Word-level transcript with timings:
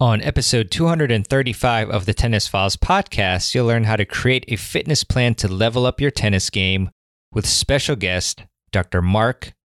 On 0.00 0.22
episode 0.22 0.70
235 0.70 1.90
of 1.90 2.06
the 2.06 2.14
Tennis 2.14 2.48
Files 2.48 2.74
podcast, 2.74 3.54
you'll 3.54 3.66
learn 3.66 3.84
how 3.84 3.96
to 3.96 4.06
create 4.06 4.46
a 4.48 4.56
fitness 4.56 5.04
plan 5.04 5.34
to 5.34 5.46
level 5.46 5.84
up 5.84 6.00
your 6.00 6.10
tennis 6.10 6.48
game 6.48 6.88
with 7.34 7.46
special 7.46 7.96
guest 7.96 8.44
Dr. 8.72 9.02
Mark 9.02 9.52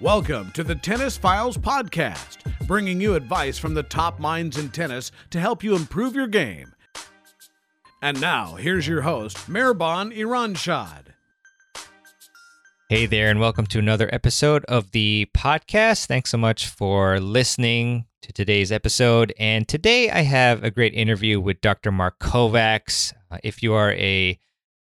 Welcome 0.00 0.50
to 0.52 0.64
the 0.64 0.74
Tennis 0.74 1.18
Files 1.18 1.58
Podcast, 1.58 2.38
bringing 2.66 3.02
you 3.02 3.16
advice 3.16 3.58
from 3.58 3.74
the 3.74 3.82
top 3.82 4.18
minds 4.18 4.56
in 4.56 4.70
tennis 4.70 5.12
to 5.28 5.38
help 5.38 5.62
you 5.62 5.76
improve 5.76 6.14
your 6.14 6.26
game. 6.26 6.72
And 8.00 8.18
now, 8.18 8.54
here's 8.54 8.88
your 8.88 9.02
host, 9.02 9.36
Mehrban 9.50 10.16
Iranshad. 10.16 11.08
Hey 12.88 13.04
there, 13.04 13.28
and 13.28 13.40
welcome 13.40 13.66
to 13.66 13.78
another 13.78 14.08
episode 14.10 14.64
of 14.64 14.92
the 14.92 15.28
podcast. 15.36 16.06
Thanks 16.06 16.30
so 16.30 16.38
much 16.38 16.68
for 16.68 17.20
listening 17.20 18.06
to 18.22 18.32
today's 18.32 18.72
episode. 18.72 19.34
And 19.38 19.68
today 19.68 20.10
I 20.10 20.22
have 20.22 20.64
a 20.64 20.70
great 20.70 20.94
interview 20.94 21.38
with 21.40 21.60
Dr. 21.60 21.92
Mark 21.92 22.18
Kovacs. 22.20 23.12
Uh, 23.30 23.36
if 23.44 23.62
you 23.62 23.74
are 23.74 23.92
a 23.92 24.40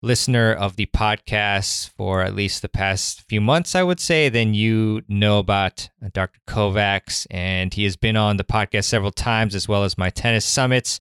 listener 0.01 0.53
of 0.53 0.75
the 0.75 0.85
podcast 0.87 1.89
for 1.97 2.21
at 2.21 2.35
least 2.35 2.61
the 2.61 2.69
past 2.69 3.23
few 3.27 3.41
months, 3.41 3.75
I 3.75 3.83
would 3.83 3.99
say, 3.99 4.29
then 4.29 4.53
you 4.53 5.03
know 5.07 5.39
about 5.39 5.89
uh, 6.03 6.09
Dr. 6.13 6.39
Kovacs, 6.47 7.27
and 7.29 7.73
he 7.73 7.83
has 7.83 7.95
been 7.95 8.15
on 8.15 8.37
the 8.37 8.43
podcast 8.43 8.85
several 8.85 9.11
times 9.11 9.55
as 9.55 9.67
well 9.67 9.83
as 9.83 9.97
my 9.97 10.09
tennis 10.09 10.45
summits. 10.45 10.99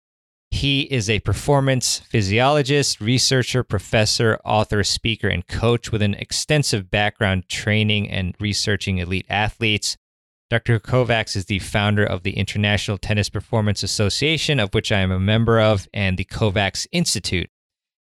He 0.50 0.82
is 0.82 1.10
a 1.10 1.20
performance 1.20 1.98
physiologist, 2.08 3.00
researcher, 3.00 3.62
professor, 3.62 4.40
author, 4.44 4.82
speaker, 4.82 5.28
and 5.28 5.46
coach 5.46 5.92
with 5.92 6.02
an 6.02 6.14
extensive 6.14 6.90
background 6.90 7.48
training 7.48 8.10
and 8.10 8.34
researching 8.40 8.98
elite 8.98 9.26
athletes. 9.28 9.96
Dr. 10.50 10.80
Kovacs 10.80 11.36
is 11.36 11.44
the 11.44 11.58
founder 11.58 12.04
of 12.04 12.22
the 12.22 12.38
International 12.38 12.96
Tennis 12.96 13.28
Performance 13.28 13.82
Association, 13.82 14.58
of 14.58 14.72
which 14.72 14.90
I 14.90 15.00
am 15.00 15.12
a 15.12 15.20
member 15.20 15.60
of, 15.60 15.86
and 15.92 16.16
the 16.16 16.24
Kovacs 16.24 16.86
Institute. 16.90 17.50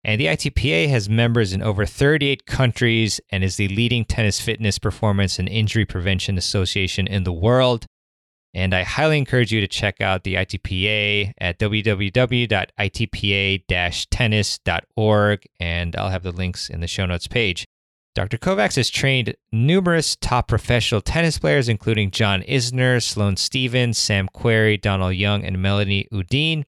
And 0.03 0.19
the 0.19 0.27
ITPA 0.27 0.89
has 0.89 1.09
members 1.09 1.51
in 1.51 1.61
over 1.61 1.85
38 1.85 2.45
countries 2.45 3.19
and 3.31 3.43
is 3.43 3.57
the 3.57 3.67
leading 3.67 4.05
tennis 4.05 4.39
fitness, 4.39 4.79
performance, 4.79 5.39
and 5.39 5.49
injury 5.49 5.85
prevention 5.85 6.37
association 6.37 7.05
in 7.05 7.25
the 7.25 7.33
world. 7.33 7.85
And 8.53 8.73
I 8.73 8.83
highly 8.83 9.17
encourage 9.17 9.51
you 9.51 9.59
to 9.61 9.67
check 9.67 10.01
out 10.01 10.23
the 10.23 10.35
ITPA 10.35 11.33
at 11.37 11.59
www.itpa 11.59 12.05
tennis.org. 14.09 15.47
And 15.59 15.95
I'll 15.95 16.09
have 16.09 16.23
the 16.23 16.31
links 16.31 16.69
in 16.69 16.79
the 16.79 16.87
show 16.87 17.05
notes 17.05 17.27
page. 17.27 17.67
Dr. 18.15 18.37
Kovacs 18.37 18.75
has 18.77 18.89
trained 18.89 19.35
numerous 19.51 20.15
top 20.15 20.47
professional 20.47 21.01
tennis 21.01 21.37
players, 21.37 21.69
including 21.69 22.09
John 22.09 22.41
Isner, 22.43 23.03
Sloane 23.03 23.37
Stevens, 23.37 23.97
Sam 23.97 24.27
Querrey, 24.33 24.81
Donald 24.81 25.15
Young, 25.15 25.45
and 25.45 25.61
Melanie 25.61 26.07
Oudin. 26.11 26.65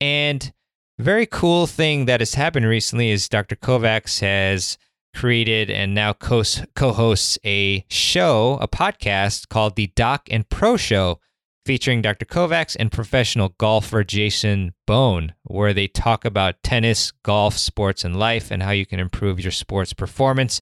And 0.00 0.52
very 0.98 1.26
cool 1.26 1.66
thing 1.66 2.06
that 2.06 2.20
has 2.20 2.34
happened 2.34 2.66
recently 2.66 3.10
is 3.10 3.28
Dr. 3.28 3.54
Kovacs 3.54 4.20
has 4.20 4.78
created 5.14 5.70
and 5.70 5.94
now 5.94 6.12
co 6.12 6.42
hosts 6.92 7.38
a 7.44 7.84
show, 7.88 8.58
a 8.60 8.68
podcast 8.68 9.48
called 9.48 9.76
the 9.76 9.88
Doc 9.88 10.28
and 10.30 10.48
Pro 10.48 10.76
Show, 10.76 11.20
featuring 11.66 12.00
Dr. 12.00 12.24
Kovacs 12.24 12.76
and 12.78 12.90
professional 12.90 13.50
golfer 13.58 14.04
Jason 14.04 14.72
Bohn, 14.86 15.34
where 15.42 15.74
they 15.74 15.88
talk 15.88 16.24
about 16.24 16.62
tennis, 16.62 17.12
golf, 17.22 17.58
sports, 17.58 18.04
and 18.04 18.18
life 18.18 18.50
and 18.50 18.62
how 18.62 18.70
you 18.70 18.86
can 18.86 19.00
improve 19.00 19.40
your 19.40 19.52
sports 19.52 19.92
performance. 19.92 20.60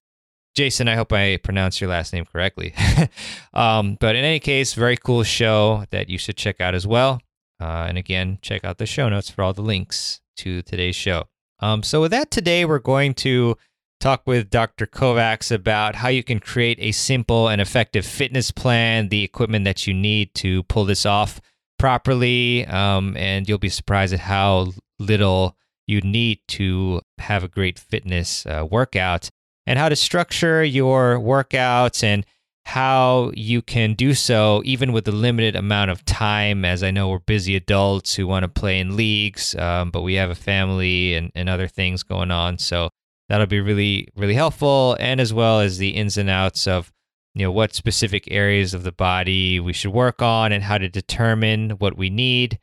Jason, 0.53 0.87
I 0.87 0.95
hope 0.95 1.11
I 1.11 1.37
pronounced 1.37 1.79
your 1.79 1.89
last 1.89 2.13
name 2.13 2.25
correctly. 2.25 2.73
um, 3.53 3.97
but 3.99 4.15
in 4.15 4.23
any 4.23 4.39
case, 4.39 4.73
very 4.73 4.95
cool 4.97 5.23
show 5.23 5.85
that 5.91 6.09
you 6.09 6.17
should 6.17 6.37
check 6.37 6.59
out 6.59 6.73
as 6.73 6.87
well. 6.87 7.21
Uh, 7.59 7.85
and 7.87 7.97
again, 7.97 8.37
check 8.41 8.63
out 8.63 8.77
the 8.77 8.85
show 8.85 9.07
notes 9.09 9.29
for 9.29 9.41
all 9.41 9.53
the 9.53 9.61
links 9.61 10.21
to 10.37 10.61
today's 10.61 10.95
show. 10.95 11.25
Um, 11.59 11.83
so, 11.83 12.01
with 12.01 12.11
that, 12.11 12.31
today 12.31 12.65
we're 12.65 12.79
going 12.79 13.13
to 13.15 13.57
talk 13.99 14.23
with 14.25 14.49
Dr. 14.49 14.85
Kovacs 14.85 15.51
about 15.51 15.95
how 15.95 16.09
you 16.09 16.23
can 16.23 16.39
create 16.39 16.77
a 16.79 16.91
simple 16.91 17.47
and 17.47 17.61
effective 17.61 18.05
fitness 18.05 18.51
plan, 18.51 19.09
the 19.09 19.23
equipment 19.23 19.65
that 19.65 19.87
you 19.87 19.93
need 19.93 20.33
to 20.35 20.63
pull 20.63 20.85
this 20.85 21.05
off 21.05 21.41
properly, 21.79 22.65
um, 22.67 23.15
and 23.17 23.47
you'll 23.47 23.57
be 23.57 23.69
surprised 23.69 24.13
at 24.13 24.19
how 24.19 24.73
little 24.99 25.55
you 25.87 26.01
need 26.01 26.39
to 26.47 27.01
have 27.19 27.43
a 27.43 27.47
great 27.47 27.79
fitness 27.79 28.45
uh, 28.45 28.65
workout, 28.69 29.29
and 29.65 29.79
how 29.79 29.89
to 29.89 29.95
structure 29.95 30.63
your 30.63 31.17
workouts 31.17 32.03
and 32.03 32.25
how 32.65 33.31
you 33.35 33.61
can 33.61 33.93
do 33.93 34.13
so 34.13 34.61
even 34.65 34.91
with 34.91 35.07
a 35.07 35.11
limited 35.11 35.55
amount 35.55 35.91
of 35.91 36.03
time 36.05 36.65
as 36.65 36.81
i 36.83 36.89
know 36.91 37.09
we're 37.09 37.19
busy 37.19 37.55
adults 37.55 38.15
who 38.15 38.25
want 38.25 38.43
to 38.43 38.49
play 38.49 38.79
in 38.79 38.95
leagues 38.95 39.55
um, 39.55 39.91
but 39.91 40.01
we 40.01 40.15
have 40.15 40.29
a 40.29 40.35
family 40.35 41.15
and, 41.15 41.31
and 41.35 41.49
other 41.49 41.67
things 41.67 42.03
going 42.03 42.31
on. 42.31 42.57
So 42.57 42.89
that'll 43.29 43.47
be 43.47 43.61
really 43.61 44.07
really 44.15 44.35
helpful 44.35 44.95
and 44.99 45.19
as 45.19 45.33
well 45.33 45.59
as 45.59 45.77
the 45.77 45.89
ins 45.89 46.17
and 46.17 46.29
outs 46.29 46.67
of 46.67 46.91
you 47.33 47.43
know 47.43 47.51
what 47.51 47.73
specific 47.73 48.27
areas 48.29 48.73
of 48.73 48.83
the 48.83 48.91
body 48.91 49.59
we 49.59 49.73
should 49.73 49.91
work 49.91 50.21
on 50.21 50.51
and 50.51 50.63
how 50.63 50.77
to 50.77 50.87
determine 50.87 51.71
what 51.71 51.97
we 51.97 52.09
need 52.09 52.59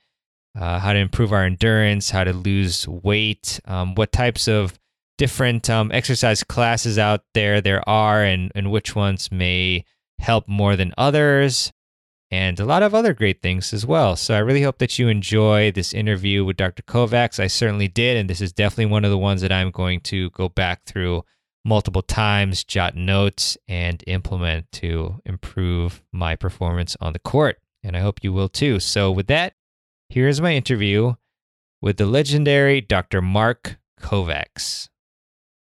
uh, 0.56 0.78
how 0.78 0.92
to 0.92 0.98
improve 0.98 1.32
our 1.32 1.44
endurance 1.44 2.10
how 2.10 2.22
to 2.22 2.32
lose 2.32 2.86
weight 2.86 3.58
um, 3.64 3.96
what 3.96 4.12
types 4.12 4.46
of 4.46 4.78
different 5.18 5.68
um, 5.70 5.90
exercise 5.92 6.42
classes 6.42 6.98
out 6.98 7.22
there 7.34 7.60
there 7.60 7.86
are 7.88 8.22
and, 8.22 8.50
and 8.54 8.70
which 8.70 8.94
ones 8.96 9.30
may 9.30 9.84
help 10.18 10.48
more 10.48 10.76
than 10.76 10.94
others 10.96 11.72
and 12.32 12.58
a 12.58 12.64
lot 12.64 12.82
of 12.82 12.94
other 12.94 13.12
great 13.12 13.42
things 13.42 13.74
as 13.74 13.84
well. 13.84 14.16
So 14.16 14.34
I 14.34 14.38
really 14.38 14.62
hope 14.62 14.78
that 14.78 14.98
you 14.98 15.08
enjoy 15.08 15.70
this 15.70 15.92
interview 15.92 16.46
with 16.46 16.56
Dr. 16.56 16.82
Kovacs. 16.82 17.38
I 17.38 17.46
certainly 17.46 17.88
did, 17.88 18.16
and 18.16 18.28
this 18.28 18.40
is 18.40 18.54
definitely 18.54 18.86
one 18.86 19.04
of 19.04 19.10
the 19.10 19.18
ones 19.18 19.42
that 19.42 19.52
I'm 19.52 19.70
going 19.70 20.00
to 20.00 20.30
go 20.30 20.48
back 20.48 20.84
through 20.86 21.24
multiple 21.62 22.00
times, 22.00 22.64
jot 22.64 22.96
notes, 22.96 23.58
and 23.68 24.02
implement 24.06 24.72
to 24.72 25.20
improve 25.26 26.02
my 26.10 26.34
performance 26.34 26.96
on 27.02 27.12
the 27.12 27.18
court. 27.18 27.58
And 27.84 27.96
I 27.98 28.00
hope 28.00 28.24
you 28.24 28.32
will 28.32 28.48
too. 28.48 28.80
So 28.80 29.10
with 29.10 29.26
that, 29.26 29.52
here's 30.08 30.40
my 30.40 30.54
interview 30.54 31.14
with 31.82 31.98
the 31.98 32.06
legendary 32.06 32.80
Dr. 32.80 33.20
Mark 33.20 33.76
Kovacs. 34.00 34.88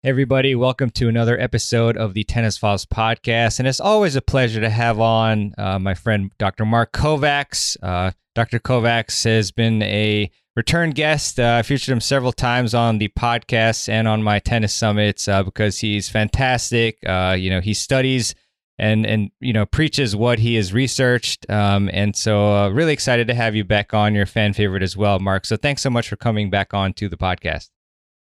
Hey 0.03 0.09
everybody, 0.09 0.55
welcome 0.55 0.89
to 0.93 1.11
another 1.11 1.39
episode 1.39 1.99
of 1.99 2.15
the 2.15 2.25
Tennis 2.25 2.57
Files 2.57 2.87
podcast. 2.87 3.59
And 3.59 3.69
it's 3.69 3.81
always 3.81 4.17
a 4.17 4.23
pleasure 4.23 4.59
to 4.63 4.71
have 4.71 4.99
on 4.99 5.53
uh, 5.59 5.79
my 5.79 5.93
friend 5.93 6.31
Dr. 6.39 6.65
Mark 6.65 6.93
Kovacs. 6.93 7.77
Uh, 7.83 8.13
Dr. 8.35 8.61
Kovacs 8.61 9.25
has 9.25 9.53
been 9.53 9.83
a 9.83 10.31
return 10.57 10.93
guest. 10.93 11.39
Uh, 11.39 11.57
I 11.59 11.63
featured 11.65 11.93
him 11.93 12.01
several 12.01 12.33
times 12.33 12.75
on 12.75 12.97
the 12.97 13.09
podcast 13.09 13.91
and 13.91 14.09
on 14.09 14.23
my 14.23 14.39
tennis 14.39 14.73
summits 14.73 15.29
uh, 15.29 15.43
because 15.43 15.81
he's 15.81 16.09
fantastic. 16.09 16.97
Uh, 17.07 17.37
you 17.39 17.51
know, 17.51 17.61
he 17.61 17.75
studies 17.75 18.35
and 18.79 19.05
and 19.05 19.31
you 19.41 19.53
know 19.53 19.67
preaches 19.67 20.17
what 20.17 20.39
he 20.39 20.55
has 20.55 20.73
researched. 20.73 21.45
Um, 21.51 21.91
and 21.93 22.17
so, 22.17 22.51
uh, 22.57 22.71
really 22.71 22.95
excited 22.95 23.27
to 23.27 23.35
have 23.35 23.55
you 23.55 23.65
back 23.65 23.93
on. 23.93 24.15
Your 24.15 24.25
fan 24.25 24.55
favorite 24.55 24.83
as 24.83 24.97
well, 24.97 25.19
Mark. 25.19 25.45
So 25.45 25.59
thanks 25.59 25.83
so 25.83 25.91
much 25.91 26.09
for 26.09 26.17
coming 26.17 26.49
back 26.49 26.73
on 26.73 26.95
to 26.95 27.11
the 27.11 27.19
podcast. 27.19 27.69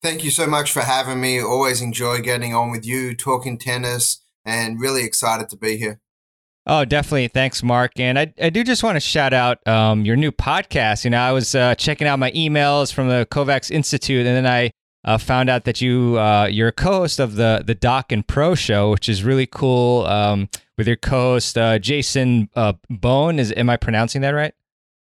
Thank 0.06 0.24
you 0.24 0.30
so 0.30 0.46
much 0.46 0.72
for 0.72 0.82
having 0.82 1.20
me. 1.20 1.42
Always 1.42 1.82
enjoy 1.82 2.20
getting 2.20 2.54
on 2.54 2.70
with 2.70 2.86
you, 2.86 3.16
talking 3.16 3.58
tennis, 3.58 4.22
and 4.46 4.80
really 4.80 5.04
excited 5.04 5.50
to 5.50 5.58
be 5.58 5.78
here. 5.78 6.00
Oh, 6.68 6.86
definitely. 6.86 7.28
Thanks, 7.28 7.64
Mark. 7.64 8.00
And 8.00 8.20
I, 8.20 8.32
I 8.40 8.52
do 8.52 8.64
just 8.64 8.84
want 8.84 8.98
to 8.98 9.00
shout 9.00 9.34
out 9.34 9.68
um, 9.68 10.06
your 10.06 10.16
new 10.16 10.32
podcast. 10.32 11.06
You 11.06 11.10
know, 11.10 11.20
I 11.20 11.32
was 11.32 11.56
uh, 11.56 11.74
checking 11.74 12.06
out 12.06 12.20
my 12.20 12.30
emails 12.34 12.94
from 12.94 13.10
the 13.10 13.28
Kovacs 13.32 13.72
Institute, 13.72 14.28
and 14.28 14.36
then 14.36 14.46
I 14.46 14.70
uh, 15.06 15.18
found 15.18 15.50
out 15.50 15.64
that 15.64 15.82
you 15.82 16.20
uh, 16.20 16.50
you're 16.52 16.68
a 16.68 16.72
co-host 16.72 17.20
of 17.20 17.34
the 17.34 17.64
the 17.66 17.74
Doc 17.74 18.12
and 18.12 18.28
Pro 18.28 18.54
Show, 18.54 18.92
which 18.92 19.10
is 19.10 19.24
really 19.24 19.48
cool. 19.48 20.06
Um, 20.06 20.50
with 20.78 20.86
your 20.86 20.98
co-host 20.98 21.58
uh, 21.58 21.80
Jason 21.80 22.52
uh, 22.56 22.74
Bohn, 22.92 23.40
is 23.40 23.52
am 23.58 23.72
I 23.72 23.78
pronouncing 23.78 24.22
that 24.22 24.36
right? 24.36 24.54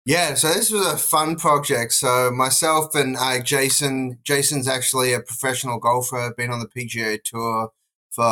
Yeah, 0.06 0.34
so 0.34 0.50
this 0.50 0.70
was 0.70 0.86
a 0.86 0.96
fun 0.96 1.34
project. 1.34 1.92
So 1.92 2.30
myself 2.30 2.94
and 2.94 3.16
uh, 3.16 3.40
Jason, 3.42 4.20
Jason's 4.22 4.68
actually 4.68 5.12
a 5.12 5.18
professional 5.20 5.80
golfer, 5.80 6.32
been 6.36 6.52
on 6.52 6.60
the 6.60 6.68
PGA 6.68 7.20
Tour 7.24 7.72
for 8.10 8.22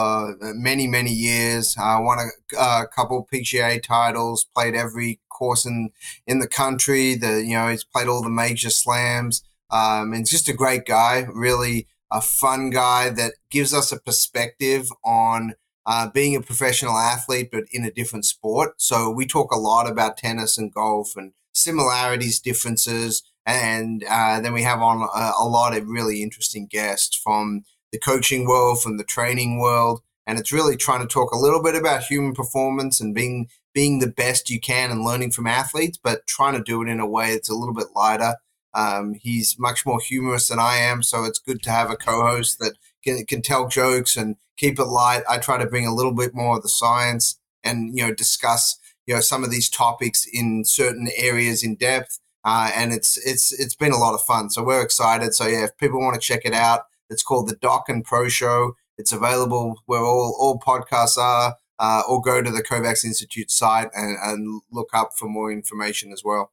uh, 0.40 0.52
many, 0.54 0.86
many 0.86 1.10
years. 1.10 1.76
Uh, 1.76 1.98
won 2.00 2.20
a, 2.20 2.56
a 2.56 2.86
couple 2.86 3.26
PGA 3.30 3.82
titles, 3.82 4.44
played 4.54 4.76
every 4.76 5.18
course 5.28 5.66
in 5.66 5.90
in 6.28 6.38
the 6.38 6.46
country. 6.46 7.16
The 7.16 7.42
you 7.44 7.54
know 7.54 7.66
he's 7.68 7.82
played 7.82 8.06
all 8.06 8.22
the 8.22 8.30
major 8.30 8.70
slams. 8.70 9.42
Um, 9.68 10.12
and 10.12 10.28
just 10.28 10.48
a 10.48 10.52
great 10.52 10.86
guy, 10.86 11.26
really 11.34 11.88
a 12.08 12.20
fun 12.20 12.70
guy 12.70 13.10
that 13.10 13.32
gives 13.50 13.74
us 13.74 13.90
a 13.90 13.98
perspective 13.98 14.86
on 15.04 15.54
uh, 15.86 16.08
being 16.08 16.36
a 16.36 16.40
professional 16.40 16.96
athlete, 16.96 17.48
but 17.50 17.64
in 17.72 17.84
a 17.84 17.90
different 17.90 18.26
sport. 18.26 18.80
So 18.80 19.10
we 19.10 19.26
talk 19.26 19.50
a 19.52 19.58
lot 19.58 19.90
about 19.90 20.16
tennis 20.18 20.56
and 20.56 20.72
golf 20.72 21.16
and 21.16 21.32
similarities, 21.54 22.40
differences, 22.40 23.22
and 23.46 24.04
uh, 24.08 24.40
then 24.40 24.52
we 24.52 24.62
have 24.62 24.80
on 24.80 25.02
a, 25.02 25.32
a, 25.38 25.46
lot 25.46 25.76
of 25.76 25.86
really 25.86 26.22
interesting 26.22 26.66
guests 26.66 27.16
from 27.16 27.64
the 27.92 27.98
coaching 27.98 28.46
world, 28.46 28.82
from 28.82 28.96
the 28.96 29.04
training 29.04 29.58
world, 29.58 30.00
and 30.26 30.38
it's 30.38 30.52
really 30.52 30.76
trying 30.76 31.00
to 31.00 31.06
talk 31.06 31.32
a 31.32 31.38
little 31.38 31.62
bit 31.62 31.74
about 31.74 32.04
human 32.04 32.34
performance 32.34 33.00
and 33.00 33.14
being 33.14 33.48
being 33.74 33.98
the 33.98 34.06
best 34.06 34.50
you 34.50 34.60
can 34.60 34.90
and 34.90 35.04
learning 35.04 35.32
from 35.32 35.48
athletes, 35.48 35.98
but 36.02 36.26
trying 36.26 36.54
to 36.54 36.62
do 36.62 36.80
it 36.80 36.88
in 36.88 37.00
a 37.00 37.06
way 37.06 37.32
that's 37.32 37.50
a 37.50 37.54
little 37.54 37.74
bit 37.74 37.88
lighter. 37.94 38.36
Um, 38.72 39.14
he's 39.14 39.56
much 39.58 39.84
more 39.84 40.00
humorous 40.00 40.48
than 40.48 40.60
I 40.60 40.76
am, 40.76 41.02
so 41.02 41.24
it's 41.24 41.38
good 41.38 41.62
to 41.64 41.70
have 41.70 41.90
a 41.90 41.96
co-host 41.96 42.60
that 42.60 42.74
can, 43.02 43.24
can 43.26 43.42
tell 43.42 43.68
jokes 43.68 44.16
and 44.16 44.36
keep 44.56 44.78
it 44.78 44.84
light. 44.84 45.22
I 45.28 45.38
try 45.38 45.58
to 45.58 45.66
bring 45.66 45.86
a 45.86 45.94
little 45.94 46.14
bit 46.14 46.34
more 46.34 46.56
of 46.56 46.62
the 46.62 46.68
science 46.68 47.38
and 47.62 47.96
you 47.96 48.06
know 48.06 48.14
discuss 48.14 48.78
you 49.06 49.14
know 49.14 49.20
some 49.20 49.44
of 49.44 49.50
these 49.50 49.68
topics 49.68 50.26
in 50.32 50.64
certain 50.64 51.08
areas 51.16 51.62
in 51.62 51.76
depth. 51.76 52.18
Uh, 52.46 52.70
and 52.76 52.92
it's 52.92 53.16
it's 53.26 53.58
it's 53.58 53.74
been 53.74 53.92
a 53.92 53.96
lot 53.96 54.14
of 54.14 54.20
fun. 54.20 54.50
So 54.50 54.62
we're 54.62 54.82
excited. 54.82 55.32
So 55.34 55.46
yeah, 55.46 55.64
if 55.64 55.76
people 55.78 56.00
want 56.00 56.14
to 56.14 56.20
check 56.20 56.42
it 56.44 56.52
out, 56.52 56.82
it's 57.08 57.22
called 57.22 57.48
the 57.48 57.56
Doc 57.56 57.84
and 57.88 58.04
Pro 58.04 58.28
Show. 58.28 58.72
It's 58.98 59.12
available 59.12 59.80
where 59.86 60.02
all 60.02 60.36
all 60.38 60.58
podcasts 60.58 61.16
are. 61.16 61.56
Uh, 61.76 62.02
or 62.08 62.22
go 62.22 62.40
to 62.40 62.52
the 62.52 62.62
Kovacs 62.62 63.04
Institute 63.04 63.50
site 63.50 63.88
and, 63.94 64.16
and 64.22 64.62
look 64.70 64.90
up 64.94 65.10
for 65.18 65.28
more 65.28 65.50
information 65.50 66.12
as 66.12 66.22
well. 66.24 66.52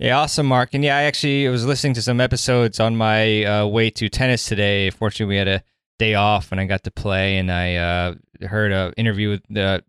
Yeah, 0.00 0.18
awesome, 0.18 0.46
Mark. 0.46 0.74
And 0.74 0.82
yeah, 0.82 0.96
I 0.96 1.02
actually 1.02 1.46
was 1.48 1.64
listening 1.64 1.94
to 1.94 2.02
some 2.02 2.20
episodes 2.20 2.80
on 2.80 2.96
my 2.96 3.44
uh, 3.44 3.66
way 3.66 3.90
to 3.90 4.08
tennis 4.08 4.46
today. 4.46 4.90
Fortunately, 4.90 5.32
we 5.32 5.38
had 5.38 5.46
a 5.46 5.62
day 6.00 6.14
off 6.14 6.50
and 6.50 6.60
I 6.60 6.64
got 6.66 6.82
to 6.84 6.90
play, 6.90 7.38
and 7.38 7.52
I 7.52 7.76
uh, 7.76 8.14
heard 8.42 8.72
an 8.72 8.92
interview 8.96 9.30
with 9.30 9.56
uh, 9.56 9.80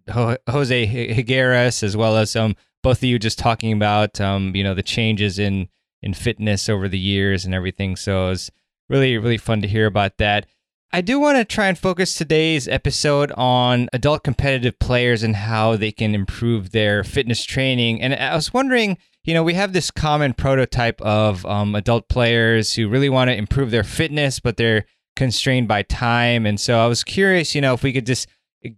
Jose 0.49 0.87
Higueras 0.87 1.83
as 1.83 1.95
well 1.95 2.17
as 2.17 2.35
um, 2.35 2.55
both 2.83 2.99
of 2.99 3.03
you 3.03 3.19
just 3.19 3.39
talking 3.39 3.73
about 3.73 4.19
um, 4.21 4.55
you 4.55 4.63
know 4.63 4.73
the 4.73 4.83
changes 4.83 5.39
in 5.39 5.69
in 6.01 6.13
fitness 6.13 6.69
over 6.69 6.87
the 6.87 6.99
years 6.99 7.45
and 7.45 7.53
everything. 7.53 7.95
So 7.95 8.27
it 8.27 8.29
was 8.29 8.51
really 8.89 9.17
really 9.17 9.37
fun 9.37 9.61
to 9.61 9.67
hear 9.67 9.85
about 9.85 10.17
that. 10.17 10.45
I 10.91 11.01
do 11.01 11.19
want 11.19 11.37
to 11.37 11.45
try 11.45 11.67
and 11.67 11.77
focus 11.77 12.15
today's 12.15 12.67
episode 12.67 13.31
on 13.33 13.89
adult 13.93 14.23
competitive 14.23 14.79
players 14.79 15.21
and 15.21 15.35
how 15.35 15.75
they 15.75 15.91
can 15.91 16.15
improve 16.15 16.71
their 16.71 17.03
fitness 17.03 17.45
training. 17.45 18.01
And 18.01 18.15
I 18.15 18.33
was 18.33 18.53
wondering 18.53 18.97
you 19.29 19.33
know, 19.33 19.43
we 19.43 19.53
have 19.53 19.73
this 19.73 19.91
common 19.91 20.33
prototype 20.33 20.99
of 21.01 21.45
um, 21.45 21.75
adult 21.75 22.07
players 22.09 22.73
who 22.73 22.89
really 22.89 23.09
want 23.09 23.29
to 23.29 23.35
improve 23.35 23.69
their 23.69 23.83
fitness, 23.83 24.39
but 24.39 24.57
they're 24.57 24.85
constrained 25.15 25.67
by 25.67 25.83
time. 25.83 26.45
And 26.45 26.59
so 26.59 26.79
I 26.79 26.87
was 26.87 27.03
curious, 27.03 27.53
you 27.53 27.61
know, 27.61 27.73
if 27.73 27.83
we 27.83 27.93
could 27.93 28.05
just 28.05 28.27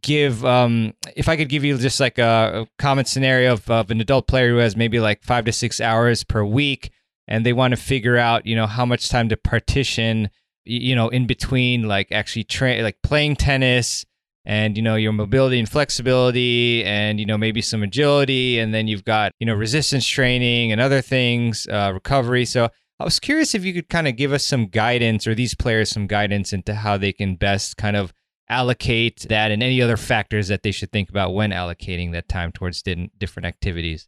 give, 0.01 0.45
um, 0.45 0.93
if 1.15 1.27
I 1.27 1.37
could 1.37 1.49
give 1.49 1.63
you 1.63 1.77
just 1.77 1.99
like 1.99 2.17
a, 2.17 2.63
a 2.63 2.81
common 2.81 3.05
scenario 3.05 3.53
of, 3.53 3.69
of 3.69 3.91
an 3.91 4.01
adult 4.01 4.27
player 4.27 4.49
who 4.49 4.57
has 4.57 4.75
maybe 4.75 4.99
like 4.99 5.23
five 5.23 5.45
to 5.45 5.51
six 5.51 5.81
hours 5.81 6.23
per 6.23 6.43
week, 6.43 6.91
and 7.27 7.45
they 7.45 7.53
want 7.53 7.71
to 7.73 7.79
figure 7.79 8.17
out, 8.17 8.45
you 8.45 8.55
know, 8.55 8.67
how 8.67 8.85
much 8.85 9.09
time 9.09 9.29
to 9.29 9.37
partition, 9.37 10.29
you 10.65 10.95
know, 10.95 11.09
in 11.09 11.27
between 11.27 11.87
like 11.87 12.11
actually 12.11 12.43
train, 12.43 12.83
like 12.83 12.97
playing 13.03 13.35
tennis 13.35 14.05
and 14.45 14.75
you 14.75 14.81
know 14.81 14.95
your 14.95 15.11
mobility 15.11 15.59
and 15.59 15.69
flexibility 15.69 16.83
and 16.83 17.19
you 17.19 17.25
know 17.25 17.37
maybe 17.37 17.61
some 17.61 17.83
agility 17.83 18.57
and 18.57 18.73
then 18.73 18.87
you've 18.87 19.05
got 19.05 19.31
you 19.39 19.45
know 19.45 19.53
resistance 19.53 20.07
training 20.07 20.71
and 20.71 20.81
other 20.81 21.01
things 21.01 21.67
uh, 21.67 21.91
recovery. 21.93 22.45
So 22.45 22.69
i 22.99 23.03
was 23.03 23.19
curious 23.19 23.55
if 23.55 23.65
you 23.65 23.73
could 23.73 23.89
kind 23.89 24.07
of 24.07 24.15
give 24.15 24.31
us 24.31 24.45
some 24.45 24.67
guidance 24.67 25.25
or 25.25 25.33
these 25.33 25.55
players 25.55 25.89
some 25.89 26.07
guidance 26.07 26.53
into 26.53 26.75
how 26.75 26.97
they 26.97 27.11
can 27.11 27.35
best 27.35 27.77
kind 27.77 27.95
of 27.95 28.13
allocate 28.51 29.25
that 29.29 29.51
and 29.51 29.63
any 29.63 29.81
other 29.81 29.97
factors 29.97 30.47
that 30.49 30.61
they 30.61 30.71
should 30.71 30.91
think 30.91 31.09
about 31.09 31.33
when 31.33 31.51
allocating 31.51 32.11
that 32.11 32.27
time 32.27 32.51
towards 32.51 32.83
different 32.83 33.45
activities 33.45 34.07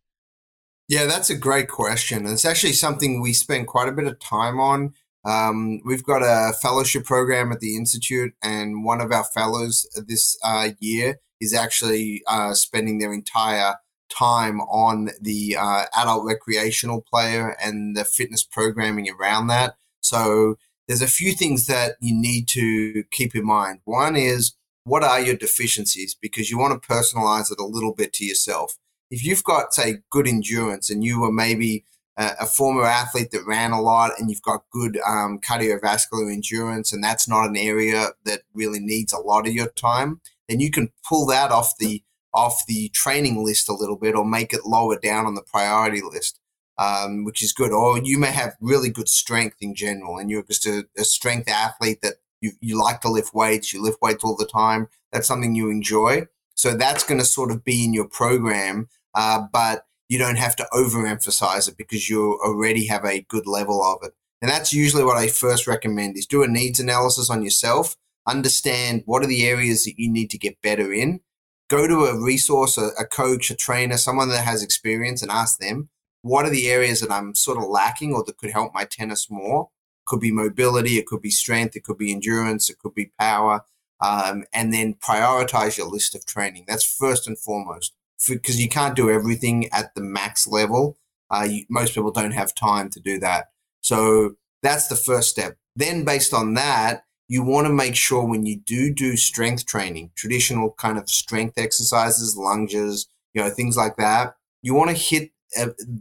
yeah 0.88 1.06
that's 1.06 1.30
a 1.30 1.38
great 1.38 1.70
question 1.70 2.26
it's 2.26 2.46
actually 2.46 2.74
something 2.74 3.22
we 3.22 3.34
spend 3.34 3.68
quite 3.68 3.88
a 3.88 3.94
bit 3.94 4.06
of 4.06 4.20
time 4.20 4.60
on 4.60 4.94
um, 5.26 5.82
we've 5.86 6.04
got 6.04 6.22
a 6.22 6.54
fellowship 6.54 7.06
program 7.06 7.52
at 7.52 7.60
the 7.60 7.78
Institute, 7.78 8.34
and 8.44 8.84
one 8.84 9.00
of 9.00 9.12
our 9.12 9.24
fellows 9.24 9.88
this 10.08 10.38
uh, 10.44 10.70
year 10.80 11.20
is 11.40 11.54
actually 11.54 12.24
uh, 12.28 12.54
spending 12.54 13.00
their 13.00 13.14
entire 13.14 13.76
time 14.10 14.60
on 14.62 15.10
the 15.22 15.56
uh, 15.60 15.86
adult 15.96 16.26
recreational 16.26 17.02
player 17.02 17.56
and 17.64 17.96
the 17.96 18.06
fitness 18.06 18.44
programming 18.44 19.10
around 19.10 19.48
that. 19.48 19.76
So 20.02 20.56
there's 20.88 21.02
a 21.02 21.08
few 21.08 21.34
things 21.34 21.68
that 21.68 21.96
you 22.02 22.14
need 22.14 22.48
to 22.50 23.04
keep 23.12 23.36
in 23.36 23.46
mind. 23.46 23.80
One 23.86 24.16
is 24.16 24.54
what 24.86 25.04
are 25.04 25.22
your 25.22 25.36
deficiencies? 25.36 26.16
Because 26.16 26.50
you 26.50 26.58
want 26.58 26.82
to 26.82 26.88
personalize 26.88 27.52
it 27.52 27.60
a 27.60 27.66
little 27.66 27.94
bit 27.94 28.14
to 28.14 28.26
yourself. 28.26 28.78
If 29.10 29.26
you've 29.26 29.44
got, 29.44 29.74
say, 29.74 30.00
good 30.10 30.28
endurance 30.28 30.90
and 30.90 31.04
you 31.04 31.22
were 31.22 31.32
maybe 31.32 31.86
a, 32.18 32.46
former 32.46 32.86
athlete 32.86 33.32
that 33.32 33.46
ran 33.46 33.72
a 33.72 33.82
lot 33.82 34.12
and 34.18 34.30
you've 34.30 34.42
got 34.42 34.70
good 34.72 35.00
um, 35.08 35.40
cardiovascular 35.40 36.32
endurance 36.32 36.92
and 36.92 37.04
that's 37.04 37.28
not 37.28 37.48
an 37.48 37.58
area 37.58 38.10
that 38.26 38.42
really 38.54 38.80
needs 38.80 39.14
a 39.14 39.20
lot 39.20 39.48
of 39.48 39.54
your 39.54 39.70
time, 39.70 40.22
then 40.48 40.60
you 40.60 40.70
can 40.70 40.90
pull 41.08 41.26
that 41.28 41.52
off 41.52 41.78
the 41.78 42.04
off 42.36 42.66
the 42.68 42.90
training 42.90 43.46
list 43.46 43.70
a 43.70 43.74
little 43.74 43.96
bit 43.96 44.16
or 44.16 44.26
make 44.26 44.54
it 44.54 44.66
lower 44.66 44.98
down 44.98 45.28
on 45.28 45.36
the 45.36 45.44
priority 45.44 46.02
list, 46.02 46.40
um, 46.78 47.24
which 47.24 47.44
is 47.44 47.54
good. 47.54 47.72
Or 47.72 47.98
you 48.00 48.18
may 48.18 48.32
have 48.32 48.56
really 48.60 48.90
good 48.90 49.10
strength 49.10 49.58
in 49.62 49.76
general 49.76 50.18
and 50.18 50.30
you're 50.30 50.44
just 50.44 50.66
a, 50.66 50.88
a 50.98 51.04
strength 51.04 51.50
athlete 51.50 52.02
that 52.02 52.16
you, 52.42 52.52
you 52.62 52.80
like 52.80 53.02
to 53.02 53.10
lift 53.10 53.34
weights, 53.34 53.74
you 53.74 53.82
lift 53.82 54.02
weights 54.02 54.24
all 54.24 54.36
the 54.36 54.46
time. 54.46 54.88
That's 55.12 55.28
something 55.28 55.56
you 55.56 55.70
enjoy. 55.70 56.28
So 56.56 56.76
that's 56.76 57.04
going 57.04 57.20
to 57.20 57.26
sort 57.26 57.52
of 57.52 57.64
be 57.64 57.84
in 57.84 57.94
your 57.94 58.08
program. 58.08 58.88
Uh, 59.16 59.46
but 59.52 59.86
you 60.10 60.18
don't 60.18 60.38
have 60.38 60.56
to 60.58 60.68
overemphasize 60.74 61.68
it 61.68 61.78
because 61.78 62.10
you 62.10 62.40
already 62.46 62.88
have 62.88 63.06
a 63.06 63.22
good 63.22 63.48
level 63.48 63.84
of 63.84 64.00
it. 64.04 64.14
And 64.42 64.52
that's 64.52 64.74
usually 64.74 65.04
what 65.04 65.18
I 65.18 65.28
first 65.28 65.68
recommend 65.68 66.18
is 66.18 66.26
do 66.26 66.44
a 66.44 66.48
needs 66.48 66.80
analysis 66.80 67.30
on 67.30 67.44
yourself, 67.44 67.96
understand 68.28 69.04
what 69.06 69.24
are 69.24 69.28
the 69.28 69.48
areas 69.48 69.86
that 69.86 69.98
you 69.98 70.12
need 70.12 70.30
to 70.32 70.38
get 70.38 70.62
better 70.62 70.92
in, 70.92 71.22
go 71.70 71.88
to 71.88 72.06
a 72.06 72.22
resource, 72.22 72.78
a, 72.78 72.90
a 73.00 73.06
coach, 73.06 73.50
a 73.50 73.56
trainer, 73.56 73.98
someone 73.98 74.30
that 74.30 74.44
has 74.44 74.62
experience 74.62 75.22
and 75.22 75.32
ask 75.32 75.60
them, 75.60 75.90
what 76.24 76.46
are 76.46 76.50
the 76.50 76.70
areas 76.70 77.02
that 77.02 77.12
I'm 77.12 77.36
sort 77.36 77.58
of 77.58 77.70
lacking 77.70 78.14
or 78.14 78.24
that 78.24 78.38
could 78.38 78.52
help 78.52 78.74
my 78.74 78.86
tennis 78.86 79.30
more? 79.30 79.70
Could 80.06 80.22
be 80.22 80.32
mobility, 80.32 80.98
it 80.98 81.06
could 81.06 81.22
be 81.22 81.30
strength, 81.30 81.76
it 81.76 81.84
could 81.84 81.98
be 81.98 82.12
endurance, 82.12 82.70
it 82.70 82.80
could 82.80 82.96
be 82.96 83.12
power. 83.20 83.62
Um, 84.02 84.44
and 84.54 84.74
then 84.74 84.96
prioritize 84.96 85.78
your 85.78 85.88
list 85.88 86.16
of 86.16 86.26
training. 86.26 86.66
That's 86.68 86.84
first 86.84 87.28
and 87.28 87.38
foremost 87.38 87.94
because 88.28 88.60
you 88.60 88.68
can't 88.68 88.96
do 88.96 89.10
everything 89.10 89.70
at 89.72 89.96
the 89.96 90.02
max 90.02 90.48
level. 90.48 90.98
Uh, 91.30 91.48
you, 91.50 91.66
most 91.70 91.94
people 91.94 92.12
don't 92.12 92.32
have 92.32 92.56
time 92.56 92.90
to 92.90 93.00
do 93.00 93.20
that. 93.20 93.52
So 93.82 94.36
that's 94.62 94.88
the 94.88 94.96
first 94.96 95.30
step. 95.30 95.58
Then, 95.76 96.04
based 96.06 96.34
on 96.34 96.54
that, 96.56 97.04
you 97.28 97.44
want 97.44 97.68
to 97.68 97.74
make 97.74 97.96
sure 97.96 98.26
when 98.26 98.46
you 98.46 98.58
do 98.58 98.94
do 98.94 99.18
strength 99.18 99.66
training, 99.66 100.12
traditional 100.16 100.72
kind 100.78 100.98
of 100.98 101.10
strength 101.10 101.58
exercises, 101.58 102.36
lunges, 102.38 103.08
you 103.34 103.42
know, 103.42 103.50
things 103.50 103.76
like 103.76 103.96
that, 103.98 104.36
you 104.62 104.74
want 104.74 104.90
to 104.90 104.96
hit 104.96 105.32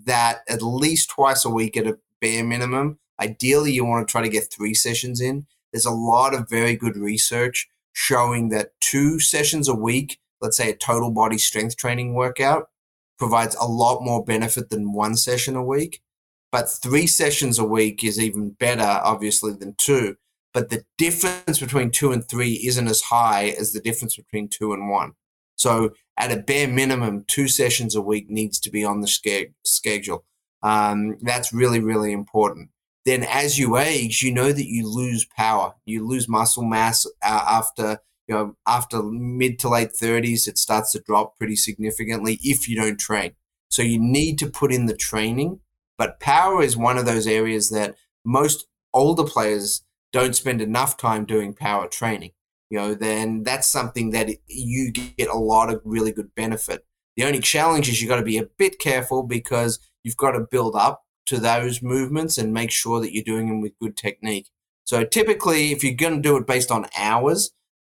that 0.07 0.41
at 0.49 0.63
least 0.63 1.11
twice 1.11 1.45
a 1.45 1.51
week 1.51 1.77
at 1.77 1.87
a 1.87 1.99
bare 2.21 2.45
minimum. 2.45 2.99
Ideally, 3.21 3.73
you 3.73 3.85
want 3.85 4.07
to 4.07 4.11
try 4.11 4.23
to 4.23 4.29
get 4.29 4.53
three 4.53 4.75
sessions 4.75 5.21
in. 5.21 5.47
There's 5.73 5.87
a 5.87 5.91
lot 5.91 6.35
of 6.35 6.49
very 6.49 6.77
good 6.77 6.97
research 6.97 7.69
showing 7.93 8.49
that 8.51 8.73
two 8.81 9.21
sessions 9.21 9.69
a 9.69 9.75
week 9.75 10.19
let's 10.43 10.57
say 10.57 10.69
a 10.69 10.77
total 10.77 11.11
body 11.11 11.39
strength 11.39 11.77
training 11.77 12.13
workout 12.13 12.69
provides 13.19 13.55
a 13.55 13.65
lot 13.65 14.03
more 14.03 14.25
benefit 14.25 14.69
than 14.69 14.93
one 14.93 15.17
session 15.17 15.55
a 15.55 15.63
week. 15.63 16.03
But 16.51 16.69
three 16.69 17.07
sessions 17.07 17.59
a 17.59 17.65
week 17.65 18.05
is 18.05 18.21
even 18.21 18.51
better, 18.51 18.83
obviously, 18.83 19.55
than 19.55 19.75
two. 19.79 20.17
But 20.53 20.69
the 20.69 20.85
difference 20.99 21.61
between 21.61 21.91
two 21.91 22.13
and 22.13 22.29
three 22.29 22.61
isn't 22.67 22.89
as 22.89 23.01
high 23.01 23.55
as 23.59 23.73
the 23.73 23.81
difference 23.81 24.17
between 24.17 24.49
two 24.49 24.75
and 24.75 24.91
one. 24.91 25.13
So, 25.57 25.93
at 26.23 26.33
a 26.33 26.41
bare 26.41 26.69
minimum, 26.69 27.25
two 27.27 27.49
sessions 27.49 27.97
a 27.97 28.01
week 28.01 28.31
needs 28.31 28.61
to 28.61 28.71
be 28.71 28.85
on 28.85 29.01
the 29.01 29.49
schedule. 29.65 30.25
Um, 30.63 31.19
that's 31.21 31.53
really, 31.53 31.81
really 31.81 32.13
important. 32.13 32.71
Then, 33.05 33.25
as 33.25 33.59
you 33.59 33.77
age, 33.77 34.23
you 34.23 34.33
know 34.33 34.53
that 34.53 34.69
you 34.69 34.89
lose 34.89 35.25
power, 35.25 35.75
you 35.85 36.07
lose 36.07 36.29
muscle 36.29 36.63
mass 36.63 37.05
uh, 37.23 37.45
after 37.49 37.99
you 38.29 38.35
know, 38.37 38.57
after 38.67 39.03
mid 39.03 39.59
to 39.59 39.69
late 39.69 39.91
30s, 40.01 40.47
it 40.47 40.57
starts 40.57 40.93
to 40.93 41.01
drop 41.01 41.37
pretty 41.37 41.57
significantly 41.57 42.39
if 42.43 42.69
you 42.69 42.77
don't 42.77 43.01
train. 43.01 43.33
So 43.69 43.83
you 43.83 43.99
need 43.99 44.39
to 44.39 44.47
put 44.47 44.73
in 44.73 44.87
the 44.87 44.97
training. 44.97 45.59
But 45.99 46.21
power 46.21 46.63
is 46.63 46.77
one 46.77 46.99
of 46.99 47.05
those 47.05 47.27
areas 47.27 47.71
that 47.71 47.97
most 48.25 48.67
older 48.95 49.25
players 49.25 49.85
don't 50.13 50.37
spend 50.37 50.63
enough 50.63 50.97
time 50.97 51.25
doing 51.25 51.53
power 51.53 51.89
training. 51.89 52.31
You 52.73 52.79
know, 52.79 52.95
then 52.95 53.43
that's 53.43 53.69
something 53.69 54.13
that 54.13 54.31
you 54.47 54.93
get 54.93 55.29
a 55.29 55.37
lot 55.37 55.71
of 55.71 55.83
really 55.85 56.11
good 56.11 56.35
benefit. 56.35 56.87
The 57.17 57.25
only 57.25 57.41
challenge 57.41 57.87
is 57.87 58.01
you've 58.01 58.09
got 58.09 58.17
to 58.17 58.23
be 58.23 58.39
a 58.39 58.47
bit 58.47 58.79
careful 58.79 59.25
because 59.25 59.79
you've 60.03 60.17
got 60.17 60.31
to 60.31 60.41
build 60.51 60.75
up 60.75 61.03
to 61.27 61.37
those 61.37 61.83
movements 61.83 62.39
and 62.39 62.55
make 62.55 62.71
sure 62.71 62.99
that 63.03 63.13
you're 63.13 63.25
doing 63.25 63.49
them 63.49 63.61
with 63.61 63.79
good 63.79 63.95
technique. 63.95 64.49
So 64.85 65.05
typically, 65.05 65.73
if 65.73 65.85
you're 65.85 65.93
going 65.93 66.17
to 66.17 66.27
do 66.27 66.39
it 66.39 66.47
based 66.47 66.71
on 66.71 66.87
hours, 66.97 67.51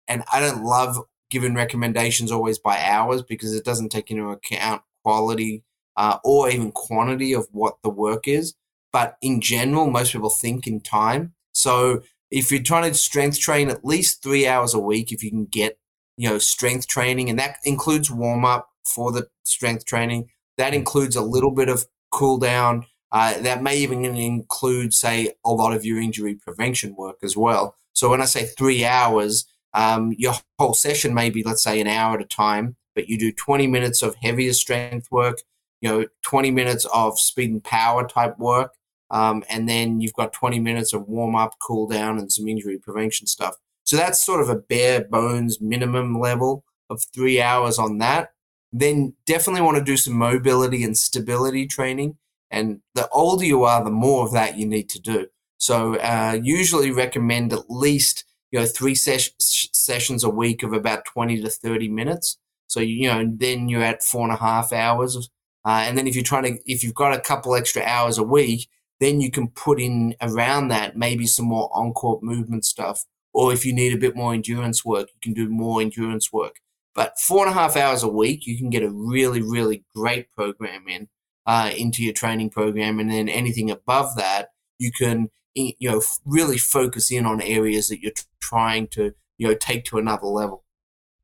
and 0.07 0.23
I 0.31 0.39
don't 0.39 0.63
love 0.63 0.97
giving 1.29 1.55
recommendations 1.55 2.31
always 2.31 2.57
by 2.57 2.81
hours 2.81 3.21
because 3.21 3.53
it 3.53 3.65
doesn't 3.65 3.89
take 3.89 4.09
into 4.09 4.29
account 4.29 4.83
quality 5.03 5.65
uh, 5.97 6.19
or 6.23 6.49
even 6.49 6.71
quantity 6.71 7.33
of 7.33 7.49
what 7.51 7.79
the 7.83 7.89
work 7.89 8.29
is. 8.29 8.55
But 8.93 9.17
in 9.21 9.41
general, 9.41 9.91
most 9.91 10.13
people 10.13 10.29
think 10.29 10.67
in 10.67 10.79
time. 10.79 11.33
So 11.51 12.01
if 12.31 12.51
you're 12.51 12.61
trying 12.61 12.91
to 12.91 12.97
strength 12.97 13.39
train 13.39 13.69
at 13.69 13.85
least 13.85 14.21
three 14.21 14.47
hours 14.47 14.73
a 14.73 14.79
week, 14.79 15.11
if 15.11 15.23
you 15.23 15.29
can 15.29 15.45
get 15.45 15.77
you 16.17 16.29
know 16.29 16.37
strength 16.37 16.87
training, 16.87 17.29
and 17.29 17.39
that 17.39 17.57
includes 17.63 18.11
warm 18.11 18.45
up 18.45 18.69
for 18.85 19.11
the 19.11 19.27
strength 19.45 19.85
training, 19.85 20.29
that 20.57 20.73
includes 20.73 21.15
a 21.15 21.21
little 21.21 21.51
bit 21.51 21.69
of 21.69 21.85
cool 22.11 22.37
down. 22.37 22.85
Uh, 23.11 23.39
that 23.39 23.63
may 23.63 23.75
even 23.77 24.05
include, 24.05 24.93
say, 24.93 25.31
a 25.43 25.51
lot 25.51 25.73
of 25.73 25.83
your 25.83 25.99
injury 25.99 26.35
prevention 26.35 26.95
work 26.95 27.17
as 27.23 27.35
well. 27.35 27.75
So 27.93 28.09
when 28.09 28.21
I 28.21 28.25
say 28.25 28.45
three 28.45 28.85
hours, 28.85 29.45
um, 29.73 30.13
your 30.17 30.35
whole 30.59 30.75
session 30.75 31.15
may 31.15 31.31
be, 31.31 31.41
let's 31.41 31.63
say, 31.63 31.81
an 31.81 31.87
hour 31.87 32.15
at 32.15 32.21
a 32.21 32.25
time, 32.25 32.75
but 32.93 33.09
you 33.09 33.17
do 33.17 33.31
20 33.31 33.65
minutes 33.67 34.01
of 34.01 34.15
heavier 34.15 34.53
strength 34.53 35.07
work, 35.11 35.39
you 35.81 35.89
know, 35.89 36.05
20 36.23 36.51
minutes 36.51 36.85
of 36.93 37.19
speed 37.19 37.49
and 37.49 37.63
power 37.63 38.07
type 38.07 38.37
work, 38.37 38.73
um, 39.11 39.43
and 39.49 39.67
then 39.67 40.01
you've 40.01 40.13
got 40.13 40.33
20 40.33 40.59
minutes 40.59 40.93
of 40.93 41.07
warm 41.07 41.35
up, 41.35 41.55
cool 41.59 41.87
down, 41.87 42.17
and 42.17 42.31
some 42.31 42.47
injury 42.47 42.77
prevention 42.77 43.27
stuff. 43.27 43.55
So 43.83 43.97
that's 43.97 44.23
sort 44.23 44.41
of 44.41 44.49
a 44.49 44.55
bare 44.55 45.03
bones 45.03 45.59
minimum 45.59 46.19
level 46.19 46.63
of 46.89 47.03
three 47.13 47.41
hours 47.41 47.79
on 47.79 47.97
that. 47.99 48.29
Then 48.71 49.13
definitely 49.25 49.61
want 49.61 49.77
to 49.77 49.83
do 49.83 49.97
some 49.97 50.13
mobility 50.13 50.83
and 50.83 50.97
stability 50.97 51.65
training. 51.65 52.17
And 52.51 52.81
the 52.93 53.07
older 53.09 53.45
you 53.45 53.63
are, 53.63 53.83
the 53.83 53.89
more 53.89 54.25
of 54.25 54.33
that 54.33 54.57
you 54.57 54.67
need 54.67 54.89
to 54.89 54.99
do. 54.99 55.27
So 55.57 55.95
uh, 55.95 56.39
usually 56.41 56.91
recommend 56.91 57.51
at 57.51 57.69
least 57.69 58.25
you 58.51 58.59
know 58.59 58.65
three 58.65 58.95
ses- 58.95 59.33
sessions 59.39 60.23
a 60.23 60.29
week 60.29 60.63
of 60.63 60.73
about 60.73 61.05
20 61.05 61.41
to 61.41 61.49
30 61.49 61.89
minutes 61.89 62.37
so 62.67 62.79
you 62.79 63.07
know 63.07 63.29
then 63.35 63.69
you're 63.69 63.83
at 63.83 64.03
four 64.03 64.23
and 64.23 64.33
a 64.33 64.37
half 64.37 64.73
hours 64.73 65.29
uh, 65.65 65.83
and 65.85 65.97
then 65.97 66.07
if 66.07 66.15
you're 66.15 66.23
trying 66.23 66.43
to 66.43 66.71
if 66.71 66.83
you've 66.83 66.93
got 66.93 67.13
a 67.13 67.19
couple 67.19 67.55
extra 67.55 67.81
hours 67.83 68.17
a 68.17 68.23
week 68.23 68.67
then 68.99 69.21
you 69.21 69.31
can 69.31 69.47
put 69.49 69.79
in 69.79 70.15
around 70.21 70.67
that 70.67 70.97
maybe 70.97 71.25
some 71.25 71.45
more 71.45 71.69
on-court 71.73 72.21
movement 72.23 72.65
stuff 72.65 73.05
or 73.33 73.53
if 73.53 73.65
you 73.65 73.73
need 73.73 73.93
a 73.93 73.97
bit 73.97 74.15
more 74.15 74.33
endurance 74.33 74.83
work 74.83 75.09
you 75.13 75.19
can 75.21 75.33
do 75.33 75.49
more 75.49 75.81
endurance 75.81 76.31
work. 76.31 76.57
But 76.95 77.17
four 77.19 77.45
and 77.45 77.55
a 77.55 77.59
half 77.59 77.75
hours 77.75 78.03
a 78.03 78.07
week 78.07 78.45
you 78.45 78.57
can 78.57 78.69
get 78.69 78.83
a 78.83 78.89
really 78.89 79.41
really 79.41 79.85
great 79.95 80.31
program 80.31 80.87
in 80.87 81.07
uh, 81.45 81.71
into 81.75 82.03
your 82.03 82.13
training 82.13 82.49
program 82.49 82.99
and 82.99 83.09
then 83.09 83.27
anything 83.27 83.71
above 83.71 84.15
that 84.17 84.49
you 84.77 84.91
can 84.91 85.29
you 85.55 85.89
know 85.89 86.01
really 86.25 86.57
focus 86.57 87.11
in 87.11 87.25
on 87.25 87.41
areas 87.41 87.87
that 87.89 88.01
you're 88.01 88.11
trying 88.39 88.87
to 88.87 89.13
you 89.37 89.47
know 89.47 89.55
take 89.55 89.85
to 89.85 89.97
another 89.97 90.27
level 90.27 90.63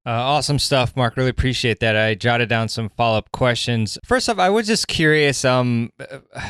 uh, 0.06 0.12
awesome 0.12 0.60
stuff, 0.60 0.96
Mark. 0.96 1.18
Really 1.18 1.30
appreciate 1.30 1.80
that. 1.80 1.96
I 1.96 2.14
jotted 2.14 2.48
down 2.48 2.70
some 2.70 2.90
follow 2.90 3.18
up 3.18 3.32
questions. 3.32 3.98
First 4.06 4.30
off, 4.30 4.38
I 4.38 4.50
was 4.50 4.68
just 4.68 4.88
curious, 4.88 5.44
um, 5.44 5.90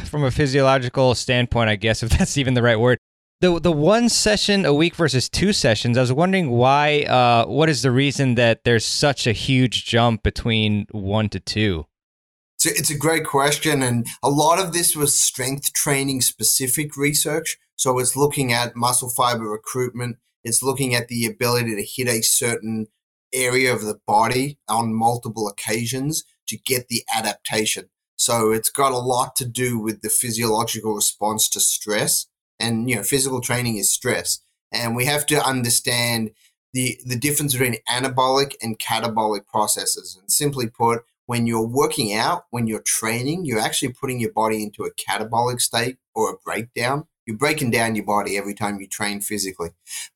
from 0.05 0.25
a 0.25 0.31
physiological 0.31 1.15
standpoint, 1.15 1.69
I 1.69 1.77
guess 1.77 2.03
if 2.03 2.09
that's 2.09 2.37
even 2.37 2.53
the 2.53 2.61
right 2.61 2.79
word. 2.79 2.97
The 3.41 3.59
the 3.59 3.71
one 3.71 4.07
session 4.09 4.65
a 4.65 4.73
week 4.73 4.95
versus 4.95 5.29
two 5.29 5.51
sessions. 5.53 5.97
I 5.97 6.01
was 6.01 6.13
wondering 6.13 6.51
why. 6.51 7.03
Uh, 7.03 7.45
what 7.45 7.69
is 7.69 7.81
the 7.81 7.91
reason 7.91 8.35
that 8.35 8.63
there's 8.63 8.85
such 8.85 9.27
a 9.27 9.33
huge 9.33 9.85
jump 9.85 10.23
between 10.23 10.87
one 10.91 11.29
to 11.29 11.39
two? 11.39 11.85
A, 12.65 12.69
it's 12.69 12.89
a 12.89 12.97
great 12.97 13.25
question, 13.25 13.83
and 13.83 14.07
a 14.23 14.29
lot 14.29 14.59
of 14.59 14.73
this 14.73 14.95
was 14.95 15.19
strength 15.19 15.73
training 15.73 16.21
specific 16.21 16.95
research. 16.95 17.57
So 17.75 17.99
it's 17.99 18.15
looking 18.15 18.53
at 18.53 18.75
muscle 18.75 19.09
fiber 19.09 19.49
recruitment. 19.49 20.17
It's 20.43 20.63
looking 20.63 20.95
at 20.95 21.09
the 21.09 21.25
ability 21.25 21.75
to 21.75 21.83
hit 21.83 22.07
a 22.07 22.21
certain 22.21 22.87
area 23.35 23.73
of 23.73 23.83
the 23.83 23.99
body 24.07 24.57
on 24.67 24.93
multiple 24.93 25.47
occasions 25.47 26.23
to 26.47 26.57
get 26.57 26.87
the 26.87 27.03
adaptation. 27.13 27.89
So 28.15 28.51
it's 28.51 28.69
got 28.69 28.91
a 28.91 28.97
lot 28.97 29.35
to 29.37 29.45
do 29.45 29.77
with 29.77 30.01
the 30.01 30.09
physiological 30.09 30.95
response 30.95 31.49
to 31.49 31.59
stress. 31.59 32.27
And, 32.59 32.89
you 32.89 32.95
know, 32.95 33.03
physical 33.03 33.41
training 33.41 33.77
is 33.77 33.91
stress. 33.91 34.39
And 34.71 34.95
we 34.95 35.05
have 35.05 35.25
to 35.27 35.45
understand 35.45 36.31
the, 36.73 36.99
the 37.05 37.17
difference 37.17 37.53
between 37.53 37.77
anabolic 37.89 38.55
and 38.61 38.79
catabolic 38.79 39.45
processes. 39.47 40.17
And 40.19 40.31
simply 40.31 40.67
put, 40.67 41.03
when 41.25 41.47
you're 41.47 41.65
working 41.65 42.13
out, 42.13 42.45
when 42.51 42.67
you're 42.67 42.81
training, 42.81 43.45
you're 43.45 43.59
actually 43.59 43.93
putting 43.93 44.19
your 44.19 44.31
body 44.31 44.63
into 44.63 44.83
a 44.83 44.91
catabolic 44.91 45.59
state 45.59 45.97
or 46.13 46.29
a 46.29 46.37
breakdown. 46.37 47.07
You're 47.25 47.37
breaking 47.37 47.71
down 47.71 47.95
your 47.95 48.05
body 48.05 48.37
every 48.37 48.53
time 48.53 48.79
you 48.79 48.87
train 48.87 49.19
physically, 49.19 49.71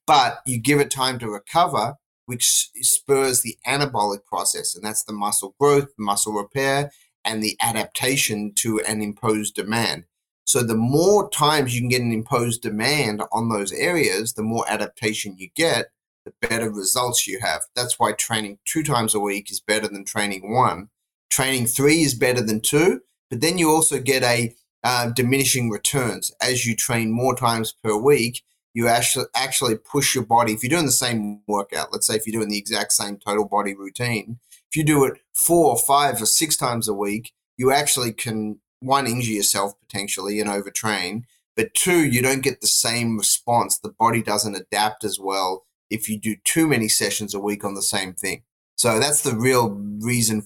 but 0.05 0.41
you 0.45 0.59
give 0.59 0.79
it 0.79 0.91
time 0.91 1.17
to 1.19 1.29
recover, 1.29 1.95
which 2.29 2.69
spurs 2.75 3.41
the 3.41 3.57
anabolic 3.65 4.23
process, 4.23 4.75
and 4.75 4.83
that's 4.85 5.03
the 5.03 5.11
muscle 5.11 5.55
growth, 5.59 5.87
muscle 5.97 6.31
repair, 6.31 6.91
and 7.25 7.41
the 7.41 7.57
adaptation 7.59 8.53
to 8.53 8.79
an 8.81 9.01
imposed 9.01 9.55
demand. 9.55 10.03
So 10.45 10.61
the 10.61 10.75
more 10.75 11.27
times 11.31 11.73
you 11.73 11.81
can 11.81 11.89
get 11.89 12.03
an 12.03 12.11
imposed 12.11 12.61
demand 12.61 13.23
on 13.31 13.49
those 13.49 13.71
areas, 13.71 14.33
the 14.33 14.43
more 14.43 14.63
adaptation 14.69 15.37
you 15.39 15.49
get, 15.55 15.87
the 16.23 16.47
better 16.47 16.69
results 16.69 17.25
you 17.25 17.39
have. 17.39 17.63
That's 17.75 17.97
why 17.97 18.11
training 18.11 18.59
two 18.63 18.83
times 18.83 19.15
a 19.15 19.19
week 19.19 19.49
is 19.49 19.59
better 19.59 19.87
than 19.87 20.05
training 20.05 20.53
one. 20.53 20.89
Training 21.31 21.65
three 21.65 22.03
is 22.03 22.13
better 22.13 22.41
than 22.41 22.61
two, 22.61 23.01
but 23.31 23.41
then 23.41 23.57
you 23.57 23.71
also 23.71 23.99
get 23.99 24.21
a 24.21 24.53
uh, 24.83 25.09
diminishing 25.09 25.71
returns 25.71 26.31
as 26.43 26.67
you 26.67 26.75
train 26.75 27.11
more 27.11 27.35
times 27.35 27.73
per 27.83 27.97
week. 27.97 28.43
You 28.79 28.87
actually 28.87 29.25
actually 29.35 29.75
push 29.75 30.15
your 30.15 30.23
body. 30.23 30.53
If 30.53 30.63
you're 30.63 30.69
doing 30.69 30.85
the 30.85 30.93
same 30.93 31.41
workout, 31.47 31.91
let's 31.91 32.07
say 32.07 32.15
if 32.15 32.25
you're 32.25 32.39
doing 32.39 32.49
the 32.49 32.57
exact 32.57 32.93
same 32.93 33.17
total 33.17 33.45
body 33.45 33.75
routine, 33.75 34.39
if 34.69 34.77
you 34.77 34.85
do 34.85 35.03
it 35.03 35.19
four 35.33 35.71
or 35.71 35.77
five 35.77 36.21
or 36.21 36.25
six 36.25 36.55
times 36.55 36.87
a 36.87 36.93
week, 36.93 37.33
you 37.57 37.73
actually 37.73 38.13
can 38.13 38.61
one 38.79 39.05
injure 39.05 39.33
yourself 39.33 39.73
potentially 39.81 40.39
and 40.39 40.49
overtrain, 40.49 41.23
but 41.57 41.73
two, 41.73 42.05
you 42.05 42.21
don't 42.21 42.41
get 42.41 42.61
the 42.61 42.67
same 42.67 43.17
response. 43.17 43.77
The 43.77 43.91
body 43.99 44.23
doesn't 44.23 44.55
adapt 44.55 45.03
as 45.03 45.19
well 45.19 45.65
if 45.89 46.07
you 46.07 46.17
do 46.17 46.37
too 46.45 46.65
many 46.65 46.87
sessions 46.87 47.33
a 47.33 47.39
week 47.41 47.65
on 47.65 47.73
the 47.73 47.81
same 47.81 48.13
thing. 48.13 48.43
So 48.77 48.97
that's 48.97 49.23
the 49.23 49.35
real 49.35 49.71
reason 49.71 50.43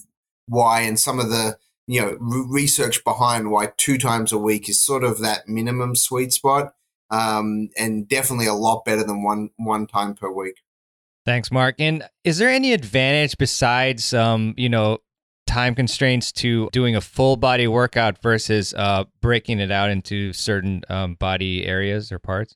why, 0.47 0.81
and 0.81 0.99
some 0.99 1.19
of 1.19 1.29
the 1.29 1.59
you 1.85 2.01
know 2.01 2.17
research 2.19 3.03
behind 3.03 3.51
why 3.51 3.73
two 3.77 3.99
times 3.99 4.31
a 4.31 4.39
week 4.39 4.67
is 4.67 4.81
sort 4.81 5.03
of 5.03 5.19
that 5.19 5.47
minimum 5.47 5.95
sweet 5.95 6.33
spot, 6.33 6.73
um, 7.13 7.69
and 7.77 8.09
definitely 8.09 8.47
a 8.47 8.53
lot 8.53 8.83
better 8.85 9.03
than 9.03 9.23
one 9.23 9.49
one 9.57 9.85
time 9.85 10.15
per 10.15 10.31
week. 10.31 10.55
Thanks, 11.25 11.51
Mark. 11.51 11.75
And 11.79 12.03
is 12.23 12.37
there 12.37 12.49
any 12.49 12.73
advantage 12.73 13.37
besides, 13.37 14.13
um, 14.13 14.53
you 14.57 14.67
know, 14.67 14.97
time 15.47 15.75
constraints 15.75 16.31
to 16.31 16.69
doing 16.71 16.95
a 16.95 17.01
full 17.01 17.37
body 17.37 17.67
workout 17.67 18.21
versus 18.21 18.73
uh, 18.73 19.05
breaking 19.21 19.59
it 19.59 19.71
out 19.71 19.89
into 19.89 20.33
certain 20.33 20.81
um, 20.89 21.15
body 21.15 21.65
areas 21.65 22.11
or 22.11 22.19
parts? 22.19 22.55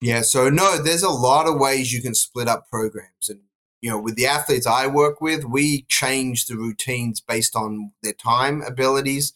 Yeah, 0.00 0.20
so 0.20 0.48
no, 0.48 0.80
there's 0.80 1.02
a 1.02 1.08
lot 1.08 1.48
of 1.48 1.58
ways 1.58 1.92
you 1.92 2.02
can 2.02 2.14
split 2.14 2.46
up 2.46 2.68
programs. 2.70 3.28
And 3.28 3.40
you 3.80 3.90
know, 3.90 3.98
with 3.98 4.16
the 4.16 4.26
athletes 4.26 4.66
I 4.66 4.86
work 4.86 5.20
with, 5.20 5.44
we 5.44 5.86
change 5.88 6.46
the 6.46 6.56
routines 6.56 7.20
based 7.20 7.56
on 7.56 7.92
their 8.02 8.12
time 8.12 8.62
abilities, 8.62 9.32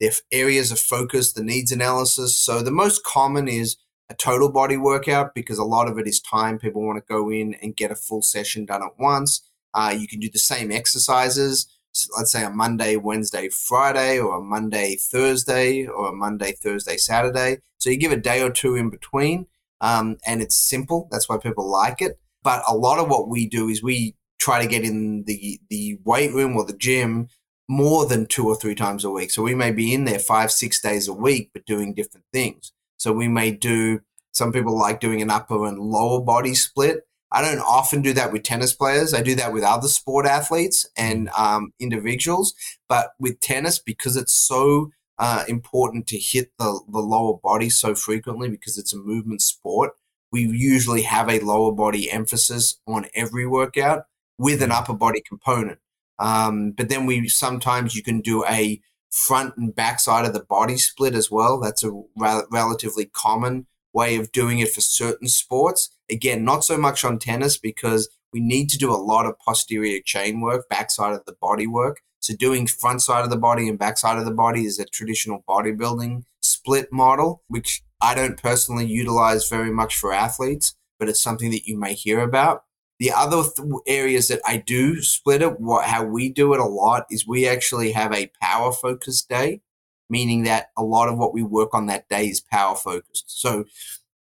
their 0.00 0.12
areas 0.30 0.70
of 0.70 0.78
focus, 0.78 1.32
the 1.32 1.42
needs 1.42 1.72
analysis. 1.72 2.36
So 2.36 2.62
the 2.62 2.70
most 2.70 3.04
common 3.04 3.48
is 3.48 3.76
a 4.08 4.14
total 4.14 4.50
body 4.50 4.76
workout 4.76 5.34
because 5.34 5.58
a 5.58 5.64
lot 5.64 5.88
of 5.88 5.98
it 5.98 6.06
is 6.06 6.20
time. 6.20 6.58
People 6.58 6.84
want 6.84 6.98
to 6.98 7.12
go 7.12 7.30
in 7.30 7.54
and 7.54 7.76
get 7.76 7.90
a 7.90 7.96
full 7.96 8.22
session 8.22 8.64
done 8.64 8.82
at 8.82 8.98
once. 8.98 9.42
Uh, 9.74 9.94
you 9.96 10.06
can 10.06 10.20
do 10.20 10.30
the 10.30 10.38
same 10.38 10.70
exercises. 10.70 11.66
So 11.92 12.08
let's 12.16 12.32
say 12.32 12.44
a 12.44 12.50
Monday, 12.50 12.96
Wednesday, 12.96 13.48
Friday, 13.48 14.18
or 14.18 14.38
a 14.38 14.42
Monday, 14.42 14.96
Thursday, 14.96 15.86
or 15.86 16.08
a 16.08 16.14
Monday, 16.14 16.52
Thursday, 16.52 16.96
Saturday. 16.98 17.58
So 17.78 17.90
you 17.90 17.96
give 17.96 18.12
a 18.12 18.16
day 18.16 18.42
or 18.42 18.50
two 18.50 18.74
in 18.74 18.90
between, 18.90 19.46
um, 19.80 20.18
and 20.26 20.42
it's 20.42 20.56
simple. 20.56 21.08
That's 21.10 21.28
why 21.28 21.38
people 21.38 21.70
like 21.70 22.02
it. 22.02 22.18
But 22.42 22.62
a 22.68 22.76
lot 22.76 22.98
of 22.98 23.08
what 23.08 23.28
we 23.28 23.48
do 23.48 23.68
is 23.68 23.82
we 23.82 24.14
try 24.38 24.60
to 24.62 24.68
get 24.68 24.84
in 24.84 25.24
the 25.24 25.58
the 25.68 25.98
weight 26.04 26.32
room 26.32 26.56
or 26.56 26.64
the 26.64 26.76
gym 26.76 27.28
more 27.68 28.06
than 28.06 28.26
two 28.26 28.46
or 28.46 28.54
three 28.54 28.74
times 28.74 29.04
a 29.04 29.10
week. 29.10 29.30
So 29.30 29.42
we 29.42 29.54
may 29.54 29.72
be 29.72 29.92
in 29.92 30.04
there 30.04 30.18
five, 30.18 30.52
six 30.52 30.80
days 30.80 31.08
a 31.08 31.12
week, 31.12 31.50
but 31.52 31.66
doing 31.66 31.94
different 31.94 32.26
things. 32.32 32.72
So 32.96 33.12
we 33.12 33.28
may 33.28 33.50
do. 33.50 34.00
Some 34.32 34.52
people 34.52 34.78
like 34.78 35.00
doing 35.00 35.22
an 35.22 35.30
upper 35.30 35.66
and 35.66 35.78
lower 35.78 36.20
body 36.20 36.54
split. 36.54 37.06
I 37.32 37.40
don't 37.42 37.60
often 37.60 38.02
do 38.02 38.12
that 38.12 38.32
with 38.32 38.42
tennis 38.42 38.74
players. 38.74 39.14
I 39.14 39.22
do 39.22 39.34
that 39.36 39.52
with 39.52 39.64
other 39.64 39.88
sport 39.88 40.26
athletes 40.26 40.86
and 40.96 41.30
um, 41.36 41.72
individuals. 41.80 42.54
But 42.88 43.12
with 43.18 43.40
tennis, 43.40 43.78
because 43.78 44.14
it's 44.16 44.34
so 44.34 44.90
uh, 45.18 45.44
important 45.48 46.06
to 46.08 46.18
hit 46.18 46.52
the, 46.58 46.80
the 46.88 47.00
lower 47.00 47.38
body 47.42 47.70
so 47.70 47.94
frequently 47.94 48.48
because 48.48 48.78
it's 48.78 48.92
a 48.92 48.98
movement 48.98 49.42
sport, 49.42 49.92
we 50.32 50.42
usually 50.42 51.02
have 51.02 51.28
a 51.28 51.40
lower 51.40 51.72
body 51.72 52.10
emphasis 52.10 52.78
on 52.86 53.06
every 53.14 53.46
workout 53.46 54.04
with 54.38 54.62
an 54.62 54.70
upper 54.70 54.92
body 54.92 55.22
component. 55.26 55.78
Um, 56.18 56.72
but 56.72 56.88
then 56.88 57.06
we 57.06 57.28
sometimes 57.28 57.94
you 57.94 58.02
can 58.02 58.20
do 58.20 58.44
a 58.44 58.80
front 59.10 59.56
and 59.56 59.74
back 59.74 60.00
side 60.00 60.26
of 60.26 60.32
the 60.32 60.44
body 60.44 60.76
split 60.76 61.14
as 61.14 61.30
well. 61.30 61.60
That's 61.60 61.84
a 61.84 61.90
rel- 62.16 62.46
relatively 62.50 63.06
common 63.06 63.66
way 63.92 64.16
of 64.16 64.32
doing 64.32 64.58
it 64.58 64.72
for 64.72 64.80
certain 64.80 65.28
sports. 65.28 65.90
Again, 66.10 66.44
not 66.44 66.64
so 66.64 66.76
much 66.76 67.04
on 67.04 67.18
tennis 67.18 67.56
because 67.56 68.08
we 68.32 68.40
need 68.40 68.68
to 68.70 68.78
do 68.78 68.90
a 68.90 68.96
lot 68.96 69.26
of 69.26 69.38
posterior 69.38 70.00
chain 70.04 70.40
work, 70.40 70.68
backside 70.68 71.14
of 71.14 71.24
the 71.24 71.36
body 71.40 71.66
work. 71.66 72.02
So 72.20 72.34
doing 72.34 72.66
front 72.66 73.02
side 73.02 73.24
of 73.24 73.30
the 73.30 73.36
body 73.36 73.68
and 73.68 73.78
back 73.78 73.98
side 73.98 74.18
of 74.18 74.24
the 74.24 74.32
body 74.32 74.64
is 74.64 74.78
a 74.78 74.84
traditional 74.84 75.44
bodybuilding 75.48 76.24
split 76.42 76.92
model, 76.92 77.42
which 77.48 77.82
I 78.00 78.14
don't 78.14 78.40
personally 78.40 78.86
utilize 78.86 79.48
very 79.48 79.70
much 79.70 79.96
for 79.96 80.12
athletes, 80.12 80.74
but 80.98 81.08
it's 81.08 81.22
something 81.22 81.50
that 81.50 81.66
you 81.66 81.78
may 81.78 81.94
hear 81.94 82.20
about. 82.20 82.64
The 82.98 83.12
other 83.12 83.42
th- 83.42 83.68
areas 83.86 84.28
that 84.28 84.40
I 84.46 84.56
do 84.56 85.02
split 85.02 85.42
it, 85.42 85.60
what, 85.60 85.84
how 85.84 86.04
we 86.04 86.28
do 86.28 86.54
it 86.54 86.60
a 86.60 86.64
lot 86.64 87.06
is 87.10 87.26
we 87.26 87.46
actually 87.46 87.92
have 87.92 88.12
a 88.12 88.30
power 88.40 88.72
focused 88.72 89.28
day, 89.28 89.60
meaning 90.08 90.44
that 90.44 90.70
a 90.76 90.82
lot 90.82 91.08
of 91.08 91.18
what 91.18 91.34
we 91.34 91.42
work 91.42 91.74
on 91.74 91.86
that 91.86 92.08
day 92.08 92.28
is 92.28 92.40
power 92.40 92.74
focused. 92.74 93.40
So, 93.40 93.64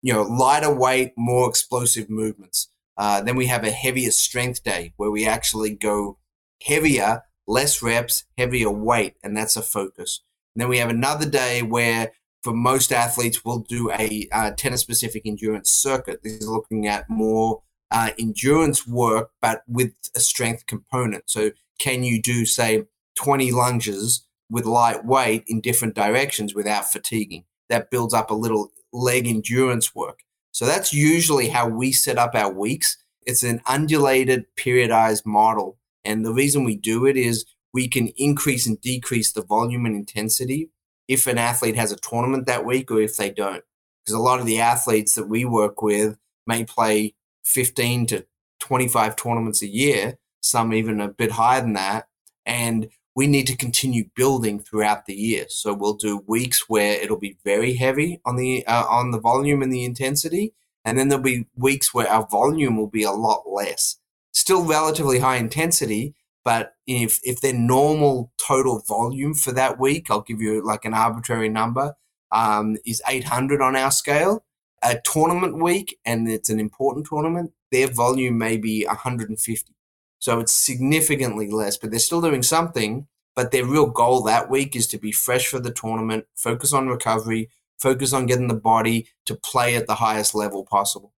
you 0.02 0.14
know, 0.14 0.24
lighter 0.24 0.74
weight, 0.74 1.14
more 1.16 1.48
explosive 1.50 2.10
movements. 2.10 2.70
Uh, 2.98 3.22
then 3.22 3.36
we 3.36 3.48
have 3.48 3.64
a 3.64 3.72
heavier 3.72 4.12
strength 4.12 4.64
day 4.64 4.94
where 4.98 5.12
we 5.12 5.28
actually 5.28 5.72
go 5.72 6.18
heavier, 6.64 7.24
less 7.48 7.82
reps, 7.82 8.26
heavier 8.38 8.70
weight, 8.70 9.16
and 9.24 9.36
that's 9.36 9.56
a 9.56 9.62
focus. 9.62 10.22
And 10.56 10.62
then 10.62 10.70
we 10.70 10.78
have 10.78 10.90
another 10.90 11.28
day 11.28 11.62
where 11.62 12.12
for 12.44 12.54
most 12.54 12.92
athletes, 12.92 13.44
we'll 13.44 13.60
do 13.60 13.90
a 13.92 14.28
uh, 14.32 14.52
tennis 14.52 14.82
specific 14.82 15.24
endurance 15.26 15.72
circuit. 15.72 16.22
This 16.24 16.34
is 16.34 16.48
looking 16.48 16.88
at 16.88 17.10
more 17.10 17.63
uh, 17.94 18.10
endurance 18.20 18.86
work, 18.88 19.32
but 19.42 19.64
with 19.68 19.94
a 20.16 20.20
strength 20.20 20.66
component. 20.66 21.30
So, 21.30 21.52
can 21.80 22.04
you 22.04 22.22
do, 22.22 22.46
say, 22.46 22.86
20 23.16 23.52
lunges 23.52 24.26
with 24.50 24.66
light 24.66 25.06
weight 25.06 25.44
in 25.48 25.62
different 25.62 25.96
directions 25.96 26.54
without 26.54 26.92
fatiguing? 26.92 27.46
That 27.70 27.90
builds 27.92 28.14
up 28.14 28.30
a 28.30 28.36
little 28.36 28.72
leg 28.92 29.28
endurance 29.28 29.96
work. 29.96 30.20
So, 30.52 30.66
that's 30.66 30.92
usually 30.92 31.50
how 31.50 31.68
we 31.70 31.92
set 31.92 32.18
up 32.18 32.36
our 32.36 32.52
weeks. 32.52 32.98
It's 33.26 33.44
an 33.44 33.62
undulated, 33.68 34.46
periodized 34.58 35.26
model. 35.26 35.78
And 36.04 36.26
the 36.26 36.34
reason 36.34 36.64
we 36.64 36.76
do 36.76 37.06
it 37.06 37.16
is 37.16 37.46
we 37.74 37.88
can 37.88 38.10
increase 38.18 38.68
and 38.68 38.82
decrease 38.82 39.32
the 39.32 39.44
volume 39.44 39.86
and 39.86 39.96
intensity 39.96 40.70
if 41.08 41.28
an 41.28 41.38
athlete 41.38 41.76
has 41.76 41.92
a 41.92 41.98
tournament 41.98 42.48
that 42.48 42.66
week 42.66 42.90
or 42.92 43.00
if 43.00 43.18
they 43.18 43.30
don't. 43.30 43.64
Because 44.04 44.16
a 44.16 44.22
lot 44.22 44.40
of 44.40 44.46
the 44.46 44.60
athletes 44.60 45.14
that 45.16 45.30
we 45.30 45.46
work 45.46 45.82
with 45.82 46.18
may 46.46 46.66
play 46.66 47.16
15 47.44 48.08
to 48.08 48.26
25 48.60 49.16
tournaments 49.16 49.62
a 49.62 49.68
year, 49.68 50.18
some 50.42 50.74
even 50.74 51.00
a 51.00 51.08
bit 51.08 51.32
higher 51.32 51.62
than 51.62 51.74
that. 51.74 52.08
And 52.46 52.90
we 53.16 53.28
need 53.28 53.48
to 53.48 53.56
continue 53.56 54.06
building 54.16 54.60
throughout 54.60 55.06
the 55.06 55.14
year. 55.14 55.46
So 55.50 55.74
we'll 55.74 55.94
do 55.94 56.24
weeks 56.28 56.68
where 56.68 57.00
it'll 57.00 57.20
be 57.20 57.38
very 57.44 57.76
heavy 57.76 58.20
on 58.26 58.36
the 58.38 58.66
uh, 58.66 58.86
on 58.90 59.12
the 59.12 59.20
volume 59.20 59.62
and 59.62 59.72
the 59.72 59.86
intensity, 59.86 60.54
and 60.84 60.98
then 60.98 61.08
there'll 61.08 61.24
be 61.24 61.46
weeks 61.56 61.94
where 61.94 62.10
our 62.10 62.28
volume 62.28 62.78
will 62.78 62.88
be 62.88 63.04
a 63.04 63.12
lot 63.12 63.44
less. 63.48 63.98
Still 64.32 64.66
relatively 64.66 65.20
high 65.20 65.38
intensity, 65.38 66.16
but 66.44 66.74
if 66.88 67.20
if 67.24 67.40
their 67.42 67.54
normal 67.54 68.32
total 68.38 68.80
volume 68.80 69.36
for 69.36 69.52
that 69.52 69.80
week, 69.80 70.08
I'll 70.10 70.22
give 70.22 70.42
you 70.42 70.66
like 70.66 70.86
an 70.86 70.94
arbitrary 70.94 71.50
number, 71.50 71.96
um, 72.32 72.78
is 72.86 73.02
800 73.08 73.62
on 73.62 73.76
our 73.76 73.92
scale. 73.92 74.44
A 74.84 75.00
tournament 75.04 75.62
week, 75.62 75.98
and 76.06 76.28
it's 76.30 76.50
an 76.50 76.60
important 76.60 77.08
tournament, 77.08 77.52
their 77.72 77.88
volume 77.88 78.38
may 78.38 78.58
be 78.58 78.86
150. 78.86 79.74
So 80.20 80.40
it's 80.40 80.56
significantly 80.56 81.50
less, 81.50 81.78
but 81.78 81.92
they're 81.92 82.00
still 82.00 82.22
doing 82.22 82.44
something. 82.44 83.08
But 83.36 83.52
their 83.52 83.66
real 83.66 83.88
goal 83.88 84.22
that 84.24 84.50
week 84.50 84.76
is 84.76 84.88
to 84.88 84.98
be 84.98 85.12
fresh 85.12 85.48
for 85.48 85.60
the 85.60 85.72
tournament, 85.72 86.26
focus 86.36 86.72
on 86.72 86.88
recovery, 86.88 87.50
focus 87.80 88.14
on 88.14 88.28
getting 88.28 88.48
the 88.48 88.54
body 88.54 89.08
to 89.26 89.36
play 89.36 89.76
at 89.76 89.88
the 89.88 89.96
highest 89.96 90.36
level 90.36 90.64
possible. 90.64 91.14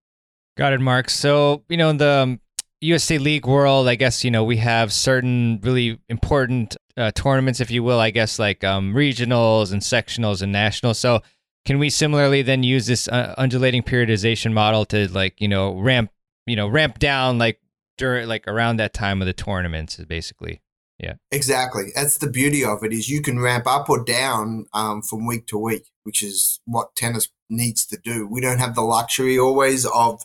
Got 0.57 0.73
it, 0.73 0.79
Mark. 0.79 1.09
So, 1.09 1.63
you 1.67 1.75
know, 1.75 1.89
in 1.89 1.97
the 1.97 2.09
um, 2.09 2.39
USTA 2.81 3.19
League 3.19 3.45
world, 3.45 3.87
I 3.87 3.95
guess, 3.95 4.23
you 4.23 4.31
know, 4.31 4.43
we 4.43 4.57
have 4.57 4.93
certain 4.93 5.59
really 5.61 5.99
important 6.07 6.77
uh, 6.95 7.11
tournaments, 7.11 7.59
if 7.59 7.69
you 7.69 7.83
will, 7.83 7.99
I 7.99 8.11
guess, 8.11 8.39
like 8.39 8.63
um, 8.63 8.93
regionals 8.93 9.73
and 9.73 9.81
sectionals 9.81 10.41
and 10.41 10.51
nationals. 10.51 10.97
So, 10.97 11.21
can 11.65 11.79
we 11.79 11.89
similarly 11.89 12.41
then 12.41 12.63
use 12.63 12.85
this 12.85 13.07
uh, 13.07 13.33
undulating 13.37 13.83
periodization 13.83 14.53
model 14.53 14.85
to 14.85 15.11
like, 15.11 15.41
you 15.41 15.47
know, 15.47 15.77
ramp, 15.77 16.11
you 16.45 16.55
know, 16.55 16.67
ramp 16.67 16.99
down 16.99 17.37
like 17.37 17.59
during 17.97 18.27
like 18.27 18.47
around 18.47 18.77
that 18.77 18.93
time 18.93 19.21
of 19.21 19.25
the 19.25 19.33
tournaments, 19.33 19.97
basically? 19.97 20.61
Yeah. 20.99 21.15
Exactly. 21.31 21.91
That's 21.93 22.19
the 22.19 22.29
beauty 22.29 22.63
of 22.63 22.83
it 22.83 22.93
is 22.93 23.09
you 23.09 23.21
can 23.21 23.39
ramp 23.39 23.67
up 23.67 23.89
or 23.89 24.03
down 24.03 24.67
um, 24.73 25.01
from 25.01 25.25
week 25.25 25.47
to 25.47 25.57
week, 25.57 25.87
which 26.03 26.23
is 26.23 26.61
what 26.65 26.95
tennis 26.95 27.27
needs 27.49 27.85
to 27.87 27.97
do. 27.97 28.27
We 28.27 28.39
don't 28.39 28.59
have 28.59 28.75
the 28.75 28.81
luxury 28.81 29.37
always 29.37 29.85
of 29.85 30.23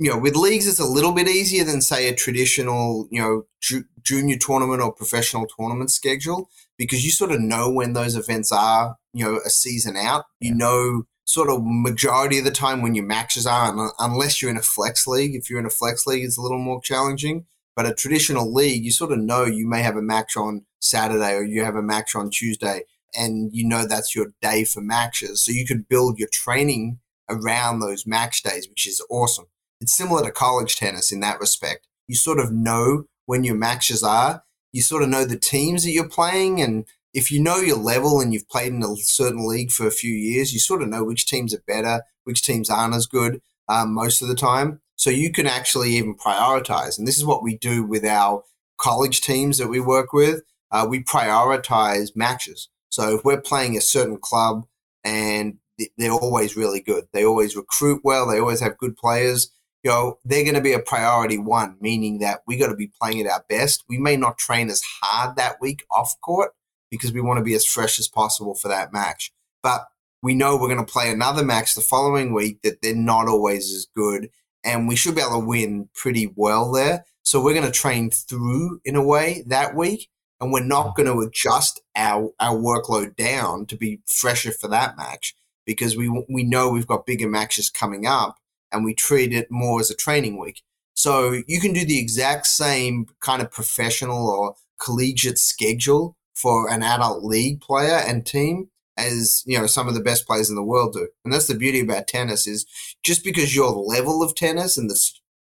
you 0.00 0.08
know, 0.08 0.16
with 0.16 0.34
leagues, 0.34 0.66
it's 0.66 0.80
a 0.80 0.86
little 0.86 1.12
bit 1.12 1.28
easier 1.28 1.62
than 1.62 1.82
say 1.82 2.08
a 2.08 2.14
traditional, 2.14 3.06
you 3.10 3.20
know, 3.20 3.44
ju- 3.60 3.84
junior 4.02 4.38
tournament 4.38 4.80
or 4.80 4.90
professional 4.90 5.46
tournament 5.46 5.90
schedule 5.90 6.48
because 6.80 7.04
you 7.04 7.10
sort 7.10 7.30
of 7.30 7.40
know 7.40 7.70
when 7.70 7.92
those 7.92 8.16
events 8.16 8.50
are, 8.50 8.96
you 9.12 9.24
know, 9.24 9.38
a 9.44 9.50
season 9.50 9.96
out. 9.96 10.24
You 10.40 10.54
know, 10.54 11.04
sort 11.26 11.50
of 11.50 11.60
majority 11.62 12.38
of 12.38 12.44
the 12.44 12.50
time 12.50 12.82
when 12.82 12.94
your 12.94 13.04
matches 13.04 13.46
are, 13.46 13.92
unless 13.98 14.40
you're 14.40 14.50
in 14.50 14.56
a 14.56 14.62
flex 14.62 15.06
league. 15.06 15.34
If 15.34 15.50
you're 15.50 15.60
in 15.60 15.66
a 15.66 15.70
flex 15.70 16.06
league, 16.06 16.24
it's 16.24 16.38
a 16.38 16.42
little 16.42 16.58
more 16.58 16.80
challenging. 16.82 17.46
But 17.76 17.86
a 17.86 17.94
traditional 17.94 18.52
league, 18.52 18.84
you 18.84 18.90
sort 18.90 19.12
of 19.12 19.18
know 19.18 19.44
you 19.44 19.68
may 19.68 19.82
have 19.82 19.96
a 19.96 20.02
match 20.02 20.36
on 20.36 20.64
Saturday 20.80 21.34
or 21.34 21.44
you 21.44 21.64
have 21.64 21.76
a 21.76 21.82
match 21.82 22.16
on 22.16 22.30
Tuesday, 22.30 22.82
and 23.14 23.50
you 23.54 23.66
know 23.66 23.86
that's 23.86 24.16
your 24.16 24.32
day 24.40 24.64
for 24.64 24.80
matches. 24.80 25.44
So 25.44 25.52
you 25.52 25.66
can 25.66 25.86
build 25.88 26.18
your 26.18 26.28
training 26.32 26.98
around 27.28 27.78
those 27.78 28.06
match 28.06 28.42
days, 28.42 28.68
which 28.68 28.88
is 28.88 29.04
awesome 29.08 29.46
it's 29.80 29.96
similar 29.96 30.22
to 30.22 30.30
college 30.30 30.76
tennis 30.76 31.10
in 31.10 31.20
that 31.20 31.40
respect. 31.40 31.86
You 32.06 32.14
sort 32.14 32.38
of 32.38 32.52
know 32.52 33.04
when 33.26 33.44
your 33.44 33.54
matches 33.54 34.02
are. 34.02 34.42
You 34.72 34.82
sort 34.82 35.02
of 35.02 35.08
know 35.08 35.24
the 35.24 35.38
teams 35.38 35.84
that 35.84 35.90
you're 35.90 36.08
playing, 36.08 36.60
and 36.60 36.84
if 37.12 37.30
you 37.30 37.42
know 37.42 37.56
your 37.56 37.76
level 37.76 38.20
and 38.20 38.32
you've 38.32 38.48
played 38.48 38.72
in 38.72 38.82
a 38.82 38.96
certain 38.96 39.46
league 39.48 39.70
for 39.70 39.86
a 39.86 39.92
few 39.92 40.12
years, 40.12 40.52
you 40.52 40.58
sort 40.58 40.82
of 40.82 40.88
know 40.88 41.04
which 41.04 41.26
teams 41.26 41.54
are 41.54 41.62
better, 41.66 42.02
which 42.24 42.42
teams 42.42 42.70
aren't 42.70 42.94
as 42.94 43.06
good 43.06 43.40
um, 43.68 43.94
most 43.94 44.22
of 44.22 44.28
the 44.28 44.34
time. 44.34 44.80
So 44.96 45.10
you 45.10 45.32
can 45.32 45.46
actually 45.46 45.92
even 45.92 46.14
prioritize, 46.14 46.98
and 46.98 47.06
this 47.06 47.16
is 47.16 47.24
what 47.24 47.42
we 47.42 47.56
do 47.56 47.84
with 47.84 48.04
our 48.04 48.44
college 48.78 49.20
teams 49.20 49.58
that 49.58 49.68
we 49.68 49.80
work 49.80 50.12
with. 50.12 50.42
Uh, 50.70 50.86
we 50.88 51.02
prioritize 51.02 52.14
matches. 52.14 52.68
So 52.90 53.16
if 53.16 53.24
we're 53.24 53.40
playing 53.40 53.76
a 53.76 53.80
certain 53.80 54.18
club 54.18 54.66
and 55.04 55.58
they're 55.96 56.12
always 56.12 56.56
really 56.56 56.80
good, 56.80 57.04
they 57.12 57.24
always 57.24 57.56
recruit 57.56 58.02
well, 58.04 58.28
they 58.28 58.38
always 58.38 58.60
have 58.60 58.78
good 58.78 58.96
players 58.96 59.50
you 59.82 59.90
know, 59.90 60.18
they're 60.24 60.44
going 60.44 60.54
to 60.54 60.60
be 60.60 60.72
a 60.72 60.78
priority 60.78 61.38
one, 61.38 61.76
meaning 61.80 62.18
that 62.18 62.40
we 62.46 62.56
got 62.56 62.68
to 62.68 62.76
be 62.76 62.90
playing 63.00 63.20
at 63.20 63.30
our 63.30 63.44
best. 63.48 63.84
We 63.88 63.98
may 63.98 64.16
not 64.16 64.38
train 64.38 64.68
as 64.68 64.82
hard 65.00 65.36
that 65.36 65.60
week 65.60 65.84
off 65.90 66.20
court 66.20 66.52
because 66.90 67.12
we 67.12 67.20
want 67.20 67.38
to 67.38 67.44
be 67.44 67.54
as 67.54 67.64
fresh 67.64 67.98
as 67.98 68.08
possible 68.08 68.54
for 68.54 68.68
that 68.68 68.92
match. 68.92 69.32
But 69.62 69.86
we 70.22 70.34
know 70.34 70.56
we're 70.56 70.68
going 70.68 70.84
to 70.84 70.92
play 70.92 71.10
another 71.10 71.44
match 71.44 71.74
the 71.74 71.80
following 71.80 72.34
week 72.34 72.60
that 72.62 72.82
they're 72.82 72.94
not 72.94 73.28
always 73.28 73.72
as 73.72 73.86
good. 73.96 74.28
And 74.62 74.86
we 74.86 74.96
should 74.96 75.14
be 75.14 75.22
able 75.22 75.40
to 75.40 75.46
win 75.46 75.88
pretty 75.94 76.32
well 76.36 76.70
there. 76.70 77.06
So 77.22 77.42
we're 77.42 77.54
going 77.54 77.64
to 77.64 77.72
train 77.72 78.10
through 78.10 78.80
in 78.84 78.96
a 78.96 79.04
way 79.04 79.44
that 79.46 79.74
week. 79.74 80.08
And 80.42 80.52
we're 80.52 80.64
not 80.64 80.88
mm-hmm. 80.88 81.02
going 81.02 81.16
to 81.16 81.26
adjust 81.26 81.80
our, 81.96 82.30
our 82.40 82.56
workload 82.56 83.16
down 83.16 83.66
to 83.66 83.76
be 83.76 84.00
fresher 84.06 84.52
for 84.52 84.68
that 84.68 84.96
match 84.96 85.34
because 85.64 85.96
we, 85.96 86.08
we 86.28 86.42
know 86.42 86.70
we've 86.70 86.86
got 86.86 87.06
bigger 87.06 87.28
matches 87.28 87.70
coming 87.70 88.06
up 88.06 88.36
and 88.72 88.84
we 88.84 88.94
treat 88.94 89.32
it 89.32 89.50
more 89.50 89.80
as 89.80 89.90
a 89.90 89.96
training 89.96 90.38
week. 90.38 90.62
So 90.94 91.42
you 91.46 91.60
can 91.60 91.72
do 91.72 91.84
the 91.84 91.98
exact 91.98 92.46
same 92.46 93.06
kind 93.20 93.40
of 93.40 93.50
professional 93.50 94.28
or 94.28 94.54
collegiate 94.80 95.38
schedule 95.38 96.16
for 96.34 96.70
an 96.70 96.82
adult 96.82 97.22
league 97.22 97.60
player 97.60 98.00
and 98.06 98.24
team 98.24 98.68
as 98.96 99.42
you 99.46 99.58
know 99.58 99.66
some 99.66 99.88
of 99.88 99.94
the 99.94 100.00
best 100.00 100.26
players 100.26 100.50
in 100.50 100.56
the 100.56 100.62
world 100.62 100.92
do. 100.92 101.08
And 101.24 101.32
that's 101.32 101.46
the 101.46 101.54
beauty 101.54 101.80
about 101.80 102.06
tennis 102.06 102.46
is 102.46 102.66
just 103.02 103.24
because 103.24 103.54
your 103.54 103.70
level 103.70 104.22
of 104.22 104.34
tennis 104.34 104.76
and 104.76 104.90
the 104.90 105.00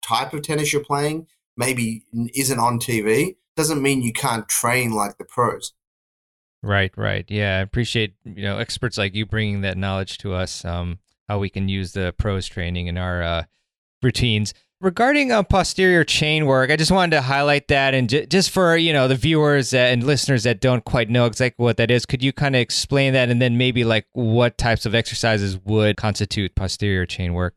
type 0.02 0.32
of 0.32 0.42
tennis 0.42 0.72
you're 0.72 0.84
playing 0.84 1.26
maybe 1.56 2.04
isn't 2.34 2.58
on 2.58 2.78
TV 2.78 3.36
doesn't 3.56 3.82
mean 3.82 4.02
you 4.02 4.12
can't 4.12 4.48
train 4.48 4.92
like 4.92 5.18
the 5.18 5.24
pros. 5.24 5.72
Right, 6.62 6.92
right. 6.96 7.24
Yeah, 7.28 7.58
I 7.58 7.60
appreciate 7.60 8.14
you 8.24 8.42
know 8.42 8.58
experts 8.58 8.98
like 8.98 9.14
you 9.14 9.26
bringing 9.26 9.62
that 9.62 9.76
knowledge 9.76 10.18
to 10.18 10.34
us. 10.34 10.64
Um, 10.64 10.98
how 11.28 11.38
we 11.38 11.50
can 11.50 11.68
use 11.68 11.92
the 11.92 12.14
pros 12.18 12.46
training 12.46 12.86
in 12.86 12.98
our 12.98 13.22
uh, 13.22 13.44
routines. 14.02 14.54
Regarding 14.80 15.32
uh, 15.32 15.42
posterior 15.42 16.04
chain 16.04 16.46
work, 16.46 16.70
I 16.70 16.76
just 16.76 16.92
wanted 16.92 17.16
to 17.16 17.22
highlight 17.22 17.66
that, 17.66 17.94
and 17.94 18.08
j- 18.08 18.26
just 18.26 18.50
for 18.50 18.76
you 18.76 18.92
know 18.92 19.08
the 19.08 19.16
viewers 19.16 19.74
and 19.74 20.04
listeners 20.04 20.44
that 20.44 20.60
don't 20.60 20.84
quite 20.84 21.10
know 21.10 21.26
exactly 21.26 21.64
what 21.64 21.78
that 21.78 21.90
is, 21.90 22.06
could 22.06 22.22
you 22.22 22.32
kind 22.32 22.54
of 22.54 22.60
explain 22.60 23.12
that, 23.14 23.28
and 23.28 23.42
then 23.42 23.58
maybe 23.58 23.82
like 23.82 24.06
what 24.12 24.56
types 24.56 24.86
of 24.86 24.94
exercises 24.94 25.58
would 25.64 25.96
constitute 25.96 26.54
posterior 26.54 27.06
chain 27.06 27.34
work? 27.34 27.56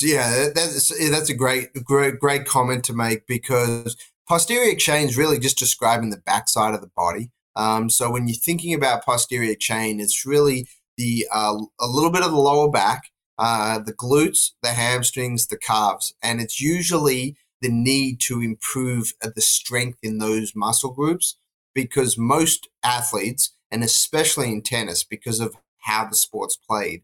Yeah, 0.00 0.50
that's 0.54 1.10
that's 1.10 1.30
a 1.30 1.34
great 1.34 1.72
great 1.82 2.20
great 2.20 2.44
comment 2.44 2.84
to 2.84 2.92
make 2.92 3.26
because 3.26 3.96
posterior 4.28 4.76
chain 4.76 5.08
is 5.08 5.16
really 5.16 5.40
just 5.40 5.58
describing 5.58 6.10
the 6.10 6.22
backside 6.24 6.74
of 6.74 6.80
the 6.80 6.90
body. 6.94 7.32
Um, 7.56 7.90
so 7.90 8.10
when 8.10 8.28
you're 8.28 8.36
thinking 8.36 8.72
about 8.72 9.04
posterior 9.04 9.56
chain, 9.56 10.00
it's 10.00 10.24
really 10.24 10.68
the 11.00 11.26
uh, 11.32 11.56
a 11.80 11.86
little 11.86 12.10
bit 12.10 12.22
of 12.22 12.30
the 12.30 12.36
lower 12.38 12.70
back, 12.70 13.04
uh, 13.38 13.78
the 13.78 13.94
glutes, 13.94 14.50
the 14.62 14.74
hamstrings, 14.74 15.46
the 15.46 15.56
calves, 15.56 16.12
and 16.22 16.42
it's 16.42 16.60
usually 16.60 17.36
the 17.62 17.70
need 17.70 18.20
to 18.20 18.42
improve 18.42 19.14
the 19.22 19.40
strength 19.40 19.98
in 20.02 20.18
those 20.18 20.54
muscle 20.54 20.92
groups 20.92 21.36
because 21.74 22.18
most 22.18 22.68
athletes, 22.84 23.54
and 23.70 23.82
especially 23.82 24.48
in 24.52 24.60
tennis, 24.60 25.02
because 25.04 25.40
of 25.40 25.56
how 25.78 26.06
the 26.06 26.16
sport's 26.16 26.56
played, 26.56 27.02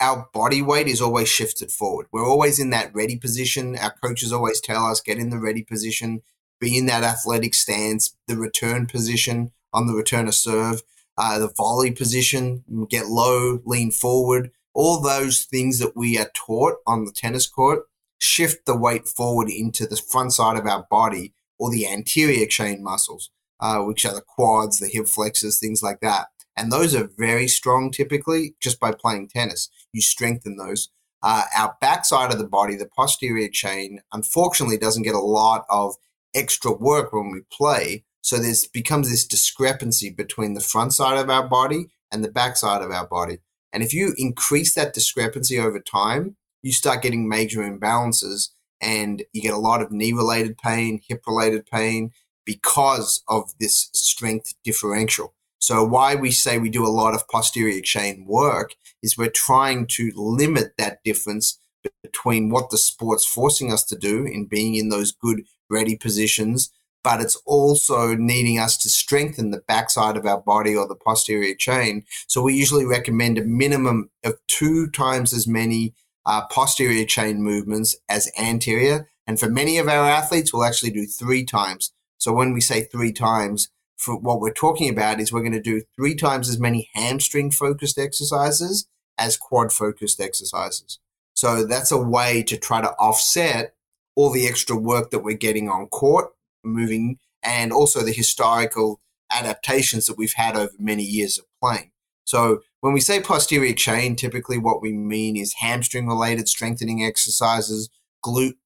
our 0.00 0.28
body 0.32 0.60
weight 0.60 0.88
is 0.88 1.00
always 1.00 1.28
shifted 1.28 1.70
forward. 1.70 2.06
We're 2.10 2.28
always 2.28 2.58
in 2.58 2.70
that 2.70 2.92
ready 2.92 3.16
position. 3.16 3.76
Our 3.76 3.94
coaches 4.02 4.32
always 4.32 4.60
tell 4.60 4.86
us 4.86 5.00
get 5.00 5.18
in 5.18 5.30
the 5.30 5.38
ready 5.38 5.62
position, 5.62 6.22
be 6.60 6.76
in 6.76 6.86
that 6.86 7.04
athletic 7.04 7.54
stance, 7.54 8.16
the 8.26 8.36
return 8.36 8.86
position 8.86 9.52
on 9.72 9.86
the 9.86 9.94
return 9.94 10.26
of 10.26 10.34
serve, 10.34 10.82
uh, 11.18 11.38
the 11.38 11.52
volley 11.56 11.90
position, 11.90 12.64
get 12.88 13.06
low, 13.06 13.60
lean 13.66 13.90
forward. 13.90 14.52
All 14.72 15.00
those 15.00 15.44
things 15.44 15.80
that 15.80 15.96
we 15.96 16.16
are 16.16 16.30
taught 16.32 16.76
on 16.86 17.04
the 17.04 17.12
tennis 17.12 17.48
court 17.48 17.80
shift 18.18 18.66
the 18.66 18.76
weight 18.76 19.08
forward 19.08 19.50
into 19.50 19.84
the 19.84 19.96
front 19.96 20.32
side 20.32 20.56
of 20.56 20.66
our 20.66 20.86
body 20.88 21.34
or 21.58 21.70
the 21.70 21.88
anterior 21.88 22.46
chain 22.46 22.84
muscles, 22.84 23.30
uh, 23.60 23.80
which 23.80 24.06
are 24.06 24.14
the 24.14 24.22
quads, 24.22 24.78
the 24.78 24.86
hip 24.86 25.08
flexors, 25.08 25.58
things 25.58 25.82
like 25.82 25.98
that. 26.00 26.28
And 26.56 26.70
those 26.70 26.94
are 26.94 27.10
very 27.18 27.48
strong 27.48 27.90
typically 27.90 28.54
just 28.60 28.78
by 28.78 28.92
playing 28.92 29.28
tennis. 29.28 29.68
You 29.92 30.00
strengthen 30.00 30.56
those. 30.56 30.88
Uh, 31.20 31.44
our 31.56 31.76
backside 31.80 32.32
of 32.32 32.38
the 32.38 32.46
body, 32.46 32.76
the 32.76 32.88
posterior 32.96 33.48
chain, 33.48 34.00
unfortunately 34.12 34.78
doesn't 34.78 35.02
get 35.02 35.16
a 35.16 35.20
lot 35.20 35.66
of 35.68 35.96
extra 36.32 36.72
work 36.72 37.12
when 37.12 37.32
we 37.32 37.40
play. 37.52 38.04
So 38.28 38.36
there's 38.36 38.66
becomes 38.66 39.10
this 39.10 39.26
discrepancy 39.26 40.10
between 40.10 40.52
the 40.52 40.60
front 40.60 40.92
side 40.92 41.16
of 41.16 41.30
our 41.30 41.48
body 41.48 41.86
and 42.12 42.22
the 42.22 42.30
back 42.30 42.58
side 42.58 42.82
of 42.82 42.90
our 42.90 43.06
body. 43.06 43.38
And 43.72 43.82
if 43.82 43.94
you 43.94 44.12
increase 44.18 44.74
that 44.74 44.92
discrepancy 44.92 45.58
over 45.58 45.80
time, 45.80 46.36
you 46.62 46.72
start 46.72 47.00
getting 47.00 47.26
major 47.26 47.60
imbalances 47.60 48.50
and 48.82 49.22
you 49.32 49.40
get 49.40 49.54
a 49.54 49.56
lot 49.56 49.80
of 49.80 49.90
knee 49.90 50.12
related 50.12 50.58
pain, 50.58 51.00
hip 51.08 51.22
related 51.26 51.64
pain 51.72 52.10
because 52.44 53.22
of 53.28 53.54
this 53.58 53.88
strength 53.94 54.52
differential. 54.62 55.32
So 55.58 55.82
why 55.82 56.14
we 56.14 56.30
say 56.30 56.58
we 56.58 56.68
do 56.68 56.86
a 56.86 56.98
lot 57.00 57.14
of 57.14 57.26
posterior 57.28 57.80
chain 57.80 58.26
work 58.28 58.74
is 59.02 59.16
we're 59.16 59.30
trying 59.30 59.86
to 59.92 60.12
limit 60.14 60.74
that 60.76 61.02
difference 61.02 61.58
between 62.02 62.50
what 62.50 62.68
the 62.68 62.76
sport's 62.76 63.24
forcing 63.24 63.72
us 63.72 63.84
to 63.84 63.96
do 63.96 64.26
in 64.26 64.44
being 64.44 64.74
in 64.74 64.90
those 64.90 65.12
good 65.12 65.44
ready 65.70 65.96
positions, 65.96 66.70
but 67.08 67.22
it's 67.22 67.40
also 67.46 68.14
needing 68.14 68.58
us 68.58 68.76
to 68.76 68.90
strengthen 68.90 69.50
the 69.50 69.62
backside 69.66 70.14
of 70.18 70.26
our 70.26 70.42
body 70.42 70.76
or 70.76 70.86
the 70.86 70.94
posterior 70.94 71.54
chain. 71.54 72.04
So 72.26 72.42
we 72.42 72.52
usually 72.52 72.84
recommend 72.84 73.38
a 73.38 73.44
minimum 73.44 74.10
of 74.24 74.34
two 74.46 74.88
times 74.88 75.32
as 75.32 75.46
many 75.46 75.94
uh, 76.26 76.42
posterior 76.48 77.06
chain 77.06 77.42
movements 77.42 77.96
as 78.10 78.30
anterior. 78.38 79.08
And 79.26 79.40
for 79.40 79.48
many 79.48 79.78
of 79.78 79.88
our 79.88 80.04
athletes, 80.04 80.52
we'll 80.52 80.66
actually 80.66 80.90
do 80.90 81.06
three 81.06 81.46
times. 81.46 81.94
So 82.18 82.30
when 82.34 82.52
we 82.52 82.60
say 82.60 82.82
three 82.82 83.12
times, 83.12 83.70
for 83.96 84.18
what 84.18 84.42
we're 84.42 84.52
talking 84.52 84.90
about 84.90 85.18
is 85.18 85.32
we're 85.32 85.40
going 85.40 85.52
to 85.52 85.62
do 85.62 85.84
three 85.96 86.14
times 86.14 86.46
as 86.50 86.60
many 86.60 86.90
hamstring 86.92 87.50
focused 87.50 87.98
exercises 87.98 88.86
as 89.16 89.38
quad 89.38 89.72
focused 89.72 90.20
exercises. 90.20 90.98
So 91.32 91.64
that's 91.64 91.90
a 91.90 91.96
way 91.96 92.42
to 92.42 92.58
try 92.58 92.82
to 92.82 92.90
offset 92.98 93.74
all 94.14 94.28
the 94.28 94.46
extra 94.46 94.76
work 94.76 95.10
that 95.10 95.20
we're 95.20 95.38
getting 95.38 95.70
on 95.70 95.86
court, 95.86 96.34
moving, 96.68 97.18
and 97.42 97.72
also 97.72 98.02
the 98.02 98.12
historical 98.12 99.00
adaptations 99.30 100.06
that 100.06 100.18
we've 100.18 100.34
had 100.34 100.56
over 100.56 100.72
many 100.78 101.02
years 101.02 101.38
of 101.38 101.44
playing. 101.62 101.90
So 102.24 102.60
when 102.80 102.92
we 102.92 103.00
say 103.00 103.20
posterior 103.20 103.74
chain, 103.74 104.16
typically 104.16 104.58
what 104.58 104.82
we 104.82 104.92
mean 104.92 105.36
is 105.36 105.54
hamstring 105.54 106.06
related 106.06 106.48
strengthening 106.48 107.02
exercises, 107.02 107.88
glute 108.24 108.56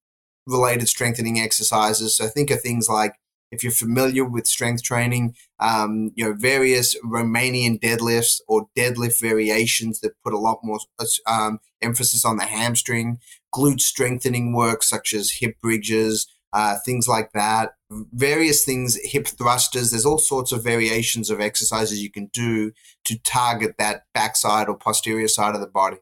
related 0.45 0.89
strengthening 0.89 1.39
exercises. 1.39 2.17
So 2.17 2.27
think 2.27 2.51
of 2.51 2.61
things 2.61 2.89
like 2.89 3.15
if 3.51 3.63
you're 3.63 3.71
familiar 3.71 4.25
with 4.25 4.47
strength 4.47 4.83
training, 4.83 5.35
um, 5.59 6.11
you 6.15 6.25
know, 6.25 6.33
various 6.33 6.97
Romanian 7.05 7.79
deadlifts 7.79 8.41
or 8.47 8.67
deadlift 8.75 9.21
variations 9.21 9.99
that 9.99 10.21
put 10.23 10.33
a 10.33 10.39
lot 10.39 10.59
more 10.63 10.79
um, 11.27 11.59
emphasis 11.81 12.25
on 12.25 12.37
the 12.37 12.45
hamstring, 12.45 13.19
glute 13.53 13.79
strengthening 13.79 14.53
work 14.53 14.81
such 14.81 15.13
as 15.13 15.33
hip 15.39 15.55
bridges, 15.61 16.27
uh, 16.53 16.77
things 16.85 17.07
like 17.07 17.31
that, 17.33 17.73
various 17.89 18.63
things, 18.63 18.97
hip 19.03 19.27
thrusters. 19.27 19.91
There's 19.91 20.05
all 20.05 20.19
sorts 20.19 20.51
of 20.51 20.63
variations 20.63 21.29
of 21.29 21.41
exercises 21.41 22.01
you 22.01 22.11
can 22.11 22.27
do 22.27 22.71
to 23.05 23.17
target 23.19 23.75
that 23.79 24.03
backside 24.13 24.69
or 24.69 24.77
posterior 24.77 25.27
side 25.27 25.55
of 25.55 25.61
the 25.61 25.67
body. 25.67 25.97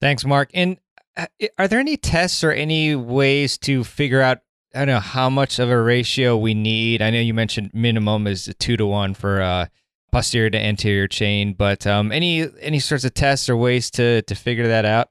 Thanks, 0.00 0.24
Mark. 0.24 0.50
And 0.52 0.76
uh, 1.16 1.26
are 1.58 1.66
there 1.66 1.80
any 1.80 1.96
tests 1.96 2.44
or 2.44 2.52
any 2.52 2.94
ways 2.94 3.58
to 3.58 3.82
figure 3.82 4.20
out, 4.20 4.38
I 4.74 4.80
don't 4.80 4.88
know, 4.88 5.00
how 5.00 5.30
much 5.30 5.58
of 5.58 5.70
a 5.70 5.82
ratio 5.82 6.36
we 6.36 6.54
need? 6.54 7.00
I 7.00 7.10
know 7.10 7.20
you 7.20 7.34
mentioned 7.34 7.70
minimum 7.72 8.26
is 8.26 8.46
a 8.46 8.54
two 8.54 8.76
to 8.76 8.86
one 8.86 9.14
for 9.14 9.40
uh, 9.40 9.66
posterior 10.12 10.50
to 10.50 10.58
anterior 10.58 11.08
chain, 11.08 11.54
but 11.54 11.86
um, 11.86 12.12
any 12.12 12.46
any 12.60 12.78
sorts 12.78 13.04
of 13.04 13.14
tests 13.14 13.48
or 13.48 13.56
ways 13.56 13.90
to 13.92 14.22
to 14.22 14.34
figure 14.34 14.68
that 14.68 14.84
out? 14.84 15.08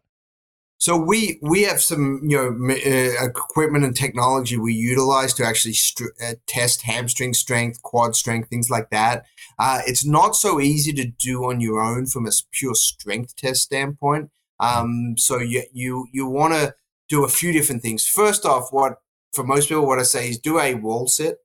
So 0.80 0.96
we 0.96 1.40
we 1.42 1.63
have 1.63 1.82
some 1.82 2.22
you 2.24 2.38
know 2.38 2.74
uh, 2.74 3.26
equipment 3.26 3.84
and 3.84 3.96
technology 3.96 4.58
we 4.58 4.74
utilize 4.74 5.34
to 5.36 5.46
actually 5.46 5.76
uh, 6.24 6.34
test 6.46 6.84
hamstring 6.84 7.34
strength, 7.34 7.82
quad 7.82 8.16
strength, 8.16 8.50
things 8.50 8.70
like 8.70 8.92
that. 8.92 9.26
Uh, 9.58 9.82
it's 9.88 10.06
not 10.06 10.36
so 10.36 10.60
easy 10.60 10.94
to 10.94 11.06
do 11.06 11.46
on 11.46 11.62
your 11.62 11.82
own 11.82 12.06
from 12.06 12.28
a 12.28 12.32
pure 12.52 12.76
strength 12.76 13.36
test 13.36 13.63
standpoint. 13.63 14.30
Um, 14.60 15.16
so 15.18 15.40
you 15.40 15.63
you 15.74 16.08
you 16.13 16.28
want 16.28 16.54
to 16.54 16.76
do 17.10 17.26
a 17.26 17.30
few 17.30 17.52
different 17.52 17.82
things. 17.82 18.06
First 18.08 18.46
off, 18.46 18.68
what 18.72 18.98
for 19.34 19.44
most 19.44 19.70
people, 19.70 19.88
what 19.88 20.00
I 20.00 20.04
say 20.04 20.30
is 20.30 20.38
do 20.38 20.60
a 20.60 20.76
wall 20.76 21.08
sit, 21.08 21.38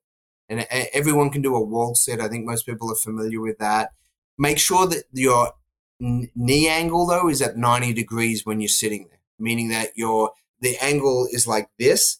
and 0.47 0.67
everyone 0.93 1.31
can 1.31 1.41
do 1.41 1.55
a 1.55 1.63
wall 1.63 1.95
sit. 1.95 2.21
I 2.21 2.27
think 2.27 2.45
most 2.45 2.67
people 2.67 2.91
are 2.91 2.95
familiar 2.95 3.41
with 3.41 3.57
that. 3.57 3.91
Make 4.37 4.59
sure 4.59 4.85
that 4.87 5.05
your 5.11 5.53
knee 5.99 6.67
angle 6.67 7.07
though 7.07 7.29
is 7.29 7.41
at 7.41 7.57
90 7.57 7.93
degrees 7.93 8.45
when 8.45 8.59
you're 8.59 8.67
sitting 8.67 9.07
there 9.09 9.12
meaning 9.39 9.69
that 9.69 9.89
your 9.95 10.31
the 10.61 10.77
angle 10.77 11.27
is 11.31 11.45
like 11.45 11.69
this. 11.77 12.19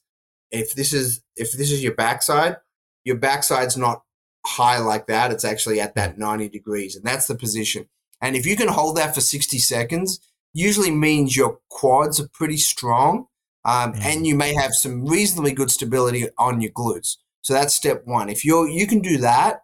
If 0.51 0.75
this 0.75 0.93
is 0.93 1.21
if 1.35 1.51
this 1.53 1.71
is 1.71 1.83
your 1.83 1.95
backside, 1.95 2.57
your 3.03 3.17
backside's 3.17 3.77
not 3.77 4.03
high 4.45 4.77
like 4.77 5.07
that. 5.07 5.31
It's 5.31 5.45
actually 5.45 5.79
at 5.79 5.95
that 5.95 6.17
90 6.17 6.49
degrees, 6.49 6.95
and 6.95 7.05
that's 7.05 7.27
the 7.27 7.35
position. 7.35 7.87
And 8.21 8.35
if 8.35 8.45
you 8.45 8.55
can 8.55 8.67
hold 8.67 8.97
that 8.97 9.13
for 9.13 9.21
60 9.21 9.57
seconds, 9.59 10.19
usually 10.53 10.91
means 10.91 11.35
your 11.35 11.59
quads 11.69 12.19
are 12.19 12.29
pretty 12.33 12.57
strong, 12.57 13.27
um, 13.65 13.93
mm. 13.93 14.01
and 14.01 14.27
you 14.27 14.35
may 14.35 14.53
have 14.53 14.73
some 14.73 15.05
reasonably 15.05 15.53
good 15.53 15.71
stability 15.71 16.27
on 16.37 16.61
your 16.61 16.71
glutes. 16.71 17.17
So 17.41 17.53
that's 17.53 17.73
step 17.73 18.03
one. 18.05 18.29
If 18.29 18.45
you're 18.45 18.67
you 18.67 18.87
can 18.87 18.99
do 18.99 19.17
that, 19.17 19.63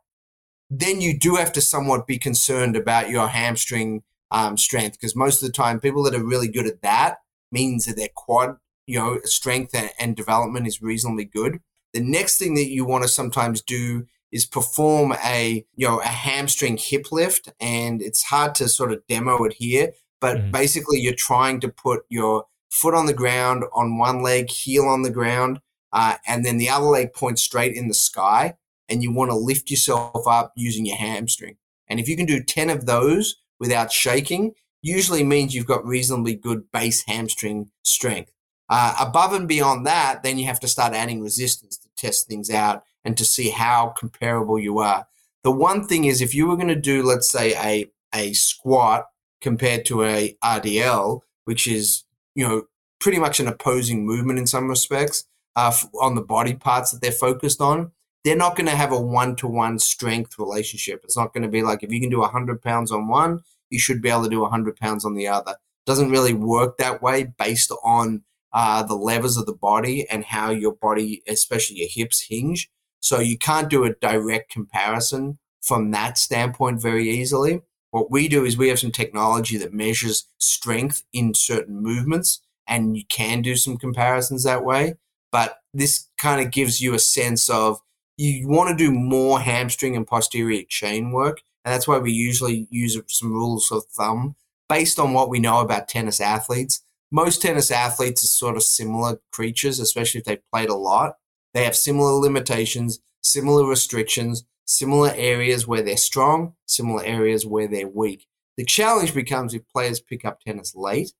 then 0.70 1.02
you 1.02 1.18
do 1.18 1.36
have 1.36 1.52
to 1.54 1.62
somewhat 1.62 2.08
be 2.08 2.18
concerned 2.18 2.76
about 2.76 3.10
your 3.10 3.28
hamstring 3.28 4.04
um, 4.32 4.58
strength 4.58 5.00
because 5.00 5.16
most 5.16 5.42
of 5.42 5.48
the 5.48 5.54
time, 5.54 5.80
people 5.80 6.04
that 6.04 6.16
are 6.16 6.24
really 6.24 6.48
good 6.48 6.68
at 6.68 6.82
that 6.82 7.18
means 7.52 7.86
that 7.86 7.96
their 7.96 8.10
quad, 8.16 8.58
you 8.86 8.98
know, 8.98 9.20
strength 9.24 9.76
and 10.00 10.16
development 10.16 10.68
is 10.68 10.82
reasonably 10.82 11.26
good. 11.26 11.60
The 11.94 12.02
next 12.02 12.38
thing 12.38 12.56
that 12.56 12.70
you 12.70 12.86
want 12.86 13.04
to 13.04 13.10
sometimes 13.10 13.62
do 13.62 14.06
is 14.32 14.46
perform 14.46 15.14
a, 15.24 15.66
you 15.76 15.88
know, 15.88 16.00
a 16.00 16.08
hamstring 16.08 16.78
hip 16.78 17.12
lift. 17.12 17.50
And 17.60 18.02
it's 18.02 18.24
hard 18.24 18.56
to 18.56 18.70
sort 18.70 18.92
of 18.92 19.06
demo 19.08 19.44
it 19.44 19.54
here, 19.54 19.94
but 20.22 20.38
mm-hmm. 20.38 20.52
basically 20.52 21.00
you're 21.00 21.14
trying 21.14 21.60
to 21.62 21.70
put 21.70 22.02
your 22.10 22.46
foot 22.70 22.94
on 22.94 23.08
the 23.08 23.14
ground 23.14 23.64
on 23.74 23.98
one 23.98 24.22
leg, 24.22 24.50
heel 24.50 24.86
on 24.86 25.02
the 25.02 25.10
ground, 25.10 25.60
uh, 25.92 26.16
and 26.28 26.46
then 26.46 26.58
the 26.58 26.70
other 26.70 26.86
leg 26.86 27.14
points 27.14 27.44
straight 27.44 27.76
in 27.76 27.88
the 27.88 27.94
sky. 27.94 28.54
And 28.88 29.04
you 29.04 29.12
want 29.12 29.30
to 29.30 29.36
lift 29.36 29.70
yourself 29.70 30.28
up 30.28 30.52
using 30.56 30.86
your 30.86 30.98
hamstring. 30.98 31.58
And 31.88 32.00
if 32.00 32.08
you 32.08 32.16
can 32.16 32.26
do 32.26 32.44
10 32.44 32.70
of 32.70 32.86
those 32.86 33.36
without 33.60 33.92
shaking, 33.92 34.54
usually 34.82 35.24
means 35.24 35.54
you've 35.54 35.65
got 35.65 35.86
reasonably 35.86 36.36
good 36.36 36.72
base 36.72 37.04
hamstring 37.08 37.72
strength. 37.84 38.32
Uh, 38.70 38.96
above 39.00 39.34
and 39.34 39.48
beyond 39.48 39.86
that, 39.86 40.22
then 40.24 40.38
you 40.38 40.46
have 40.46 40.60
to 40.60 40.68
start 40.68 40.94
adding 40.94 41.22
resistance 41.22 41.78
to 41.78 41.89
test 41.98 42.28
things 42.28 42.50
out 42.50 42.84
and 43.04 43.18
to 43.18 43.26
see 43.26 43.50
how 43.50 43.94
comparable 43.98 44.60
you 44.60 44.80
are. 44.80 45.08
The 45.44 45.52
one 45.52 45.88
thing 45.88 46.06
is, 46.06 46.22
if 46.22 46.36
you 46.36 46.48
were 46.48 46.56
going 46.56 46.68
to 46.68 46.76
do, 46.76 47.02
let's 47.02 47.32
say, 47.32 47.56
a, 47.56 47.89
a 48.13 48.34
squat 48.34 49.08
compared 49.42 49.86
to 49.86 50.04
a 50.04 50.36
RDL, 50.44 51.22
which 51.46 51.68
is, 51.68 52.04
you 52.36 52.48
know, 52.48 52.63
pretty 53.00 53.18
much 53.18 53.39
an 53.39 53.48
opposing 53.48 54.06
movement 54.06 54.38
in 54.38 54.46
some 54.46 54.68
respects 54.68 55.26
uh, 55.56 55.74
on 56.00 56.15
the 56.15 56.22
body 56.22 56.54
parts 56.54 56.92
that 56.92 57.02
they're 57.02 57.12
focused 57.12 57.62
on, 57.62 57.92
they're 58.24 58.36
not 58.36 58.56
going 58.56 58.68
to 58.68 58.76
have 58.76 58.92
a 58.92 59.00
one 59.00 59.36
to 59.38 59.48
one 59.48 59.80
strength 59.80 60.38
relationship. 60.38 61.02
It's 61.04 61.18
not 61.18 61.34
going 61.34 61.44
to 61.44 61.50
be 61.50 61.63
like 61.63 61.84
if 61.84 61.92
you 61.92 62.02
can 62.02 62.10
do 62.10 62.20
100 62.20 62.62
pounds 62.62 62.92
on 62.92 63.08
one, 63.08 63.42
you 63.70 63.80
should 63.80 64.02
be 64.02 64.10
able 64.10 64.24
to 64.24 64.30
do 64.30 64.42
100 64.42 64.76
pounds 64.76 65.06
on 65.06 65.16
the 65.16 65.28
other. 65.28 65.56
Doesn't 65.86 66.12
really 66.12 66.34
work 66.34 66.78
that 66.78 67.02
way 67.02 67.34
based 67.38 67.72
on 67.84 68.24
uh, 68.54 68.84
the 68.84 68.96
levers 68.96 69.38
of 69.38 69.46
the 69.46 69.54
body 69.54 70.08
and 70.10 70.26
how 70.26 70.52
your 70.52 70.74
body, 70.74 71.22
especially 71.28 71.78
your 71.78 71.90
hips, 71.92 72.26
hinge. 72.30 72.70
So 73.00 73.20
you 73.20 73.38
can't 73.38 73.70
do 73.70 73.84
a 73.86 73.94
direct 73.94 74.52
comparison 74.52 75.40
from 75.62 75.92
that 75.92 76.18
standpoint 76.18 76.82
very 76.82 77.10
easily. 77.10 77.62
What 77.92 78.12
we 78.12 78.28
do 78.28 78.46
is 78.46 78.58
we 78.58 78.70
have 78.70 78.80
some 78.80 78.92
technology 78.92 79.58
that 79.58 79.74
measures 79.74 80.28
strength 80.38 81.04
in 81.12 81.34
certain 81.34 81.82
movements, 81.82 82.42
and 82.68 82.96
you 82.96 83.04
can 83.10 83.42
do 83.42 83.56
some 83.56 83.78
comparisons 83.78 84.44
that 84.44 84.64
way. 84.64 84.96
But 85.32 85.58
this 85.74 86.08
kind 86.18 86.46
of 86.46 86.52
gives 86.52 86.82
you 86.82 86.94
a 86.94 87.00
sense 87.00 87.50
of 87.50 87.80
you 88.18 88.48
want 88.48 88.70
to 88.70 88.76
do 88.76 88.92
more 88.92 89.40
hamstring 89.40 89.96
and 89.96 90.06
posterior 90.06 90.64
chain 90.68 91.12
work. 91.12 91.42
And 91.65 91.74
that's 91.74 91.88
why 91.88 91.98
we 91.98 92.12
usually 92.12 92.67
use 92.69 92.98
some 93.08 93.34
rules 93.34 93.72
of 93.72 93.86
thumb 93.86 94.36
based 94.67 95.00
on 95.00 95.13
what 95.13 95.30
we 95.30 95.39
know 95.39 95.60
about 95.60 95.88
tennis 95.88 96.22
athletes. 96.22 96.84
Most 97.12 97.41
tennis 97.41 97.72
athletes 97.72 98.24
are 98.24 98.28
sort 98.28 98.56
of 98.56 98.63
similar 98.63 99.19
creatures, 99.32 99.80
especially 99.80 100.19
if 100.19 100.26
they've 100.26 100.52
played 100.52 100.69
a 100.69 100.76
lot. 100.76 101.15
They 101.54 101.63
have 101.63 101.76
similar 101.76 102.12
limitations, 102.13 103.00
similar 103.22 103.65
restrictions, 103.65 104.45
similar 104.65 105.12
areas 105.15 105.67
where 105.67 105.82
they're 105.82 105.98
strong, 105.98 106.54
similar 106.65 107.04
areas 107.04 107.45
where 107.45 107.67
they're 107.67 107.88
weak. 107.88 108.28
The 108.58 108.65
challenge 108.65 109.13
becomes 109.13 109.54
if 109.54 109.67
players 109.69 110.00
pick 110.00 110.24
up 110.24 110.41
tennis 110.41 110.76
late, 110.76 111.13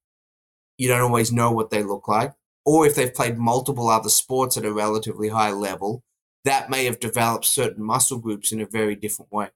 you 0.78 0.88
don't 0.88 1.02
always 1.02 1.32
know 1.32 1.52
what 1.52 1.72
they 1.72 1.84
look 1.84 2.08
like, 2.08 2.34
or 2.66 2.86
if 2.86 2.96
they've 2.96 3.14
played 3.14 3.38
multiple 3.38 3.90
other 3.90 4.10
sports 4.10 4.58
at 4.58 4.66
a 4.66 4.72
relatively 4.72 5.30
high 5.30 5.52
level, 5.52 6.04
that 6.46 6.70
may 6.70 6.86
have 6.86 7.00
developed 7.00 7.46
certain 7.46 7.84
muscle 7.84 8.20
groups 8.20 8.52
in 8.52 8.62
a 8.62 8.66
very 8.66 8.96
different 8.96 9.32
way. 9.32 9.50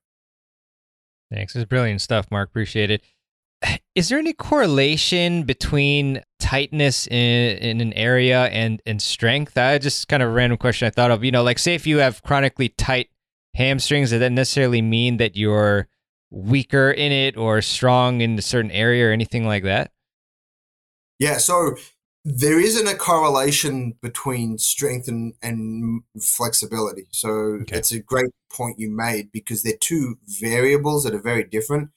Thanks. 1.31 1.55
It's 1.55 1.65
brilliant 1.65 2.01
stuff, 2.01 2.27
Mark. 2.31 2.49
Appreciate 2.49 2.91
it. 2.91 3.01
Is 3.95 4.09
there 4.09 4.19
any 4.19 4.33
correlation 4.33 5.43
between 5.43 6.23
tightness 6.39 7.07
in, 7.07 7.57
in 7.57 7.81
an 7.81 7.93
area 7.93 8.45
and, 8.45 8.81
and 8.85 9.01
strength? 9.01 9.57
I 9.57 9.77
just 9.77 10.07
kind 10.07 10.23
of 10.23 10.33
random 10.33 10.57
question 10.57 10.87
I 10.87 10.91
thought 10.91 11.11
of. 11.11 11.23
You 11.23 11.31
know, 11.31 11.43
like 11.43 11.59
say 11.59 11.75
if 11.75 11.87
you 11.87 11.97
have 11.99 12.21
chronically 12.23 12.69
tight 12.69 13.09
hamstrings, 13.55 14.09
does 14.09 14.19
that 14.19 14.31
necessarily 14.31 14.81
mean 14.81 15.17
that 15.17 15.35
you're 15.35 15.87
weaker 16.31 16.91
in 16.91 17.11
it 17.11 17.37
or 17.37 17.61
strong 17.61 18.21
in 18.21 18.37
a 18.37 18.41
certain 18.41 18.71
area 18.71 19.07
or 19.07 19.11
anything 19.11 19.45
like 19.45 19.63
that? 19.63 19.91
Yeah, 21.19 21.37
so 21.37 21.75
there 22.25 22.59
isn't 22.59 22.87
a 22.87 22.95
correlation 22.95 23.95
between 24.01 24.57
strength 24.57 25.07
and, 25.07 25.33
and 25.41 26.03
flexibility. 26.21 27.07
So 27.11 27.29
okay. 27.61 27.77
it's 27.77 27.91
a 27.91 27.99
great 27.99 28.31
point 28.51 28.79
you 28.79 28.89
made 28.89 29.31
because 29.31 29.63
they're 29.63 29.73
two 29.79 30.17
variables 30.39 31.03
that 31.03 31.13
are 31.13 31.21
very 31.21 31.43
different. 31.43 31.89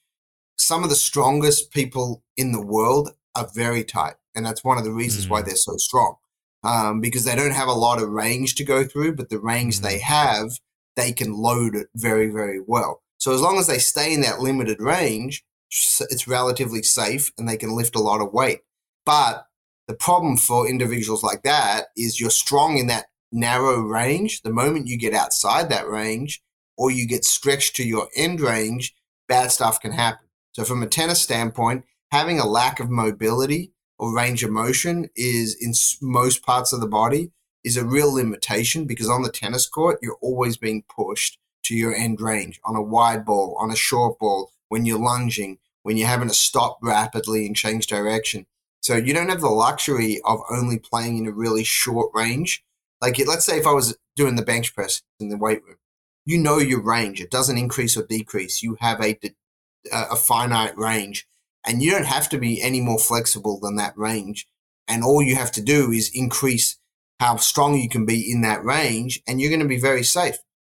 Some 0.58 0.82
of 0.82 0.90
the 0.90 0.96
strongest 0.96 1.70
people 1.70 2.24
in 2.36 2.52
the 2.52 2.64
world 2.64 3.10
are 3.36 3.48
very 3.54 3.84
tight. 3.84 4.14
And 4.34 4.44
that's 4.44 4.64
one 4.64 4.78
of 4.78 4.84
the 4.84 4.92
reasons 4.92 5.26
mm. 5.26 5.30
why 5.30 5.42
they're 5.42 5.54
so 5.56 5.76
strong. 5.76 6.16
Um, 6.64 7.00
because 7.00 7.24
they 7.24 7.36
don't 7.36 7.52
have 7.52 7.68
a 7.68 7.72
lot 7.72 8.02
of 8.02 8.08
range 8.08 8.56
to 8.56 8.64
go 8.64 8.82
through, 8.82 9.14
but 9.14 9.28
the 9.28 9.38
range 9.38 9.78
mm. 9.78 9.82
they 9.82 9.98
have 10.00 10.58
they 10.96 11.12
can 11.12 11.34
load 11.34 11.76
it 11.76 11.88
very, 11.94 12.28
very 12.28 12.58
well. 12.66 13.02
So 13.18 13.32
as 13.32 13.40
long 13.40 13.58
as 13.58 13.66
they 13.66 13.78
stay 13.78 14.12
in 14.12 14.22
that 14.22 14.40
limited 14.40 14.80
range, 14.80 15.44
it's 15.70 16.26
relatively 16.26 16.82
safe 16.82 17.30
and 17.38 17.48
they 17.48 17.56
can 17.56 17.76
lift 17.76 17.94
a 17.94 18.00
lot 18.00 18.20
of 18.20 18.32
weight. 18.32 18.60
But 19.04 19.46
the 19.88 19.94
problem 19.94 20.36
for 20.36 20.68
individuals 20.68 21.22
like 21.22 21.42
that 21.42 21.86
is 21.96 22.20
you're 22.20 22.30
strong 22.30 22.78
in 22.78 22.88
that 22.88 23.06
narrow 23.30 23.80
range. 23.80 24.42
The 24.42 24.52
moment 24.52 24.88
you 24.88 24.98
get 24.98 25.14
outside 25.14 25.68
that 25.68 25.88
range 25.88 26.42
or 26.76 26.90
you 26.90 27.06
get 27.06 27.24
stretched 27.24 27.76
to 27.76 27.84
your 27.86 28.08
end 28.16 28.40
range, 28.40 28.94
bad 29.28 29.52
stuff 29.52 29.80
can 29.80 29.92
happen. 29.92 30.26
So 30.52 30.64
from 30.64 30.82
a 30.82 30.86
tennis 30.86 31.22
standpoint, 31.22 31.84
having 32.10 32.40
a 32.40 32.46
lack 32.46 32.80
of 32.80 32.90
mobility 32.90 33.72
or 33.98 34.14
range 34.14 34.42
of 34.42 34.50
motion 34.50 35.08
is 35.14 35.56
in 35.60 35.72
most 36.02 36.42
parts 36.42 36.72
of 36.72 36.80
the 36.80 36.88
body 36.88 37.30
is 37.64 37.76
a 37.76 37.84
real 37.84 38.12
limitation 38.12 38.86
because 38.86 39.08
on 39.08 39.22
the 39.22 39.30
tennis 39.30 39.66
court, 39.66 39.98
you're 40.02 40.18
always 40.20 40.56
being 40.56 40.84
pushed 40.94 41.38
to 41.64 41.74
your 41.74 41.94
end 41.94 42.20
range 42.20 42.60
on 42.64 42.76
a 42.76 42.82
wide 42.82 43.24
ball, 43.24 43.56
on 43.60 43.70
a 43.70 43.76
short 43.76 44.18
ball, 44.18 44.52
when 44.68 44.86
you're 44.86 44.98
lunging, 44.98 45.58
when 45.82 45.96
you're 45.96 46.08
having 46.08 46.28
to 46.28 46.34
stop 46.34 46.78
rapidly 46.80 47.46
and 47.46 47.56
change 47.56 47.86
direction. 47.86 48.46
So 48.86 48.94
you 48.94 49.12
don't 49.12 49.30
have 49.30 49.40
the 49.40 49.48
luxury 49.48 50.20
of 50.24 50.42
only 50.48 50.78
playing 50.78 51.18
in 51.18 51.26
a 51.26 51.32
really 51.32 51.64
short 51.64 52.12
range. 52.14 52.62
Like, 53.00 53.18
let's 53.26 53.44
say 53.44 53.58
if 53.58 53.66
I 53.66 53.72
was 53.72 53.98
doing 54.14 54.36
the 54.36 54.44
bench 54.44 54.76
press 54.76 55.02
in 55.18 55.28
the 55.28 55.36
weight 55.36 55.64
room, 55.64 55.78
you 56.24 56.38
know 56.38 56.58
your 56.58 56.80
range. 56.80 57.20
It 57.20 57.32
doesn't 57.32 57.58
increase 57.58 57.96
or 57.96 58.06
decrease. 58.06 58.62
You 58.62 58.76
have 58.78 59.02
a, 59.02 59.18
a 59.90 60.14
finite 60.14 60.78
range 60.78 61.26
and 61.66 61.82
you 61.82 61.90
don't 61.90 62.06
have 62.06 62.28
to 62.28 62.38
be 62.38 62.62
any 62.62 62.80
more 62.80 63.00
flexible 63.00 63.58
than 63.58 63.74
that 63.74 63.98
range. 63.98 64.46
And 64.86 65.02
all 65.02 65.20
you 65.20 65.34
have 65.34 65.50
to 65.52 65.60
do 65.60 65.90
is 65.90 66.12
increase 66.14 66.78
how 67.18 67.38
strong 67.38 67.80
you 67.80 67.88
can 67.88 68.06
be 68.06 68.30
in 68.30 68.42
that 68.42 68.62
range, 68.64 69.20
and 69.26 69.40
you're 69.40 69.50
going 69.50 69.58
to 69.62 69.66
be 69.66 69.80
very 69.80 70.04
safe. 70.04 70.36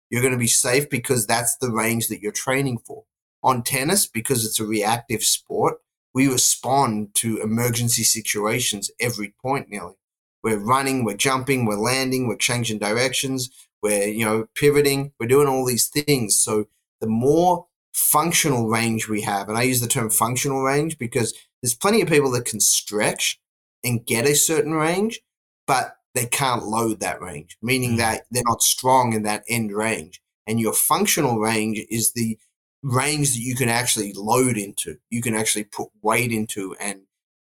You're 0.08 0.22
going 0.22 0.32
to 0.32 0.38
be 0.38 0.46
safe 0.46 0.88
because 0.88 1.26
that's 1.26 1.58
the 1.58 1.70
range 1.70 2.08
that 2.08 2.22
you're 2.22 2.32
training 2.32 2.78
for. 2.86 3.04
On 3.42 3.62
tennis, 3.62 4.06
because 4.06 4.46
it's 4.46 4.58
a 4.60 4.64
reactive 4.64 5.22
sport, 5.22 5.82
we 6.18 6.26
respond 6.26 7.14
to 7.14 7.40
emergency 7.40 8.02
situations 8.02 8.90
every 8.98 9.32
point 9.40 9.68
nearly. 9.68 9.94
We're 10.42 10.58
running, 10.58 11.04
we're 11.04 11.16
jumping, 11.16 11.64
we're 11.64 11.76
landing, 11.76 12.26
we're 12.26 12.34
changing 12.34 12.80
directions, 12.80 13.50
we're, 13.84 14.08
you 14.08 14.24
know, 14.24 14.48
pivoting, 14.56 15.12
we're 15.20 15.28
doing 15.28 15.46
all 15.46 15.64
these 15.64 15.86
things. 15.86 16.36
So 16.36 16.64
the 17.00 17.06
more 17.06 17.68
functional 17.92 18.66
range 18.66 19.08
we 19.08 19.20
have, 19.20 19.48
and 19.48 19.56
I 19.56 19.62
use 19.62 19.80
the 19.80 19.86
term 19.86 20.10
functional 20.10 20.64
range 20.64 20.98
because 20.98 21.34
there's 21.62 21.76
plenty 21.76 22.00
of 22.02 22.08
people 22.08 22.32
that 22.32 22.46
can 22.46 22.58
stretch 22.58 23.40
and 23.84 24.04
get 24.04 24.26
a 24.26 24.34
certain 24.34 24.72
range, 24.72 25.20
but 25.68 25.98
they 26.16 26.26
can't 26.26 26.66
load 26.66 26.98
that 26.98 27.22
range, 27.22 27.56
meaning 27.62 27.92
mm. 27.92 27.98
that 27.98 28.22
they're 28.32 28.42
not 28.44 28.62
strong 28.62 29.12
in 29.12 29.22
that 29.22 29.44
end 29.48 29.70
range. 29.70 30.20
And 30.48 30.58
your 30.58 30.72
functional 30.72 31.38
range 31.38 31.78
is 31.88 32.14
the 32.14 32.38
range 32.82 33.34
that 33.34 33.40
you 33.40 33.54
can 33.54 33.68
actually 33.68 34.12
load 34.14 34.56
into, 34.56 34.96
you 35.10 35.22
can 35.22 35.34
actually 35.34 35.64
put 35.64 35.88
weight 36.02 36.32
into 36.32 36.74
and 36.80 37.02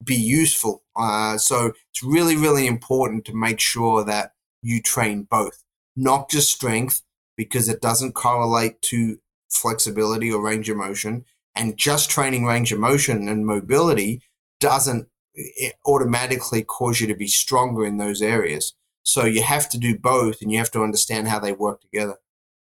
be 0.03 0.15
useful. 0.15 0.83
Uh, 0.95 1.37
so 1.37 1.73
it's 1.89 2.03
really, 2.03 2.35
really 2.35 2.67
important 2.67 3.25
to 3.25 3.33
make 3.33 3.59
sure 3.59 4.03
that 4.03 4.31
you 4.61 4.81
train 4.81 5.23
both, 5.23 5.63
not 5.95 6.29
just 6.29 6.51
strength, 6.51 7.01
because 7.37 7.67
it 7.67 7.81
doesn't 7.81 8.13
correlate 8.13 8.81
to 8.81 9.17
flexibility 9.49 10.31
or 10.31 10.43
range 10.43 10.69
of 10.69 10.77
motion. 10.77 11.25
And 11.55 11.77
just 11.77 12.09
training 12.09 12.45
range 12.45 12.71
of 12.71 12.79
motion 12.79 13.27
and 13.27 13.45
mobility 13.45 14.21
doesn't 14.59 15.07
automatically 15.85 16.63
cause 16.63 17.01
you 17.01 17.07
to 17.07 17.15
be 17.15 17.27
stronger 17.27 17.85
in 17.85 17.97
those 17.97 18.21
areas. 18.21 18.73
So 19.03 19.25
you 19.25 19.43
have 19.43 19.69
to 19.69 19.77
do 19.77 19.97
both 19.97 20.41
and 20.41 20.51
you 20.51 20.57
have 20.57 20.71
to 20.71 20.83
understand 20.83 21.27
how 21.27 21.39
they 21.39 21.53
work 21.53 21.81
together. 21.81 22.15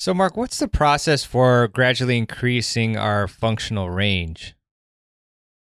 So, 0.00 0.14
Mark, 0.14 0.36
what's 0.36 0.60
the 0.60 0.68
process 0.68 1.24
for 1.24 1.66
gradually 1.66 2.16
increasing 2.16 2.96
our 2.96 3.26
functional 3.26 3.90
range? 3.90 4.54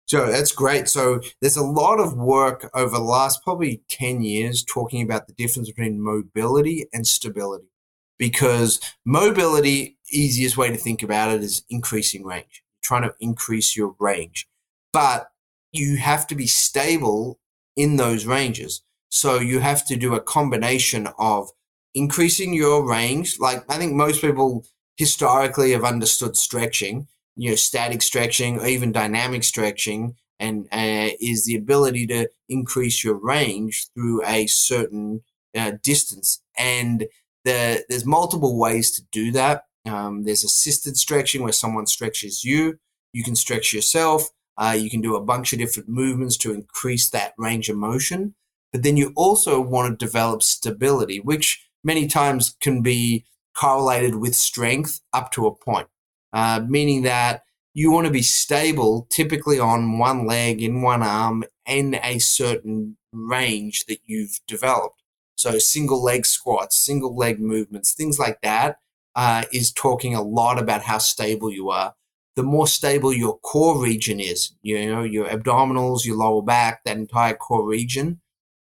So 0.05 0.31
that's 0.31 0.53
great. 0.53 0.89
So 0.89 1.21
there's 1.41 1.57
a 1.57 1.65
lot 1.65 1.99
of 1.99 2.19
work 2.19 2.69
over 2.75 2.99
the 2.99 3.03
last 3.03 3.43
probably 3.43 3.83
10 3.89 4.21
years 4.21 4.63
talking 4.63 5.01
about 5.01 5.27
the 5.27 5.33
difference 5.33 5.71
between 5.71 6.03
mobility 6.03 6.87
and 6.93 7.07
stability. 7.07 7.71
Because 8.19 8.79
mobility, 9.07 9.97
easiest 10.13 10.59
way 10.59 10.69
to 10.69 10.77
think 10.77 11.03
about 11.03 11.35
it 11.35 11.43
is 11.43 11.65
increasing 11.71 12.23
range, 12.23 12.63
trying 12.83 13.05
to 13.05 13.15
increase 13.21 13.75
your 13.75 13.97
range. 13.99 14.47
But 14.93 15.31
you 15.73 15.97
have 15.97 16.27
to 16.27 16.35
be 16.35 16.47
stable 16.47 17.41
in 17.75 17.97
those 17.97 18.27
ranges. 18.27 18.83
So 19.09 19.41
you 19.41 19.61
have 19.61 19.87
to 19.87 19.97
do 19.97 20.15
a 20.15 20.21
combination 20.21 21.09
of 21.19 21.49
increasing 21.97 22.55
your 22.55 22.89
range. 22.89 23.41
Like 23.41 23.65
I 23.69 23.77
think 23.79 23.95
most 23.95 24.21
people 24.21 24.65
historically 24.97 25.73
have 25.73 25.85
understood 25.85 26.37
stretching 26.37 27.09
you 27.37 27.51
know, 27.51 27.57
static 27.57 28.03
stretching 28.03 28.59
or 28.59 28.67
even 28.67 28.93
dynamic 28.93 29.45
stretching, 29.45 30.17
and 30.41 30.67
uh, 30.73 31.11
is 31.21 31.45
the 31.45 31.55
ability 31.55 32.07
to 32.07 32.29
increase 32.49 33.05
your 33.05 33.15
range 33.15 33.87
through 33.95 34.25
a 34.27 34.47
certain 34.47 35.23
uh, 35.57 35.73
distance. 35.83 36.43
And 36.59 37.07
the, 37.45 37.85
there's 37.89 38.05
multiple 38.05 38.59
ways 38.59 38.91
to 38.93 39.03
do 39.13 39.31
that. 39.33 39.65
Um, 39.87 40.25
there's 40.25 40.45
assisted 40.45 40.97
stretching 40.97 41.43
where 41.43 41.53
someone 41.53 41.87
stretches 41.87 42.43
you. 42.43 42.79
You 43.13 43.23
can 43.23 43.37
stretch 43.37 43.73
yourself. 43.73 44.29
Uh, 44.59 44.77
you 44.79 44.91
can 44.91 45.01
do 45.01 45.17
a 45.17 45.23
bunch 45.23 45.53
of 45.53 45.59
different 45.59 45.89
movements 45.89 46.37
to 46.39 46.53
increase 46.53 47.09
that 47.11 47.35
range 47.39 47.69
of 47.69 47.77
motion. 47.77 48.35
But 48.73 48.83
then 48.83 48.97
you 48.97 49.13
also 49.15 49.61
want 49.61 49.99
to 49.99 50.05
develop 50.05 50.43
stability, 50.43 51.21
which 51.21 51.66
many 51.87 52.09
times 52.09 52.57
can 52.61 52.83
be 52.83 53.25
correlated 53.57 54.17
with 54.17 54.35
strength 54.35 55.01
up 55.13 55.31
to 55.31 55.47
a 55.47 55.55
point, 55.55 55.87
uh, 56.33 56.61
meaning 56.69 57.03
that 57.03 57.45
you 57.73 57.93
want 57.93 58.07
to 58.07 58.13
be 58.13 58.23
stable, 58.23 59.07
typically 59.09 59.61
on 59.61 59.99
one 59.99 60.27
leg, 60.27 60.61
in 60.61 60.83
one 60.83 61.03
arm, 61.03 61.45
in 61.65 61.99
a 62.03 62.19
certain 62.19 62.97
range 63.13 63.85
that 63.87 64.01
you've 64.05 64.41
developed. 64.49 65.01
So, 65.37 65.59
single 65.59 66.03
leg 66.03 66.27
squats, 66.27 66.77
single 66.77 67.17
leg 67.17 67.41
movements, 67.41 67.95
things 67.95 68.19
like 68.19 68.41
that, 68.43 68.79
uh, 69.15 69.45
is 69.53 69.73
talking 69.73 70.15
a 70.15 70.23
lot 70.23 70.59
about 70.59 70.83
how 70.83 70.99
stable 70.99 71.53
you 71.53 71.71
are. 71.71 71.95
The 72.35 72.43
more 72.43 72.67
stable 72.67 73.13
your 73.13 73.39
core 73.39 73.81
region 73.81 74.21
is, 74.21 74.53
you 74.63 74.91
know, 74.91 75.03
your 75.03 75.27
abdominals, 75.29 76.05
your 76.05 76.17
lower 76.17 76.43
back, 76.43 76.85
that 76.85 76.97
entire 76.97 77.35
core 77.35 77.67
region, 77.67 78.21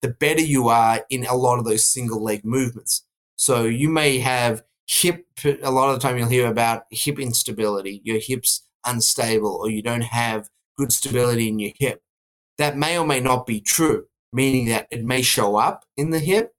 the 0.02 0.08
better 0.08 0.40
you 0.40 0.68
are 0.68 1.04
in 1.10 1.26
a 1.26 1.36
lot 1.36 1.58
of 1.58 1.64
those 1.64 1.84
single 1.84 2.22
leg 2.22 2.44
movements. 2.44 3.04
So, 3.36 3.64
you 3.64 3.88
may 3.88 4.18
have 4.18 4.62
hip, 4.86 5.26
a 5.62 5.70
lot 5.70 5.90
of 5.90 5.96
the 5.96 6.00
time 6.00 6.18
you'll 6.18 6.28
hear 6.28 6.46
about 6.46 6.84
hip 6.90 7.18
instability, 7.18 8.00
your 8.04 8.18
hips 8.18 8.66
unstable 8.84 9.58
or 9.60 9.70
you 9.70 9.82
don't 9.82 10.02
have 10.02 10.48
good 10.76 10.92
stability 10.92 11.48
in 11.48 11.58
your 11.58 11.72
hip. 11.78 12.02
That 12.56 12.76
may 12.76 12.98
or 12.98 13.06
may 13.06 13.20
not 13.20 13.46
be 13.46 13.60
true, 13.60 14.06
meaning 14.32 14.66
that 14.66 14.88
it 14.90 15.04
may 15.04 15.22
show 15.22 15.56
up 15.56 15.84
in 15.96 16.10
the 16.10 16.18
hip 16.18 16.54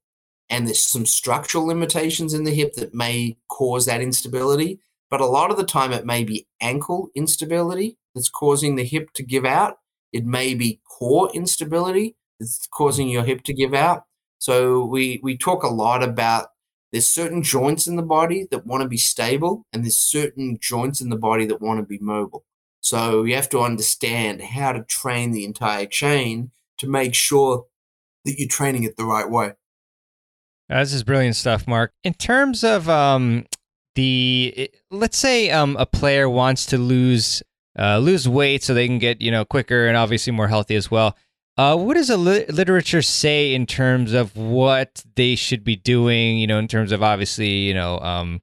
and 0.48 0.66
there's 0.66 0.82
some 0.82 1.06
structural 1.06 1.66
limitations 1.66 2.34
in 2.34 2.44
the 2.44 2.54
hip 2.54 2.74
that 2.74 2.94
may 2.94 3.36
cause 3.48 3.86
that 3.86 4.00
instability. 4.00 4.80
But 5.10 5.20
a 5.20 5.26
lot 5.26 5.50
of 5.50 5.56
the 5.56 5.64
time, 5.64 5.92
it 5.92 6.06
may 6.06 6.24
be 6.24 6.46
ankle 6.60 7.10
instability 7.14 7.98
that's 8.14 8.28
causing 8.28 8.76
the 8.76 8.84
hip 8.84 9.12
to 9.14 9.22
give 9.22 9.44
out. 9.44 9.78
It 10.12 10.24
may 10.24 10.54
be 10.54 10.80
core 10.88 11.30
instability 11.34 12.16
that's 12.40 12.66
causing 12.72 13.08
your 13.08 13.22
hip 13.22 13.44
to 13.44 13.54
give 13.54 13.74
out. 13.74 14.04
So 14.38 14.84
we, 14.84 15.20
we 15.22 15.36
talk 15.36 15.62
a 15.62 15.68
lot 15.68 16.02
about 16.02 16.48
there's 16.90 17.06
certain 17.06 17.42
joints 17.42 17.86
in 17.86 17.96
the 17.96 18.02
body 18.02 18.48
that 18.50 18.66
want 18.66 18.82
to 18.82 18.88
be 18.88 18.96
stable, 18.96 19.66
and 19.72 19.84
there's 19.84 19.96
certain 19.96 20.58
joints 20.60 21.00
in 21.00 21.10
the 21.10 21.16
body 21.16 21.46
that 21.46 21.60
want 21.60 21.78
to 21.78 21.86
be 21.86 21.98
mobile. 21.98 22.44
So 22.80 23.24
you 23.24 23.36
have 23.36 23.48
to 23.50 23.60
understand 23.60 24.42
how 24.42 24.72
to 24.72 24.82
train 24.82 25.30
the 25.30 25.44
entire 25.44 25.86
chain 25.86 26.50
to 26.78 26.88
make 26.88 27.14
sure 27.14 27.66
that 28.24 28.38
you're 28.38 28.48
training 28.48 28.84
it 28.84 28.96
the 28.96 29.04
right 29.04 29.28
way. 29.30 29.52
This 30.68 30.92
is 30.92 31.04
brilliant 31.04 31.36
stuff, 31.36 31.68
Mark. 31.68 31.92
In 32.04 32.14
terms 32.14 32.64
of 32.64 32.88
um, 32.88 33.44
the, 33.96 34.70
let's 34.90 35.18
say 35.18 35.50
um, 35.50 35.76
a 35.78 35.86
player 35.86 36.28
wants 36.28 36.66
to 36.66 36.78
lose 36.78 37.42
uh, 37.78 37.98
lose 37.98 38.28
weight 38.28 38.62
so 38.62 38.74
they 38.74 38.86
can 38.86 38.98
get 38.98 39.20
you 39.20 39.30
know 39.30 39.44
quicker 39.44 39.86
and 39.86 39.96
obviously 39.96 40.32
more 40.32 40.48
healthy 40.48 40.74
as 40.74 40.90
well. 40.90 41.16
Uh, 41.60 41.76
what 41.76 41.92
does 41.92 42.08
the 42.08 42.16
li- 42.16 42.46
literature 42.46 43.02
say 43.02 43.52
in 43.52 43.66
terms 43.66 44.14
of 44.14 44.34
what 44.34 45.04
they 45.14 45.34
should 45.34 45.62
be 45.62 45.76
doing? 45.76 46.38
You 46.38 46.46
know, 46.46 46.58
in 46.58 46.66
terms 46.66 46.90
of 46.90 47.02
obviously, 47.02 47.48
you 47.48 47.74
know, 47.74 47.98
um, 47.98 48.40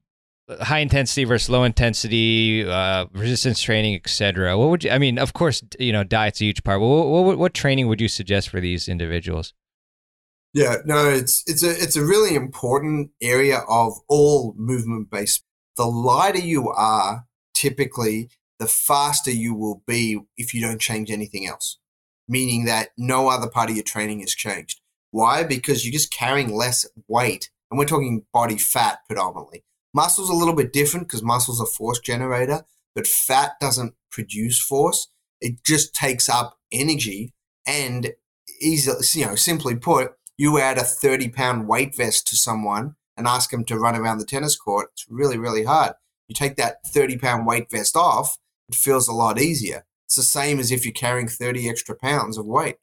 high 0.60 0.78
intensity 0.78 1.24
versus 1.24 1.50
low 1.50 1.64
intensity, 1.64 2.64
uh, 2.64 3.06
resistance 3.12 3.60
training, 3.60 3.96
etc. 3.96 4.56
What 4.56 4.70
would 4.70 4.84
you? 4.84 4.92
I 4.92 4.98
mean, 4.98 5.18
of 5.18 5.32
course, 5.32 5.64
you 5.80 5.92
know, 5.92 6.04
diet's 6.04 6.40
a 6.40 6.44
huge 6.44 6.62
part. 6.62 6.80
What, 6.80 7.08
what, 7.08 7.38
what 7.38 7.54
training 7.54 7.88
would 7.88 8.00
you 8.00 8.06
suggest 8.06 8.50
for 8.50 8.60
these 8.60 8.88
individuals? 8.88 9.52
Yeah, 10.54 10.76
no, 10.84 11.08
it's 11.08 11.42
it's 11.48 11.64
a 11.64 11.70
it's 11.70 11.96
a 11.96 12.04
really 12.04 12.36
important 12.36 13.10
area 13.20 13.62
of 13.68 13.94
all 14.06 14.54
movement 14.56 15.10
based. 15.10 15.42
The 15.76 15.86
lighter 15.86 16.38
you 16.38 16.68
are, 16.68 17.24
typically, 17.52 18.30
the 18.60 18.68
faster 18.68 19.32
you 19.32 19.56
will 19.56 19.82
be 19.88 20.20
if 20.36 20.54
you 20.54 20.60
don't 20.60 20.80
change 20.80 21.10
anything 21.10 21.48
else 21.48 21.78
meaning 22.28 22.64
that 22.66 22.90
no 22.96 23.28
other 23.28 23.48
part 23.48 23.70
of 23.70 23.76
your 23.76 23.84
training 23.84 24.20
has 24.20 24.34
changed. 24.34 24.80
Why? 25.10 25.42
Because 25.42 25.84
you're 25.84 25.92
just 25.92 26.12
carrying 26.12 26.54
less 26.54 26.86
weight, 27.08 27.50
and 27.70 27.78
we're 27.78 27.86
talking 27.86 28.26
body 28.32 28.58
fat 28.58 28.98
predominantly. 29.06 29.64
Muscle's 29.94 30.30
a 30.30 30.34
little 30.34 30.54
bit 30.54 30.72
different 30.72 31.08
because 31.08 31.22
muscle's 31.22 31.60
a 31.60 31.66
force 31.66 31.98
generator, 31.98 32.62
but 32.94 33.06
fat 33.06 33.52
doesn't 33.60 33.94
produce 34.10 34.60
force. 34.60 35.08
It 35.40 35.64
just 35.64 35.94
takes 35.94 36.28
up 36.28 36.58
energy 36.72 37.32
and 37.66 38.12
easily, 38.60 38.98
you 39.14 39.26
know, 39.26 39.34
simply 39.34 39.76
put, 39.76 40.12
you 40.36 40.58
add 40.58 40.78
a 40.78 40.82
30 40.82 41.30
pound 41.30 41.68
weight 41.68 41.96
vest 41.96 42.26
to 42.28 42.36
someone 42.36 42.96
and 43.16 43.26
ask 43.26 43.50
them 43.50 43.64
to 43.64 43.78
run 43.78 43.96
around 43.96 44.18
the 44.18 44.24
tennis 44.24 44.56
court. 44.56 44.90
It's 44.92 45.06
really, 45.08 45.38
really 45.38 45.64
hard. 45.64 45.94
You 46.28 46.34
take 46.34 46.56
that 46.56 46.86
30 46.86 47.18
pound 47.18 47.46
weight 47.46 47.70
vest 47.70 47.96
off, 47.96 48.38
it 48.68 48.74
feels 48.74 49.08
a 49.08 49.12
lot 49.12 49.40
easier. 49.40 49.84
It's 50.08 50.16
the 50.16 50.22
same 50.22 50.58
as 50.58 50.72
if 50.72 50.86
you're 50.86 50.92
carrying 50.92 51.28
30 51.28 51.68
extra 51.68 51.94
pounds 51.94 52.38
of 52.38 52.46
weight. 52.46 52.76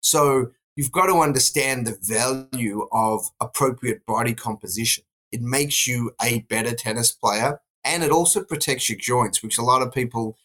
So 0.00 0.50
you've 0.74 0.90
got 0.90 1.06
to 1.06 1.20
understand 1.20 1.86
the 1.86 1.96
value 2.02 2.88
of 2.90 3.30
appropriate 3.40 4.04
body 4.04 4.34
composition. 4.34 5.04
It 5.30 5.42
makes 5.42 5.86
you 5.86 6.10
a 6.20 6.40
better 6.40 6.74
tennis 6.74 7.12
player 7.12 7.60
and 7.84 8.02
it 8.02 8.10
also 8.10 8.42
protects 8.42 8.88
your 8.88 8.98
joints, 8.98 9.44
which 9.44 9.58
a 9.58 9.62
lot 9.62 9.80
of 9.82 9.94
people 9.94 10.36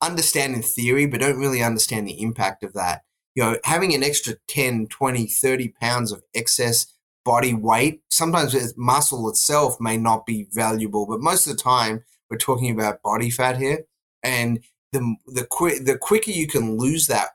understand 0.00 0.54
in 0.54 0.62
theory, 0.62 1.06
but 1.06 1.20
don't 1.20 1.38
really 1.38 1.62
understand 1.62 2.06
the 2.06 2.22
impact 2.22 2.62
of 2.62 2.72
that. 2.74 3.02
You 3.34 3.42
know, 3.42 3.58
having 3.64 3.92
an 3.92 4.04
extra 4.04 4.34
10, 4.46 4.86
20, 4.88 5.26
30 5.26 5.68
pounds 5.80 6.12
of 6.12 6.22
excess 6.34 6.86
body 7.24 7.52
weight, 7.52 8.00
sometimes 8.10 8.76
muscle 8.76 9.28
itself 9.28 9.76
may 9.80 9.96
not 9.96 10.24
be 10.24 10.46
valuable, 10.52 11.04
but 11.06 11.20
most 11.20 11.48
of 11.48 11.56
the 11.56 11.62
time 11.62 12.04
we're 12.30 12.38
talking 12.38 12.70
about 12.70 13.02
body 13.02 13.28
fat 13.28 13.58
here. 13.58 13.80
And 14.22 14.60
the 14.92 15.16
the 15.26 15.46
quick 15.46 15.84
the 15.84 15.96
quicker 15.96 16.30
you 16.30 16.46
can 16.46 16.76
lose 16.76 17.06
that 17.06 17.30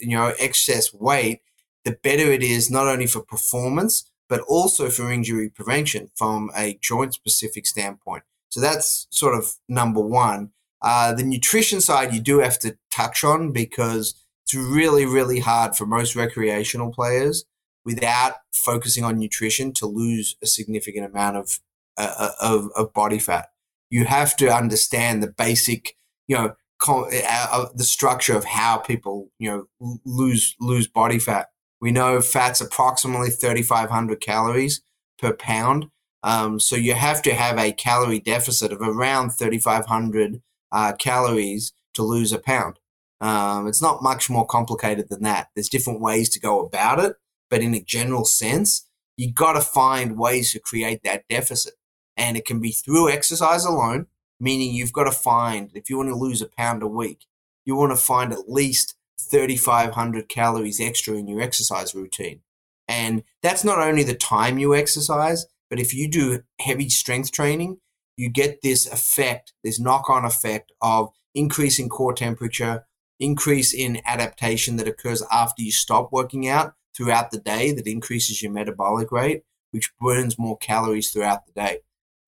you 0.00 0.16
know 0.16 0.32
excess 0.38 0.92
weight, 0.92 1.40
the 1.84 1.92
better 2.02 2.30
it 2.30 2.42
is 2.42 2.70
not 2.70 2.86
only 2.86 3.06
for 3.06 3.20
performance 3.20 4.10
but 4.28 4.40
also 4.48 4.88
for 4.88 5.12
injury 5.12 5.50
prevention 5.50 6.10
from 6.14 6.50
a 6.56 6.78
joint 6.80 7.12
specific 7.12 7.66
standpoint. 7.66 8.22
So 8.48 8.58
that's 8.58 9.06
sort 9.10 9.36
of 9.36 9.56
number 9.68 10.00
one. 10.00 10.50
Uh, 10.80 11.12
the 11.12 11.22
nutrition 11.22 11.80
side 11.80 12.14
you 12.14 12.20
do 12.20 12.38
have 12.38 12.58
to 12.60 12.76
touch 12.90 13.22
on 13.22 13.52
because 13.52 14.14
it's 14.44 14.54
really 14.54 15.06
really 15.06 15.40
hard 15.40 15.76
for 15.76 15.86
most 15.86 16.16
recreational 16.16 16.92
players 16.92 17.44
without 17.84 18.34
focusing 18.52 19.04
on 19.04 19.18
nutrition 19.18 19.72
to 19.74 19.86
lose 19.86 20.36
a 20.42 20.46
significant 20.46 21.04
amount 21.04 21.36
of 21.36 21.60
uh, 21.98 22.14
uh 22.18 22.30
of, 22.40 22.70
of 22.76 22.92
body 22.92 23.18
fat. 23.18 23.48
You 23.90 24.06
have 24.06 24.36
to 24.36 24.52
understand 24.52 25.22
the 25.22 25.28
basic, 25.28 25.96
you 26.26 26.36
know, 26.36 26.56
the 26.86 27.84
structure 27.84 28.36
of 28.36 28.44
how 28.44 28.78
people 28.78 29.30
you 29.38 29.50
know 29.50 29.98
lose 30.04 30.54
lose 30.60 30.86
body 30.86 31.18
fat. 31.18 31.48
We 31.80 31.90
know 31.90 32.20
fat's 32.20 32.60
approximately 32.60 33.30
3,500 33.30 34.20
calories 34.20 34.82
per 35.18 35.34
pound. 35.34 35.86
Um, 36.22 36.58
so 36.58 36.76
you 36.76 36.94
have 36.94 37.20
to 37.22 37.34
have 37.34 37.58
a 37.58 37.72
calorie 37.72 38.20
deficit 38.20 38.72
of 38.72 38.80
around 38.80 39.30
3,500 39.30 40.40
uh, 40.72 40.92
calories 40.94 41.74
to 41.92 42.02
lose 42.02 42.32
a 42.32 42.38
pound. 42.38 42.78
Um, 43.20 43.66
it's 43.66 43.82
not 43.82 44.02
much 44.02 44.30
more 44.30 44.46
complicated 44.46 45.08
than 45.08 45.22
that. 45.22 45.48
There's 45.54 45.68
different 45.68 46.00
ways 46.00 46.28
to 46.30 46.40
go 46.40 46.60
about 46.60 46.98
it, 46.98 47.16
but 47.50 47.60
in 47.60 47.74
a 47.74 47.82
general 47.82 48.24
sense, 48.24 48.88
you 49.16 49.32
got 49.32 49.52
to 49.52 49.60
find 49.60 50.18
ways 50.18 50.52
to 50.52 50.60
create 50.60 51.02
that 51.04 51.24
deficit. 51.28 51.74
And 52.16 52.36
it 52.36 52.44
can 52.44 52.60
be 52.60 52.72
through 52.72 53.10
exercise 53.10 53.64
alone, 53.64 54.06
meaning 54.40 54.74
you've 54.74 54.92
got 54.92 55.04
to 55.04 55.12
find, 55.12 55.70
if 55.74 55.88
you 55.88 55.96
want 55.96 56.10
to 56.10 56.14
lose 56.14 56.42
a 56.42 56.48
pound 56.48 56.82
a 56.82 56.88
week, 56.88 57.26
you 57.64 57.76
want 57.76 57.92
to 57.92 57.96
find 57.96 58.32
at 58.32 58.48
least 58.48 58.94
3,500 59.20 60.28
calories 60.28 60.80
extra 60.80 61.14
in 61.14 61.28
your 61.28 61.40
exercise 61.40 61.94
routine. 61.94 62.40
And 62.86 63.22
that's 63.42 63.64
not 63.64 63.78
only 63.78 64.02
the 64.02 64.14
time 64.14 64.58
you 64.58 64.74
exercise, 64.74 65.46
but 65.70 65.80
if 65.80 65.94
you 65.94 66.08
do 66.08 66.42
heavy 66.60 66.88
strength 66.88 67.32
training, 67.32 67.78
you 68.16 68.28
get 68.28 68.62
this 68.62 68.86
effect, 68.86 69.52
this 69.64 69.80
knock 69.80 70.08
on 70.10 70.24
effect 70.24 70.72
of 70.80 71.10
increase 71.34 71.78
in 71.78 71.88
core 71.88 72.12
temperature, 72.12 72.86
increase 73.18 73.72
in 73.72 74.00
adaptation 74.06 74.76
that 74.76 74.88
occurs 74.88 75.22
after 75.32 75.62
you 75.62 75.72
stop 75.72 76.12
working 76.12 76.46
out 76.48 76.74
throughout 76.96 77.30
the 77.30 77.40
day 77.40 77.72
that 77.72 77.86
increases 77.86 78.42
your 78.42 78.52
metabolic 78.52 79.10
rate, 79.10 79.42
which 79.70 79.92
burns 80.00 80.38
more 80.38 80.56
calories 80.58 81.10
throughout 81.10 81.46
the 81.46 81.52
day. 81.52 81.78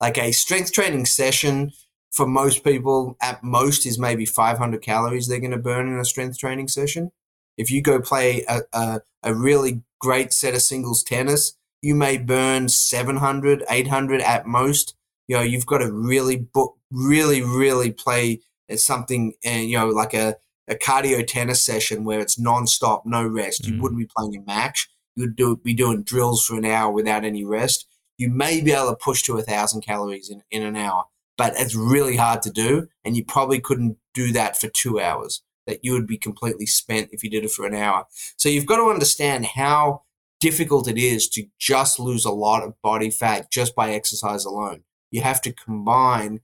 Like 0.00 0.18
a 0.18 0.32
strength 0.32 0.72
training 0.72 1.06
session 1.06 1.72
for 2.16 2.26
most 2.26 2.64
people, 2.64 3.16
at 3.20 3.44
most 3.44 3.86
is 3.86 3.98
maybe 3.98 4.24
500 4.24 4.80
calories 4.82 5.28
they're 5.28 5.38
going 5.38 5.50
to 5.50 5.58
burn 5.58 5.86
in 5.86 5.98
a 5.98 6.04
strength 6.04 6.38
training 6.38 6.68
session. 6.68 7.12
If 7.58 7.70
you 7.70 7.82
go 7.82 8.00
play 8.00 8.44
a, 8.48 8.62
a, 8.72 9.00
a 9.22 9.34
really 9.34 9.82
great 10.00 10.32
set 10.32 10.54
of 10.54 10.62
singles 10.62 11.02
tennis, 11.02 11.56
you 11.82 11.94
may 11.94 12.16
burn 12.16 12.68
700, 12.68 13.64
800 13.68 14.20
at 14.22 14.46
most. 14.46 14.94
You 15.28 15.36
know, 15.36 15.42
you've 15.42 15.66
got 15.66 15.78
to 15.78 15.92
really 15.92 16.36
book, 16.36 16.76
really, 16.90 17.42
really 17.42 17.92
play 17.92 18.40
it's 18.68 18.84
something, 18.84 19.34
and 19.44 19.68
you 19.68 19.78
know, 19.78 19.88
like 19.88 20.14
a, 20.14 20.36
a 20.68 20.74
cardio 20.74 21.24
tennis 21.26 21.64
session 21.64 22.04
where 22.04 22.20
it's 22.20 22.36
nonstop, 22.36 23.02
no 23.04 23.24
rest. 23.26 23.62
Mm-hmm. 23.62 23.76
You 23.76 23.82
wouldn't 23.82 24.00
be 24.00 24.08
playing 24.16 24.36
a 24.36 24.40
match. 24.40 24.88
You 25.14 25.24
would 25.24 25.36
do, 25.36 25.56
be 25.56 25.74
doing 25.74 26.02
drills 26.02 26.44
for 26.44 26.56
an 26.56 26.64
hour 26.64 26.90
without 26.90 27.24
any 27.24 27.44
rest. 27.44 27.86
You 28.18 28.28
may 28.28 28.60
be 28.60 28.72
able 28.72 28.90
to 28.90 28.96
push 28.96 29.22
to 29.24 29.38
a 29.38 29.42
thousand 29.42 29.82
calories 29.82 30.30
in, 30.30 30.42
in 30.50 30.62
an 30.62 30.76
hour, 30.76 31.04
but 31.36 31.54
it's 31.56 31.74
really 31.74 32.16
hard 32.16 32.42
to 32.42 32.50
do. 32.50 32.88
And 33.04 33.16
you 33.16 33.24
probably 33.24 33.60
couldn't 33.60 33.98
do 34.14 34.32
that 34.32 34.58
for 34.58 34.68
two 34.68 35.00
hours, 35.00 35.42
that 35.66 35.80
you 35.82 35.92
would 35.92 36.06
be 36.06 36.18
completely 36.18 36.66
spent 36.66 37.10
if 37.12 37.22
you 37.22 37.30
did 37.30 37.44
it 37.44 37.50
for 37.50 37.66
an 37.66 37.74
hour. 37.74 38.06
So 38.36 38.48
you've 38.48 38.66
got 38.66 38.76
to 38.76 38.90
understand 38.90 39.46
how 39.46 40.02
difficult 40.40 40.88
it 40.88 40.98
is 40.98 41.28
to 41.30 41.44
just 41.58 41.98
lose 41.98 42.24
a 42.24 42.30
lot 42.30 42.62
of 42.62 42.80
body 42.82 43.10
fat 43.10 43.50
just 43.50 43.74
by 43.74 43.92
exercise 43.92 44.44
alone. 44.44 44.84
You 45.10 45.22
have 45.22 45.40
to 45.42 45.52
combine 45.52 46.40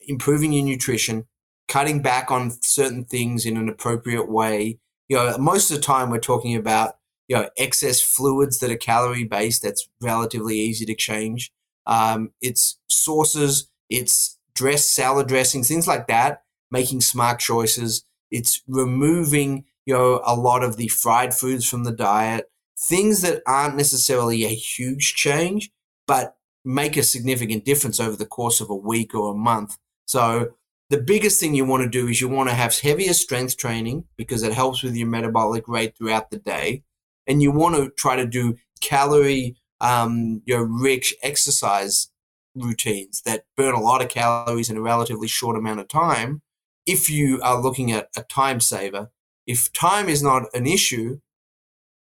improving 0.00 0.52
your 0.52 0.64
nutrition, 0.64 1.26
cutting 1.68 2.00
back 2.00 2.30
on 2.30 2.52
certain 2.62 3.04
things 3.04 3.44
in 3.44 3.56
an 3.56 3.68
appropriate 3.68 4.30
way. 4.30 4.78
You 5.08 5.16
know, 5.16 5.38
most 5.38 5.70
of 5.70 5.76
the 5.76 5.82
time 5.82 6.10
we're 6.10 6.18
talking 6.18 6.54
about, 6.54 6.94
you 7.28 7.36
know, 7.36 7.48
excess 7.56 8.00
fluids 8.00 8.58
that 8.60 8.70
are 8.70 8.76
calorie 8.76 9.24
based. 9.24 9.62
That's 9.62 9.88
relatively 10.00 10.56
easy 10.56 10.86
to 10.86 10.94
change. 10.94 11.52
Um, 11.86 12.30
it's 12.40 12.78
sauces, 12.88 13.68
it's 13.90 14.38
dress, 14.54 14.86
salad 14.86 15.28
dressings, 15.28 15.68
things 15.68 15.86
like 15.86 16.06
that, 16.08 16.42
making 16.70 17.00
smart 17.00 17.38
choices. 17.38 18.04
It's 18.30 18.62
removing, 18.66 19.64
you 19.84 19.94
know, 19.94 20.20
a 20.24 20.34
lot 20.34 20.64
of 20.64 20.76
the 20.76 20.88
fried 20.88 21.34
foods 21.34 21.68
from 21.68 21.84
the 21.84 21.92
diet, 21.92 22.50
things 22.78 23.22
that 23.22 23.42
aren't 23.46 23.76
necessarily 23.76 24.44
a 24.44 24.48
huge 24.48 25.14
change, 25.14 25.70
but 26.06 26.36
make 26.64 26.96
a 26.96 27.02
significant 27.02 27.64
difference 27.64 28.00
over 28.00 28.16
the 28.16 28.26
course 28.26 28.60
of 28.60 28.70
a 28.70 28.74
week 28.74 29.14
or 29.14 29.32
a 29.32 29.36
month. 29.36 29.78
So 30.06 30.54
the 30.90 30.98
biggest 30.98 31.40
thing 31.40 31.54
you 31.54 31.64
want 31.64 31.82
to 31.82 31.88
do 31.88 32.08
is 32.08 32.20
you 32.20 32.28
want 32.28 32.48
to 32.48 32.54
have 32.54 32.78
heavier 32.78 33.12
strength 33.12 33.56
training 33.56 34.04
because 34.16 34.42
it 34.42 34.52
helps 34.52 34.82
with 34.82 34.96
your 34.96 35.08
metabolic 35.08 35.68
rate 35.68 35.96
throughout 35.96 36.30
the 36.30 36.38
day. 36.38 36.82
And 37.26 37.42
you 37.42 37.50
want 37.50 37.76
to 37.76 37.90
try 37.90 38.16
to 38.16 38.26
do 38.26 38.56
calorie 38.80 39.56
um, 39.80 40.42
your 40.46 40.64
rich 40.64 41.14
exercise 41.22 42.08
routines 42.56 43.22
that 43.22 43.44
burn 43.56 43.74
a 43.74 43.80
lot 43.80 44.02
of 44.02 44.08
calories 44.08 44.70
in 44.70 44.76
a 44.76 44.82
relatively 44.82 45.28
short 45.28 45.56
amount 45.56 45.80
of 45.80 45.88
time 45.88 46.42
if 46.86 47.10
you 47.10 47.40
are 47.42 47.60
looking 47.60 47.92
at 47.92 48.08
a 48.16 48.22
time 48.22 48.60
saver. 48.60 49.10
If 49.46 49.72
time 49.72 50.08
is 50.08 50.22
not 50.22 50.44
an 50.54 50.66
issue, 50.66 51.20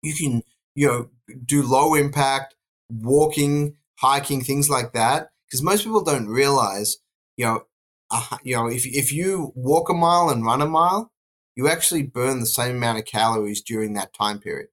you 0.02 0.14
can 0.14 0.44
you 0.76 0.88
know 0.88 1.10
do 1.46 1.62
low 1.62 1.94
impact 1.96 2.56
walking, 2.92 3.78
hiking, 4.00 4.42
things 4.42 4.70
like 4.70 4.94
that. 4.94 5.30
Because 5.48 5.62
most 5.62 5.84
people 5.84 6.04
don't 6.04 6.28
realize, 6.28 6.98
you 7.38 7.46
know, 7.46 7.64
uh, 8.10 8.38
you 8.44 8.56
know, 8.56 8.68
if 8.68 8.86
if 8.86 9.12
you 9.12 9.52
walk 9.56 9.90
a 9.90 9.94
mile 9.94 10.30
and 10.30 10.46
run 10.46 10.62
a 10.62 10.66
mile, 10.66 11.12
you 11.56 11.68
actually 11.68 12.04
burn 12.04 12.40
the 12.40 12.46
same 12.46 12.78
amount 12.78 13.00
of 13.00 13.06
calories 13.06 13.62
during 13.62 13.94
that 13.94 14.14
time 14.14 14.40
period. 14.40 14.68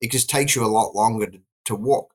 It 0.00 0.10
just 0.10 0.30
takes 0.30 0.56
you 0.56 0.64
a 0.64 0.68
lot 0.68 0.94
longer 0.94 1.26
to, 1.26 1.40
to 1.66 1.74
walk. 1.74 2.14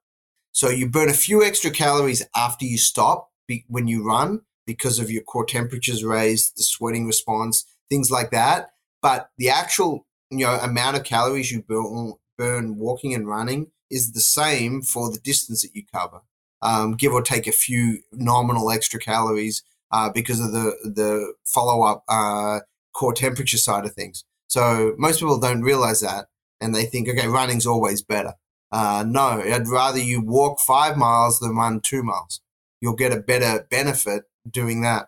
So 0.56 0.70
you 0.70 0.88
burn 0.88 1.10
a 1.10 1.14
few 1.14 1.44
extra 1.44 1.70
calories 1.70 2.26
after 2.34 2.64
you 2.64 2.78
stop 2.78 3.30
be, 3.46 3.66
when 3.68 3.90
you 3.90 4.08
run 4.08 4.40
because 4.66 5.00
of 5.00 5.12
your 5.12 5.22
core 5.22 5.46
temperatures 5.46 6.02
raised, 6.02 6.58
the 6.58 6.64
sweating 6.64 7.06
response, 7.06 7.66
things 7.90 8.10
like 8.10 8.32
that. 8.32 8.70
But 9.02 9.32
the 9.38 9.50
actual 9.50 10.08
you 10.32 10.46
know 10.46 10.58
amount 10.62 10.96
of 10.96 11.04
calories 11.04 11.52
you 11.52 11.62
burn, 11.62 12.14
burn 12.38 12.78
walking 12.78 13.14
and 13.14 13.28
running 13.28 13.68
is 13.92 14.14
the 14.14 14.22
same 14.22 14.82
for 14.82 15.12
the 15.12 15.20
distance 15.20 15.62
that 15.64 15.76
you 15.76 15.84
cover, 15.94 16.22
um, 16.62 16.94
give 16.94 17.12
or 17.12 17.22
take 17.22 17.48
a 17.48 17.52
few 17.52 18.00
nominal 18.14 18.72
extra 18.72 18.98
calories 18.98 19.62
uh, 19.92 20.10
because 20.10 20.40
of 20.40 20.54
the 20.54 20.72
the 20.86 21.34
follow 21.46 21.84
up 21.84 22.06
uh, 22.08 22.62
core 22.94 23.14
temperature 23.14 23.58
side 23.58 23.84
of 23.84 23.94
things. 23.94 24.24
So 24.48 24.96
most 24.98 25.20
people 25.20 25.38
don't 25.38 25.64
realize 25.64 26.00
that, 26.00 26.28
and 26.62 26.74
they 26.74 26.86
think, 26.86 27.10
okay, 27.10 27.28
running's 27.28 27.68
always 27.68 28.02
better. 28.02 28.36
Uh, 28.76 29.06
no, 29.08 29.42
I'd 29.42 29.70
rather 29.70 30.00
you 30.00 30.20
walk 30.20 30.60
five 30.60 30.98
miles 30.98 31.40
than 31.40 31.56
run 31.56 31.80
two 31.80 32.04
miles. 32.04 32.42
You'll 32.82 32.98
get 32.98 33.14
a 33.14 33.22
better 33.22 33.66
benefit 33.72 34.24
doing 34.52 34.82
that. 34.82 35.08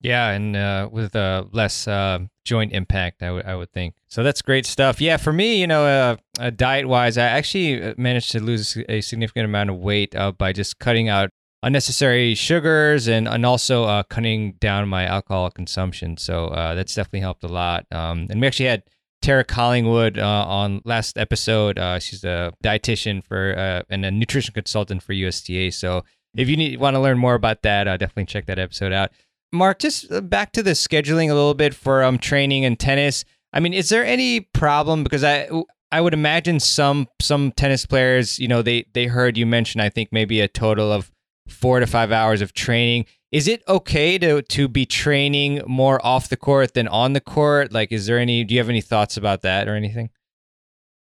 Yeah, 0.00 0.30
and 0.30 0.54
uh, 0.54 0.88
with 0.92 1.16
uh, 1.16 1.46
less 1.50 1.88
uh, 1.88 2.20
joint 2.44 2.72
impact, 2.72 3.20
I 3.20 3.32
would 3.32 3.46
I 3.46 3.56
would 3.56 3.72
think. 3.72 3.96
So 4.06 4.22
that's 4.22 4.42
great 4.42 4.64
stuff. 4.64 5.00
Yeah, 5.00 5.16
for 5.16 5.32
me, 5.32 5.60
you 5.60 5.66
know, 5.66 5.84
uh, 5.84 6.16
uh 6.38 6.50
diet 6.50 6.86
wise, 6.86 7.18
I 7.18 7.24
actually 7.24 7.94
managed 7.96 8.30
to 8.30 8.40
lose 8.40 8.78
a 8.88 9.00
significant 9.00 9.44
amount 9.44 9.70
of 9.70 9.78
weight 9.78 10.14
by 10.38 10.52
just 10.52 10.78
cutting 10.78 11.08
out 11.08 11.30
unnecessary 11.64 12.36
sugars 12.36 13.08
and 13.08 13.26
and 13.26 13.44
also 13.44 14.04
cutting 14.04 14.52
down 14.60 14.88
my 14.88 15.04
alcohol 15.04 15.50
consumption. 15.50 16.16
So 16.16 16.50
that's 16.76 16.94
definitely 16.94 17.20
helped 17.20 17.42
a 17.42 17.48
lot. 17.48 17.86
Um, 17.90 18.28
and 18.30 18.40
we 18.40 18.46
actually 18.46 18.66
had 18.66 18.84
Tara 19.22 19.44
Collingwood 19.44 20.18
uh, 20.18 20.44
on 20.46 20.82
last 20.84 21.16
episode. 21.16 21.78
Uh, 21.78 21.98
she's 21.98 22.24
a 22.24 22.52
dietitian 22.62 23.24
for 23.24 23.56
uh, 23.56 23.82
and 23.88 24.04
a 24.04 24.10
nutrition 24.10 24.52
consultant 24.52 25.02
for 25.02 25.12
USTA. 25.12 25.72
So 25.72 26.04
if 26.34 26.48
you 26.48 26.56
need 26.56 26.78
want 26.78 26.94
to 26.94 27.00
learn 27.00 27.18
more 27.18 27.34
about 27.34 27.62
that, 27.62 27.88
uh, 27.88 27.96
definitely 27.96 28.26
check 28.26 28.46
that 28.46 28.58
episode 28.58 28.92
out. 28.92 29.10
Mark, 29.52 29.78
just 29.78 30.06
back 30.28 30.52
to 30.52 30.62
the 30.62 30.70
scheduling 30.72 31.30
a 31.30 31.34
little 31.34 31.54
bit 31.54 31.74
for 31.74 32.02
um, 32.02 32.18
training 32.18 32.64
and 32.64 32.78
tennis. 32.78 33.24
I 33.52 33.60
mean, 33.60 33.74
is 33.74 33.88
there 33.88 34.04
any 34.04 34.40
problem 34.40 35.02
because 35.04 35.24
I 35.24 35.48
I 35.90 36.00
would 36.00 36.14
imagine 36.14 36.58
some 36.58 37.06
some 37.20 37.52
tennis 37.52 37.84
players, 37.86 38.38
you 38.38 38.48
know, 38.48 38.62
they 38.62 38.86
they 38.94 39.06
heard 39.06 39.36
you 39.36 39.46
mention 39.46 39.80
I 39.80 39.90
think 39.90 40.08
maybe 40.10 40.40
a 40.40 40.48
total 40.48 40.90
of 40.90 41.12
four 41.48 41.80
to 41.80 41.86
five 41.86 42.12
hours 42.12 42.40
of 42.40 42.54
training. 42.54 43.06
Is 43.32 43.48
it 43.48 43.62
okay 43.66 44.18
to 44.18 44.42
to 44.42 44.68
be 44.68 44.84
training 44.84 45.62
more 45.66 46.04
off 46.04 46.28
the 46.28 46.36
court 46.36 46.74
than 46.74 46.86
on 46.86 47.14
the 47.14 47.20
court? 47.20 47.72
Like, 47.72 47.90
is 47.90 48.06
there 48.06 48.18
any? 48.18 48.44
Do 48.44 48.54
you 48.54 48.60
have 48.60 48.68
any 48.68 48.82
thoughts 48.82 49.16
about 49.16 49.40
that 49.40 49.68
or 49.68 49.74
anything? 49.74 50.10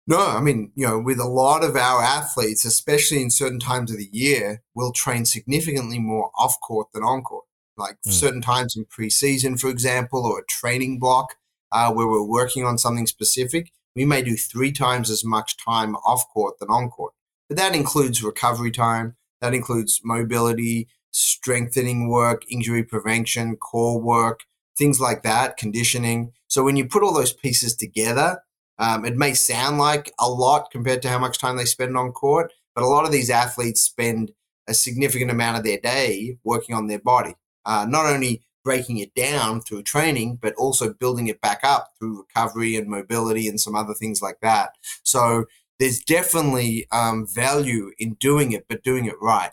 No, 0.07 0.25
I 0.25 0.39
mean, 0.39 0.71
you 0.75 0.87
know, 0.87 0.97
with 0.97 1.19
a 1.19 1.27
lot 1.27 1.63
of 1.63 1.75
our 1.75 2.01
athletes, 2.01 2.65
especially 2.65 3.21
in 3.21 3.29
certain 3.29 3.59
times 3.59 3.91
of 3.91 3.97
the 3.97 4.09
year, 4.11 4.63
we'll 4.73 4.93
train 4.93 5.25
significantly 5.25 5.99
more 5.99 6.31
off 6.37 6.59
court 6.61 6.87
than 6.93 7.03
on 7.03 7.21
court. 7.21 7.45
Like 7.77 7.97
mm. 8.07 8.11
certain 8.11 8.41
times 8.41 8.75
in 8.75 8.85
preseason, 8.85 9.59
for 9.59 9.69
example, 9.69 10.25
or 10.25 10.39
a 10.39 10.45
training 10.45 10.99
block 10.99 11.35
uh, 11.71 11.91
where 11.91 12.07
we're 12.07 12.23
working 12.23 12.65
on 12.65 12.77
something 12.77 13.07
specific, 13.07 13.71
we 13.95 14.05
may 14.05 14.21
do 14.21 14.35
three 14.35 14.71
times 14.71 15.09
as 15.09 15.23
much 15.23 15.57
time 15.57 15.95
off 15.97 16.23
court 16.33 16.59
than 16.59 16.69
on 16.69 16.89
court. 16.89 17.13
But 17.47 17.57
that 17.57 17.75
includes 17.75 18.23
recovery 18.23 18.71
time, 18.71 19.17
that 19.41 19.53
includes 19.53 20.01
mobility, 20.03 20.87
strengthening 21.11 22.09
work, 22.09 22.43
injury 22.49 22.83
prevention, 22.83 23.57
core 23.57 23.99
work, 24.01 24.41
things 24.77 24.99
like 24.99 25.23
that, 25.23 25.57
conditioning. 25.57 26.33
So 26.47 26.63
when 26.63 26.75
you 26.75 26.87
put 26.87 27.03
all 27.03 27.13
those 27.13 27.33
pieces 27.33 27.75
together, 27.75 28.41
um, 28.79 29.05
it 29.05 29.15
may 29.15 29.33
sound 29.33 29.77
like 29.77 30.11
a 30.19 30.29
lot 30.29 30.71
compared 30.71 31.01
to 31.03 31.09
how 31.09 31.19
much 31.19 31.37
time 31.37 31.57
they 31.57 31.65
spend 31.65 31.95
on 31.95 32.11
court, 32.11 32.51
but 32.73 32.83
a 32.83 32.87
lot 32.87 33.05
of 33.05 33.11
these 33.11 33.29
athletes 33.29 33.81
spend 33.81 34.31
a 34.67 34.73
significant 34.73 35.29
amount 35.29 35.57
of 35.57 35.63
their 35.63 35.79
day 35.79 36.37
working 36.43 36.75
on 36.75 36.87
their 36.87 36.99
body, 36.99 37.35
uh, 37.65 37.85
not 37.87 38.05
only 38.05 38.41
breaking 38.63 38.97
it 38.97 39.13
down 39.15 39.61
through 39.61 39.83
training, 39.83 40.37
but 40.41 40.53
also 40.55 40.93
building 40.93 41.27
it 41.27 41.41
back 41.41 41.61
up 41.63 41.91
through 41.97 42.19
recovery 42.19 42.75
and 42.75 42.87
mobility 42.87 43.47
and 43.47 43.59
some 43.59 43.75
other 43.75 43.93
things 43.93 44.21
like 44.21 44.39
that. 44.41 44.71
So 45.03 45.45
there's 45.79 45.99
definitely 45.99 46.87
um, 46.91 47.25
value 47.27 47.91
in 47.97 48.13
doing 48.15 48.51
it, 48.51 48.65
but 48.69 48.83
doing 48.83 49.05
it 49.05 49.15
right. 49.21 49.51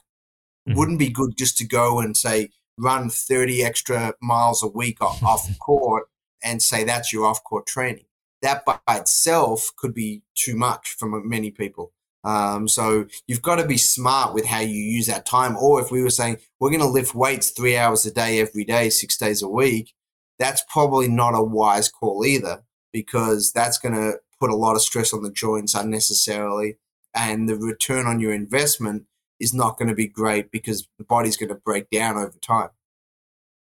Mm-hmm. 0.68 0.78
Wouldn't 0.78 0.98
be 0.98 1.08
good 1.08 1.36
just 1.36 1.56
to 1.58 1.66
go 1.66 2.00
and 2.00 2.16
say 2.16 2.50
run 2.76 3.08
30 3.10 3.64
extra 3.64 4.14
miles 4.20 4.62
a 4.62 4.68
week 4.68 5.00
off, 5.00 5.48
court 5.58 6.04
and 6.42 6.62
say 6.62 6.84
that's 6.84 7.12
your 7.12 7.26
off 7.26 7.42
court 7.42 7.66
training. 7.66 8.04
That 8.42 8.64
by 8.64 8.78
itself 8.88 9.70
could 9.76 9.94
be 9.94 10.22
too 10.36 10.56
much 10.56 10.90
for 10.90 11.20
many 11.22 11.50
people. 11.50 11.92
Um, 12.24 12.68
so 12.68 13.06
you've 13.26 13.42
got 13.42 13.56
to 13.56 13.66
be 13.66 13.78
smart 13.78 14.34
with 14.34 14.46
how 14.46 14.60
you 14.60 14.82
use 14.82 15.06
that 15.06 15.26
time. 15.26 15.56
Or 15.56 15.80
if 15.80 15.90
we 15.90 16.02
were 16.02 16.10
saying 16.10 16.38
we're 16.60 16.70
going 16.70 16.80
to 16.80 16.86
lift 16.86 17.14
weights 17.14 17.50
three 17.50 17.76
hours 17.76 18.06
a 18.06 18.12
day 18.12 18.40
every 18.40 18.64
day, 18.64 18.90
six 18.90 19.16
days 19.16 19.42
a 19.42 19.48
week, 19.48 19.94
that's 20.38 20.62
probably 20.68 21.08
not 21.08 21.34
a 21.34 21.42
wise 21.42 21.88
call 21.88 22.24
either 22.24 22.62
because 22.92 23.52
that's 23.52 23.78
going 23.78 23.94
to 23.94 24.18
put 24.38 24.50
a 24.50 24.56
lot 24.56 24.76
of 24.76 24.82
stress 24.82 25.12
on 25.12 25.22
the 25.22 25.32
joints 25.32 25.74
unnecessarily. 25.74 26.76
And 27.14 27.48
the 27.48 27.56
return 27.56 28.06
on 28.06 28.20
your 28.20 28.32
investment 28.32 29.06
is 29.40 29.54
not 29.54 29.78
going 29.78 29.88
to 29.88 29.94
be 29.94 30.06
great 30.06 30.50
because 30.50 30.88
the 30.98 31.04
body's 31.04 31.36
going 31.36 31.48
to 31.48 31.54
break 31.54 31.90
down 31.90 32.16
over 32.16 32.38
time. 32.40 32.70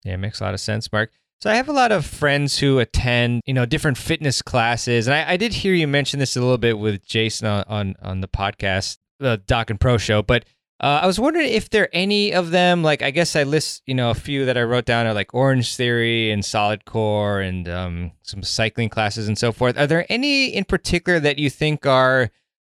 Yeah, 0.03 0.15
makes 0.15 0.39
a 0.39 0.43
lot 0.43 0.53
of 0.53 0.59
sense, 0.59 0.91
Mark. 0.91 1.11
So 1.41 1.49
I 1.49 1.55
have 1.55 1.69
a 1.69 1.73
lot 1.73 1.93
of 1.93 2.05
friends 2.05 2.59
who 2.59 2.79
attend, 2.79 3.41
you 3.45 3.53
know, 3.53 3.65
different 3.65 3.97
fitness 3.97 4.41
classes, 4.41 5.07
and 5.07 5.15
I, 5.15 5.31
I 5.31 5.37
did 5.37 5.53
hear 5.53 5.73
you 5.73 5.87
mention 5.87 6.19
this 6.19 6.35
a 6.35 6.41
little 6.41 6.57
bit 6.57 6.77
with 6.77 7.05
Jason 7.05 7.47
on 7.47 7.63
on, 7.67 7.95
on 8.01 8.21
the 8.21 8.27
podcast, 8.27 8.97
the 9.19 9.41
Doc 9.47 9.69
and 9.69 9.79
Pro 9.79 9.97
show. 9.97 10.21
But 10.21 10.43
uh, 10.81 10.99
I 11.03 11.07
was 11.07 11.19
wondering 11.19 11.49
if 11.49 11.69
there 11.69 11.83
are 11.83 11.89
any 11.93 12.33
of 12.33 12.51
them, 12.51 12.83
like 12.83 13.01
I 13.01 13.11
guess 13.11 13.35
I 13.35 13.43
list, 13.43 13.83
you 13.85 13.95
know, 13.95 14.09
a 14.09 14.15
few 14.15 14.45
that 14.45 14.57
I 14.57 14.63
wrote 14.63 14.85
down 14.85 15.07
are 15.07 15.13
like 15.13 15.33
Orange 15.33 15.75
Theory 15.75 16.31
and 16.31 16.43
Solid 16.43 16.85
Core 16.85 17.41
and 17.41 17.67
um, 17.67 18.11
some 18.21 18.43
cycling 18.43 18.89
classes 18.89 19.27
and 19.27 19.37
so 19.37 19.51
forth. 19.51 19.77
Are 19.77 19.87
there 19.87 20.05
any 20.09 20.47
in 20.47 20.63
particular 20.63 21.19
that 21.19 21.37
you 21.37 21.49
think 21.49 21.85
are, 21.85 22.31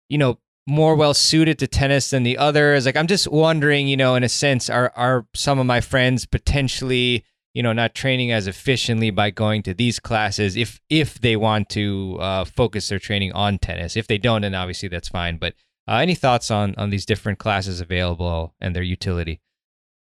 you 0.09 0.17
know, 0.19 0.39
more 0.67 0.95
well 0.95 1.13
suited 1.13 1.59
to 1.59 1.67
tennis 1.67 2.09
than 2.09 2.23
the 2.23 2.37
others? 2.37 2.85
Like 2.85 2.95
I'm 2.95 3.07
just 3.07 3.27
wondering, 3.27 3.87
you 3.87 3.97
know, 3.97 4.15
in 4.15 4.23
a 4.23 4.29
sense, 4.29 4.69
are 4.69 4.91
are 4.95 5.25
some 5.33 5.59
of 5.59 5.65
my 5.65 5.81
friends 5.81 6.25
potentially, 6.25 7.23
you 7.55 7.63
know 7.63 7.73
not 7.73 7.95
training 7.95 8.31
as 8.31 8.45
efficiently 8.45 9.09
by 9.09 9.31
going 9.31 9.63
to 9.63 9.73
these 9.73 9.99
classes 9.99 10.55
if 10.55 10.79
if 10.89 11.21
they 11.21 11.35
want 11.35 11.69
to 11.69 12.17
uh, 12.19 12.45
focus 12.45 12.89
their 12.89 12.99
training 12.99 13.31
on 13.31 13.57
tennis. 13.57 13.95
If 13.95 14.07
they 14.07 14.19
don't, 14.19 14.43
then 14.43 14.53
obviously 14.53 14.89
that's 14.89 15.07
fine. 15.07 15.37
But 15.37 15.55
uh, 15.87 15.95
any 15.95 16.13
thoughts 16.13 16.51
on 16.51 16.75
on 16.75 16.91
these 16.91 17.05
different 17.05 17.39
classes 17.39 17.81
available 17.81 18.53
and 18.59 18.75
their 18.75 18.83
utility? 18.83 19.41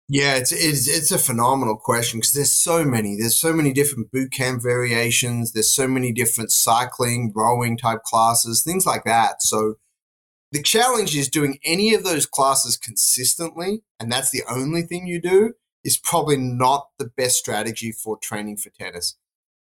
Yeah, 0.08 0.36
it's 0.36 0.52
it's, 0.52 0.88
it's 0.88 1.12
a 1.12 1.18
phenomenal 1.18 1.76
question 1.76 2.20
because 2.20 2.32
there's 2.32 2.52
so 2.52 2.84
many. 2.84 3.16
There's 3.16 3.38
so 3.38 3.52
many 3.52 3.72
different 3.72 4.10
boot 4.12 4.32
camp 4.32 4.62
variations. 4.62 5.52
There's 5.52 5.74
so 5.74 5.86
many 5.88 6.12
different 6.12 6.52
cycling, 6.52 7.32
rowing 7.34 7.76
type 7.76 8.02
classes, 8.04 8.62
things 8.62 8.86
like 8.86 9.04
that. 9.04 9.42
So 9.42 9.74
the 10.52 10.62
challenge 10.62 11.16
is 11.16 11.28
doing 11.28 11.58
any 11.64 11.94
of 11.94 12.04
those 12.04 12.26
classes 12.26 12.76
consistently, 12.76 13.82
and 13.98 14.10
that's 14.10 14.30
the 14.30 14.42
only 14.48 14.82
thing 14.82 15.06
you 15.06 15.20
do, 15.20 15.54
is 15.84 15.96
probably 15.96 16.36
not 16.36 16.88
the 16.98 17.10
best 17.16 17.36
strategy 17.36 17.92
for 17.92 18.18
training 18.18 18.56
for 18.56 18.70
tennis. 18.70 19.16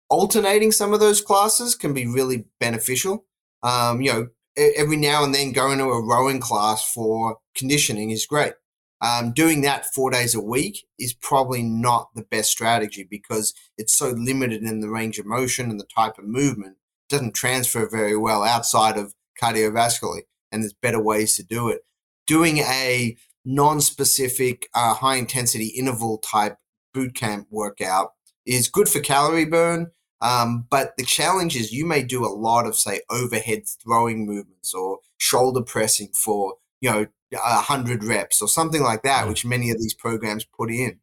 Alternating 0.09 0.71
some 0.71 0.93
of 0.93 0.99
those 0.99 1.21
classes 1.21 1.75
can 1.75 1.93
be 1.93 2.05
really 2.05 2.45
beneficial. 2.59 3.25
Um, 3.61 4.01
you 4.01 4.11
know, 4.11 4.27
every 4.57 4.97
now 4.97 5.23
and 5.23 5.33
then 5.33 5.51
going 5.51 5.77
to 5.77 5.85
a 5.85 6.05
rowing 6.05 6.39
class 6.39 6.91
for 6.91 7.37
conditioning 7.55 8.11
is 8.11 8.25
great. 8.25 8.53
Um, 9.01 9.33
doing 9.33 9.61
that 9.61 9.93
four 9.93 10.11
days 10.11 10.33
a 10.33 10.41
week 10.41 10.85
is 10.97 11.13
probably 11.13 11.61
not 11.61 12.09
the 12.15 12.23
best 12.23 12.49
strategy 12.51 13.05
because 13.09 13.53
it's 13.77 13.93
so 13.93 14.09
limited 14.09 14.63
in 14.63 14.79
the 14.79 14.89
range 14.89 15.19
of 15.19 15.25
motion 15.25 15.69
and 15.69 15.79
the 15.79 15.87
type 15.93 16.17
of 16.17 16.25
movement. 16.25 16.77
It 17.09 17.15
doesn't 17.15 17.35
transfer 17.35 17.89
very 17.89 18.15
well 18.15 18.43
outside 18.43 18.97
of 18.97 19.13
cardiovascularly, 19.41 20.21
and 20.53 20.63
there's 20.63 20.73
better 20.73 21.01
ways 21.01 21.35
to 21.35 21.43
do 21.43 21.67
it. 21.67 21.81
Doing 22.27 22.59
a 22.59 23.17
non-specific, 23.43 24.69
uh, 24.73 24.93
high 24.93 25.17
intensity 25.17 25.67
interval 25.67 26.19
type 26.19 26.57
boot 26.93 27.13
camp 27.15 27.47
workout 27.49 28.13
is 28.45 28.69
good 28.69 28.87
for 28.87 28.99
calorie 28.99 29.45
burn. 29.45 29.91
Um, 30.21 30.65
but 30.69 30.95
the 30.97 31.03
challenge 31.03 31.57
is 31.57 31.73
you 31.73 31.85
may 31.85 32.01
do 32.01 32.25
a 32.25 32.31
lot 32.31 32.65
of 32.65 32.77
say 32.77 33.01
overhead 33.09 33.63
throwing 33.67 34.25
movements 34.25 34.73
or 34.73 34.99
shoulder 35.17 35.61
pressing 35.61 36.09
for 36.13 36.55
you 36.79 36.89
know 36.89 37.07
a 37.33 37.61
hundred 37.61 38.05
reps 38.05 38.41
or 38.41 38.47
something 38.47 38.81
like 38.81 39.03
that, 39.03 39.27
which 39.27 39.45
many 39.45 39.69
of 39.69 39.79
these 39.79 39.93
programs 39.93 40.45
put 40.45 40.71
in, 40.71 40.99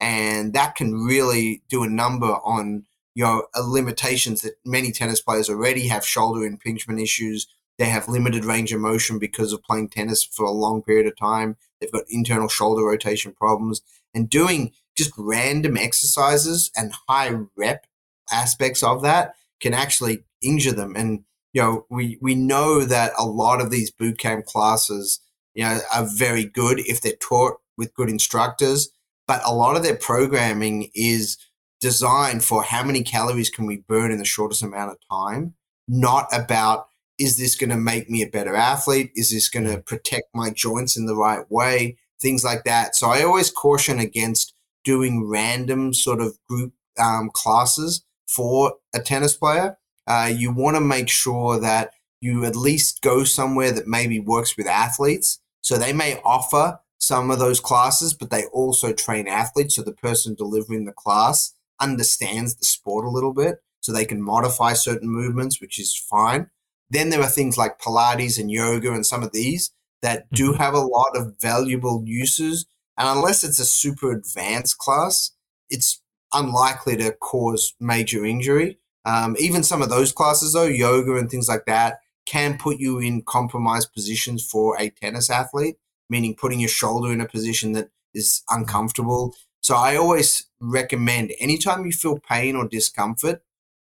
and 0.00 0.54
that 0.54 0.74
can 0.74 0.92
really 0.92 1.62
do 1.68 1.84
a 1.84 1.88
number 1.88 2.26
on 2.26 2.84
you 3.14 3.22
know 3.22 3.46
limitations 3.62 4.42
that 4.42 4.54
many 4.64 4.90
tennis 4.90 5.20
players 5.20 5.48
already 5.48 5.86
have 5.86 6.04
shoulder 6.04 6.44
impingement 6.44 7.00
issues. 7.00 7.46
They 7.78 7.86
have 7.86 8.08
limited 8.08 8.44
range 8.44 8.72
of 8.72 8.80
motion 8.80 9.18
because 9.18 9.52
of 9.52 9.62
playing 9.62 9.88
tennis 9.88 10.22
for 10.22 10.44
a 10.44 10.52
long 10.52 10.82
period 10.82 11.06
of 11.06 11.16
time. 11.16 11.56
They've 11.80 11.90
got 11.92 12.04
internal 12.08 12.48
shoulder 12.48 12.84
rotation 12.84 13.32
problems, 13.32 13.82
and 14.14 14.30
doing 14.30 14.72
just 14.96 15.12
random 15.18 15.76
exercises 15.76 16.70
and 16.76 16.92
high 17.08 17.32
rep 17.56 17.86
aspects 18.30 18.82
of 18.82 19.02
that 19.02 19.34
can 19.60 19.74
actually 19.74 20.24
injure 20.42 20.72
them. 20.72 20.94
And 20.96 21.24
you 21.52 21.62
know, 21.62 21.86
we 21.88 22.18
we 22.20 22.34
know 22.34 22.84
that 22.84 23.12
a 23.18 23.24
lot 23.24 23.60
of 23.60 23.70
these 23.70 23.90
boot 23.90 24.18
camp 24.18 24.44
classes 24.46 25.20
you 25.54 25.64
know, 25.64 25.78
are 25.94 26.06
very 26.06 26.44
good 26.44 26.80
if 26.80 27.00
they're 27.00 27.12
taught 27.16 27.54
with 27.76 27.94
good 27.94 28.08
instructors. 28.08 28.90
But 29.26 29.40
a 29.44 29.54
lot 29.54 29.76
of 29.76 29.82
their 29.82 29.96
programming 29.96 30.90
is 30.94 31.38
designed 31.80 32.44
for 32.44 32.62
how 32.62 32.84
many 32.84 33.02
calories 33.02 33.50
can 33.50 33.66
we 33.66 33.76
burn 33.76 34.10
in 34.10 34.18
the 34.18 34.24
shortest 34.24 34.62
amount 34.62 34.90
of 34.90 34.98
time, 35.10 35.54
not 35.88 36.26
about 36.32 36.88
is 37.18 37.36
this 37.36 37.54
going 37.54 37.70
to 37.70 37.76
make 37.76 38.10
me 38.10 38.22
a 38.22 38.28
better 38.28 38.56
athlete? 38.56 39.10
Is 39.14 39.30
this 39.30 39.48
going 39.48 39.66
to 39.66 39.78
protect 39.82 40.28
my 40.34 40.50
joints 40.50 40.96
in 40.96 41.06
the 41.06 41.16
right 41.16 41.44
way? 41.50 41.98
Things 42.20 42.44
like 42.44 42.64
that. 42.64 42.96
So 42.96 43.08
I 43.08 43.22
always 43.22 43.50
caution 43.50 43.98
against 43.98 44.54
doing 44.84 45.26
random 45.26 45.94
sort 45.94 46.20
of 46.20 46.36
group 46.48 46.72
um, 46.98 47.30
classes 47.32 48.04
for 48.28 48.74
a 48.94 49.00
tennis 49.00 49.34
player. 49.34 49.78
Uh, 50.06 50.30
you 50.34 50.52
want 50.52 50.76
to 50.76 50.80
make 50.80 51.08
sure 51.08 51.58
that 51.60 51.92
you 52.20 52.44
at 52.44 52.56
least 52.56 53.02
go 53.02 53.24
somewhere 53.24 53.72
that 53.72 53.86
maybe 53.86 54.18
works 54.18 54.56
with 54.56 54.66
athletes 54.66 55.40
so 55.64 55.78
they 55.78 55.94
may 55.94 56.20
offer 56.26 56.78
some 56.98 57.30
of 57.30 57.38
those 57.38 57.58
classes, 57.58 58.12
but 58.12 58.28
they 58.28 58.44
also 58.52 58.92
train 58.92 59.26
athletes. 59.26 59.76
So 59.76 59.82
the 59.82 59.92
person 59.92 60.34
delivering 60.34 60.84
the 60.84 60.92
class 60.92 61.54
understands 61.80 62.54
the 62.54 62.66
sport 62.66 63.06
a 63.06 63.10
little 63.10 63.32
bit. 63.32 63.56
So 63.80 63.90
they 63.90 64.04
can 64.04 64.22
modify 64.22 64.74
certain 64.74 65.08
movements, 65.08 65.62
which 65.62 65.78
is 65.78 65.96
fine. 65.96 66.50
Then 66.94 67.10
there 67.10 67.20
are 67.20 67.26
things 67.26 67.58
like 67.58 67.80
Pilates 67.80 68.38
and 68.38 68.50
yoga 68.50 68.92
and 68.92 69.04
some 69.04 69.24
of 69.24 69.32
these 69.32 69.72
that 70.00 70.30
do 70.30 70.52
mm-hmm. 70.52 70.62
have 70.62 70.74
a 70.74 70.78
lot 70.78 71.16
of 71.16 71.34
valuable 71.40 72.02
uses. 72.06 72.66
And 72.96 73.08
unless 73.08 73.42
it's 73.42 73.58
a 73.58 73.64
super 73.64 74.12
advanced 74.12 74.78
class, 74.78 75.32
it's 75.68 76.00
unlikely 76.32 76.96
to 76.98 77.10
cause 77.12 77.74
major 77.80 78.24
injury. 78.24 78.78
Um, 79.04 79.34
even 79.40 79.64
some 79.64 79.82
of 79.82 79.90
those 79.90 80.12
classes, 80.12 80.52
though, 80.52 80.66
yoga 80.66 81.16
and 81.16 81.28
things 81.28 81.48
like 81.48 81.64
that, 81.66 81.98
can 82.26 82.58
put 82.58 82.78
you 82.78 83.00
in 83.00 83.22
compromised 83.22 83.92
positions 83.92 84.44
for 84.44 84.78
a 84.78 84.90
tennis 84.90 85.30
athlete, 85.30 85.76
meaning 86.08 86.36
putting 86.36 86.60
your 86.60 86.68
shoulder 86.68 87.12
in 87.12 87.20
a 87.20 87.26
position 87.26 87.72
that 87.72 87.90
is 88.14 88.42
uncomfortable. 88.48 89.34
So 89.62 89.74
I 89.74 89.96
always 89.96 90.46
recommend 90.60 91.32
anytime 91.40 91.84
you 91.84 91.92
feel 91.92 92.20
pain 92.20 92.54
or 92.54 92.68
discomfort, 92.68 93.42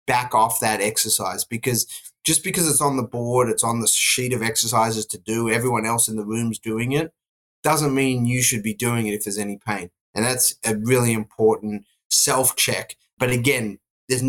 back 0.07 0.34
off 0.34 0.61
that 0.61 0.80
exercise 0.80 1.44
because 1.44 1.86
just 2.24 2.44
because 2.44 2.68
it's 2.68 2.80
on 2.80 2.96
the 2.96 3.02
board, 3.02 3.48
it's 3.48 3.64
on 3.64 3.80
the 3.80 3.88
sheet 3.88 4.32
of 4.32 4.42
exercises 4.42 5.06
to 5.06 5.18
do, 5.18 5.50
everyone 5.50 5.86
else 5.86 6.08
in 6.08 6.16
the 6.16 6.24
room's 6.24 6.58
doing 6.58 6.92
it, 6.92 7.12
doesn't 7.62 7.94
mean 7.94 8.24
you 8.24 8.42
should 8.42 8.62
be 8.62 8.74
doing 8.74 9.06
it 9.06 9.14
if 9.14 9.24
there's 9.24 9.38
any 9.38 9.58
pain. 9.64 9.90
And 10.14 10.24
that's 10.24 10.56
a 10.64 10.76
really 10.76 11.12
important 11.12 11.84
self 12.10 12.56
check. 12.56 12.96
But 13.18 13.30
again, 13.30 13.78
there's, 14.08 14.22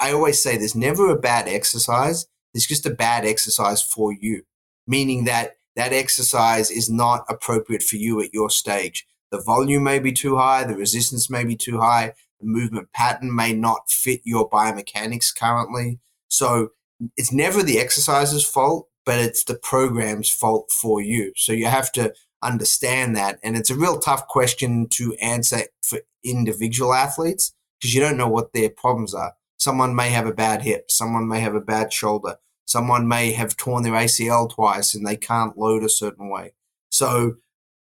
I 0.00 0.12
always 0.12 0.42
say 0.42 0.56
there's 0.56 0.74
never 0.74 1.08
a 1.10 1.18
bad 1.18 1.48
exercise 1.48 2.26
it's 2.54 2.66
just 2.66 2.86
a 2.86 2.90
bad 2.90 3.24
exercise 3.24 3.82
for 3.82 4.12
you, 4.12 4.42
meaning 4.86 5.24
that 5.24 5.56
that 5.76 5.92
exercise 5.92 6.70
is 6.70 6.90
not 6.90 7.24
appropriate 7.28 7.82
for 7.82 7.96
you 7.96 8.20
at 8.20 8.34
your 8.34 8.50
stage. 8.50 9.06
The 9.30 9.40
volume 9.40 9.84
may 9.84 10.00
be 10.00 10.12
too 10.12 10.36
high, 10.36 10.64
the 10.64 10.74
resistance 10.74 11.30
may 11.30 11.44
be 11.44 11.56
too 11.56 11.78
high, 11.78 12.14
the 12.40 12.46
movement 12.46 12.92
pattern 12.92 13.34
may 13.34 13.52
not 13.52 13.88
fit 13.88 14.22
your 14.24 14.48
biomechanics 14.50 15.34
currently. 15.36 16.00
So 16.28 16.70
it's 17.16 17.32
never 17.32 17.62
the 17.62 17.78
exercise's 17.78 18.44
fault, 18.44 18.88
but 19.04 19.18
it's 19.18 19.44
the 19.44 19.54
program's 19.54 20.30
fault 20.30 20.70
for 20.70 21.00
you. 21.00 21.32
So 21.36 21.52
you 21.52 21.66
have 21.66 21.90
to 21.92 22.12
understand 22.42 23.16
that. 23.16 23.38
And 23.42 23.56
it's 23.56 23.70
a 23.70 23.76
real 23.76 23.98
tough 23.98 24.26
question 24.26 24.88
to 24.88 25.14
answer 25.14 25.62
for 25.82 26.00
individual 26.24 26.94
athletes 26.94 27.52
because 27.78 27.94
you 27.94 28.00
don't 28.00 28.16
know 28.16 28.28
what 28.28 28.52
their 28.52 28.70
problems 28.70 29.14
are. 29.14 29.34
Someone 29.58 29.94
may 29.94 30.10
have 30.10 30.26
a 30.26 30.32
bad 30.32 30.62
hip. 30.62 30.90
Someone 30.90 31.28
may 31.28 31.40
have 31.40 31.54
a 31.54 31.60
bad 31.60 31.92
shoulder. 31.92 32.36
Someone 32.66 33.08
may 33.08 33.32
have 33.32 33.56
torn 33.56 33.82
their 33.82 33.92
ACL 33.92 34.48
twice 34.48 34.94
and 34.94 35.06
they 35.06 35.16
can't 35.16 35.58
load 35.58 35.82
a 35.82 35.88
certain 35.88 36.28
way. 36.28 36.52
So 36.90 37.36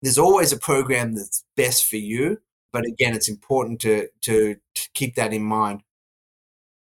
there's 0.02 0.18
always 0.18 0.52
a 0.52 0.58
program 0.58 1.16
that's 1.16 1.44
best 1.56 1.90
for 1.90 1.96
you. 1.96 2.40
But 2.72 2.86
again, 2.86 3.16
it's 3.16 3.30
important 3.30 3.80
to, 3.82 4.10
to, 4.22 4.56
to 4.76 4.90
keep 4.94 5.16
that 5.16 5.34
in 5.34 5.44
mind. 5.44 5.82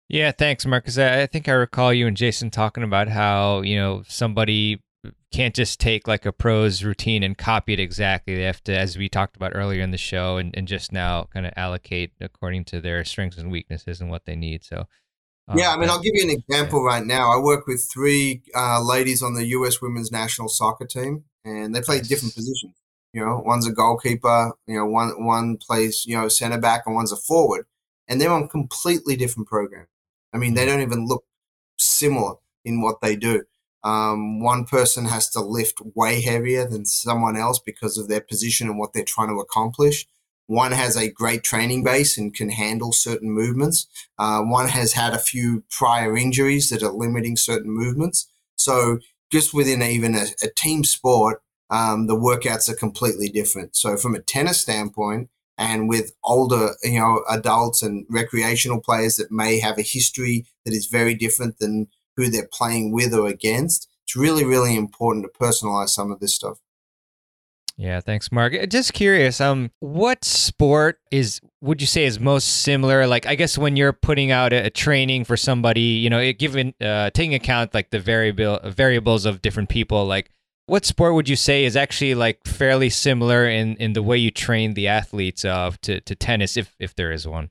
Yeah, 0.08 0.32
thanks, 0.32 0.64
Marcus. 0.64 0.96
I 0.96 1.26
think 1.26 1.48
I 1.48 1.52
recall 1.52 1.92
you 1.92 2.06
and 2.06 2.16
Jason 2.16 2.50
talking 2.50 2.82
about 2.82 3.08
how, 3.08 3.60
you 3.60 3.76
know, 3.76 4.02
somebody 4.08 4.80
can't 5.30 5.54
just 5.54 5.78
take 5.78 6.08
like 6.08 6.24
a 6.24 6.32
pro's 6.32 6.82
routine 6.82 7.22
and 7.22 7.36
copy 7.36 7.74
it 7.74 7.80
exactly. 7.80 8.34
They 8.34 8.44
have 8.44 8.64
to, 8.64 8.76
as 8.76 8.96
we 8.96 9.10
talked 9.10 9.36
about 9.36 9.52
earlier 9.54 9.82
in 9.82 9.90
the 9.90 9.98
show, 9.98 10.38
and, 10.38 10.56
and 10.56 10.66
just 10.66 10.92
now 10.92 11.28
kind 11.32 11.44
of 11.44 11.52
allocate 11.56 12.12
according 12.22 12.64
to 12.66 12.80
their 12.80 13.04
strengths 13.04 13.36
and 13.36 13.50
weaknesses 13.50 14.00
and 14.00 14.08
what 14.08 14.24
they 14.24 14.34
need. 14.34 14.64
So, 14.64 14.86
uh, 15.46 15.54
yeah, 15.56 15.72
I 15.72 15.76
mean, 15.76 15.90
I'll 15.90 16.00
give 16.00 16.14
you 16.14 16.24
an 16.24 16.30
example 16.30 16.80
yeah. 16.80 16.96
right 16.96 17.06
now. 17.06 17.30
I 17.30 17.38
work 17.38 17.66
with 17.66 17.86
three 17.92 18.42
uh, 18.54 18.82
ladies 18.82 19.22
on 19.22 19.34
the 19.34 19.46
U.S. 19.48 19.82
women's 19.82 20.10
national 20.10 20.48
soccer 20.48 20.86
team, 20.86 21.24
and 21.44 21.74
they 21.74 21.82
play 21.82 21.98
nice. 21.98 22.08
different 22.08 22.34
positions. 22.34 22.74
You 23.12 23.24
know, 23.24 23.42
one's 23.44 23.66
a 23.66 23.72
goalkeeper. 23.72 24.52
You 24.66 24.76
know, 24.78 24.86
one 24.86 25.24
one 25.24 25.58
plays 25.58 26.06
you 26.06 26.16
know 26.16 26.28
center 26.28 26.58
back, 26.58 26.84
and 26.86 26.94
one's 26.94 27.12
a 27.12 27.16
forward, 27.16 27.66
and 28.06 28.18
they're 28.18 28.32
on 28.32 28.48
completely 28.48 29.14
different 29.14 29.48
programs. 29.48 29.88
I 30.32 30.38
mean, 30.38 30.54
they 30.54 30.66
don't 30.66 30.82
even 30.82 31.06
look 31.06 31.24
similar 31.78 32.34
in 32.64 32.80
what 32.80 33.00
they 33.00 33.16
do. 33.16 33.44
Um, 33.84 34.40
one 34.40 34.64
person 34.64 35.06
has 35.06 35.30
to 35.30 35.40
lift 35.40 35.80
way 35.94 36.20
heavier 36.20 36.66
than 36.66 36.84
someone 36.84 37.36
else 37.36 37.58
because 37.58 37.96
of 37.96 38.08
their 38.08 38.20
position 38.20 38.68
and 38.68 38.78
what 38.78 38.92
they're 38.92 39.04
trying 39.04 39.28
to 39.28 39.40
accomplish. 39.40 40.06
One 40.46 40.72
has 40.72 40.96
a 40.96 41.10
great 41.10 41.44
training 41.44 41.84
base 41.84 42.16
and 42.16 42.34
can 42.34 42.50
handle 42.50 42.90
certain 42.90 43.30
movements. 43.30 43.86
Uh, 44.18 44.42
one 44.42 44.68
has 44.68 44.94
had 44.94 45.12
a 45.12 45.18
few 45.18 45.62
prior 45.70 46.16
injuries 46.16 46.70
that 46.70 46.82
are 46.82 46.92
limiting 46.92 47.36
certain 47.36 47.70
movements. 47.70 48.26
So, 48.56 48.98
just 49.30 49.52
within 49.52 49.82
even 49.82 50.14
a, 50.14 50.24
a 50.42 50.48
team 50.48 50.84
sport, 50.84 51.42
um, 51.68 52.06
the 52.06 52.16
workouts 52.16 52.68
are 52.70 52.74
completely 52.74 53.28
different. 53.28 53.76
So, 53.76 53.98
from 53.98 54.14
a 54.14 54.20
tennis 54.20 54.60
standpoint, 54.60 55.28
and 55.58 55.88
with 55.88 56.12
older, 56.24 56.70
you 56.82 57.00
know, 57.00 57.22
adults 57.28 57.82
and 57.82 58.06
recreational 58.08 58.80
players 58.80 59.16
that 59.16 59.32
may 59.32 59.58
have 59.58 59.76
a 59.76 59.82
history 59.82 60.46
that 60.64 60.72
is 60.72 60.86
very 60.86 61.14
different 61.14 61.58
than 61.58 61.88
who 62.16 62.30
they're 62.30 62.48
playing 62.50 62.92
with 62.92 63.12
or 63.12 63.26
against. 63.26 63.88
It's 64.04 64.16
really, 64.16 64.44
really 64.44 64.76
important 64.76 65.26
to 65.26 65.38
personalize 65.38 65.90
some 65.90 66.10
of 66.10 66.20
this 66.20 66.34
stuff. 66.34 66.58
Yeah, 67.76 68.00
thanks, 68.00 68.32
Mark. 68.32 68.54
Uh, 68.54 68.66
just 68.66 68.92
curious, 68.92 69.40
um, 69.40 69.70
what 69.78 70.24
sport 70.24 70.98
is 71.12 71.40
would 71.60 71.80
you 71.80 71.86
say 71.86 72.04
is 72.04 72.18
most 72.18 72.62
similar? 72.62 73.06
Like, 73.06 73.24
I 73.26 73.36
guess 73.36 73.56
when 73.56 73.76
you're 73.76 73.92
putting 73.92 74.32
out 74.32 74.52
a, 74.52 74.68
training 74.68 75.24
for 75.24 75.36
somebody, 75.36 75.80
you 75.80 76.10
know, 76.10 76.18
it, 76.18 76.40
given 76.40 76.74
uh, 76.80 77.10
taking 77.10 77.34
account 77.34 77.74
like 77.74 77.90
the 77.90 78.00
variable 78.00 78.58
variables 78.64 79.26
of 79.26 79.42
different 79.42 79.68
people, 79.68 80.06
like 80.06 80.28
what 80.68 80.84
sport 80.84 81.14
would 81.14 81.28
you 81.28 81.36
say 81.36 81.64
is 81.64 81.76
actually 81.76 82.14
like 82.14 82.44
fairly 82.46 82.90
similar 82.90 83.48
in 83.48 83.76
in 83.76 83.92
the 83.92 84.02
way 84.02 84.16
you 84.16 84.30
train 84.30 84.74
the 84.74 84.88
athletes 84.88 85.44
of 85.44 85.80
to 85.82 86.00
to 86.02 86.14
tennis, 86.14 86.56
if 86.56 86.74
if 86.78 86.94
there 86.94 87.12
is 87.12 87.26
one? 87.26 87.50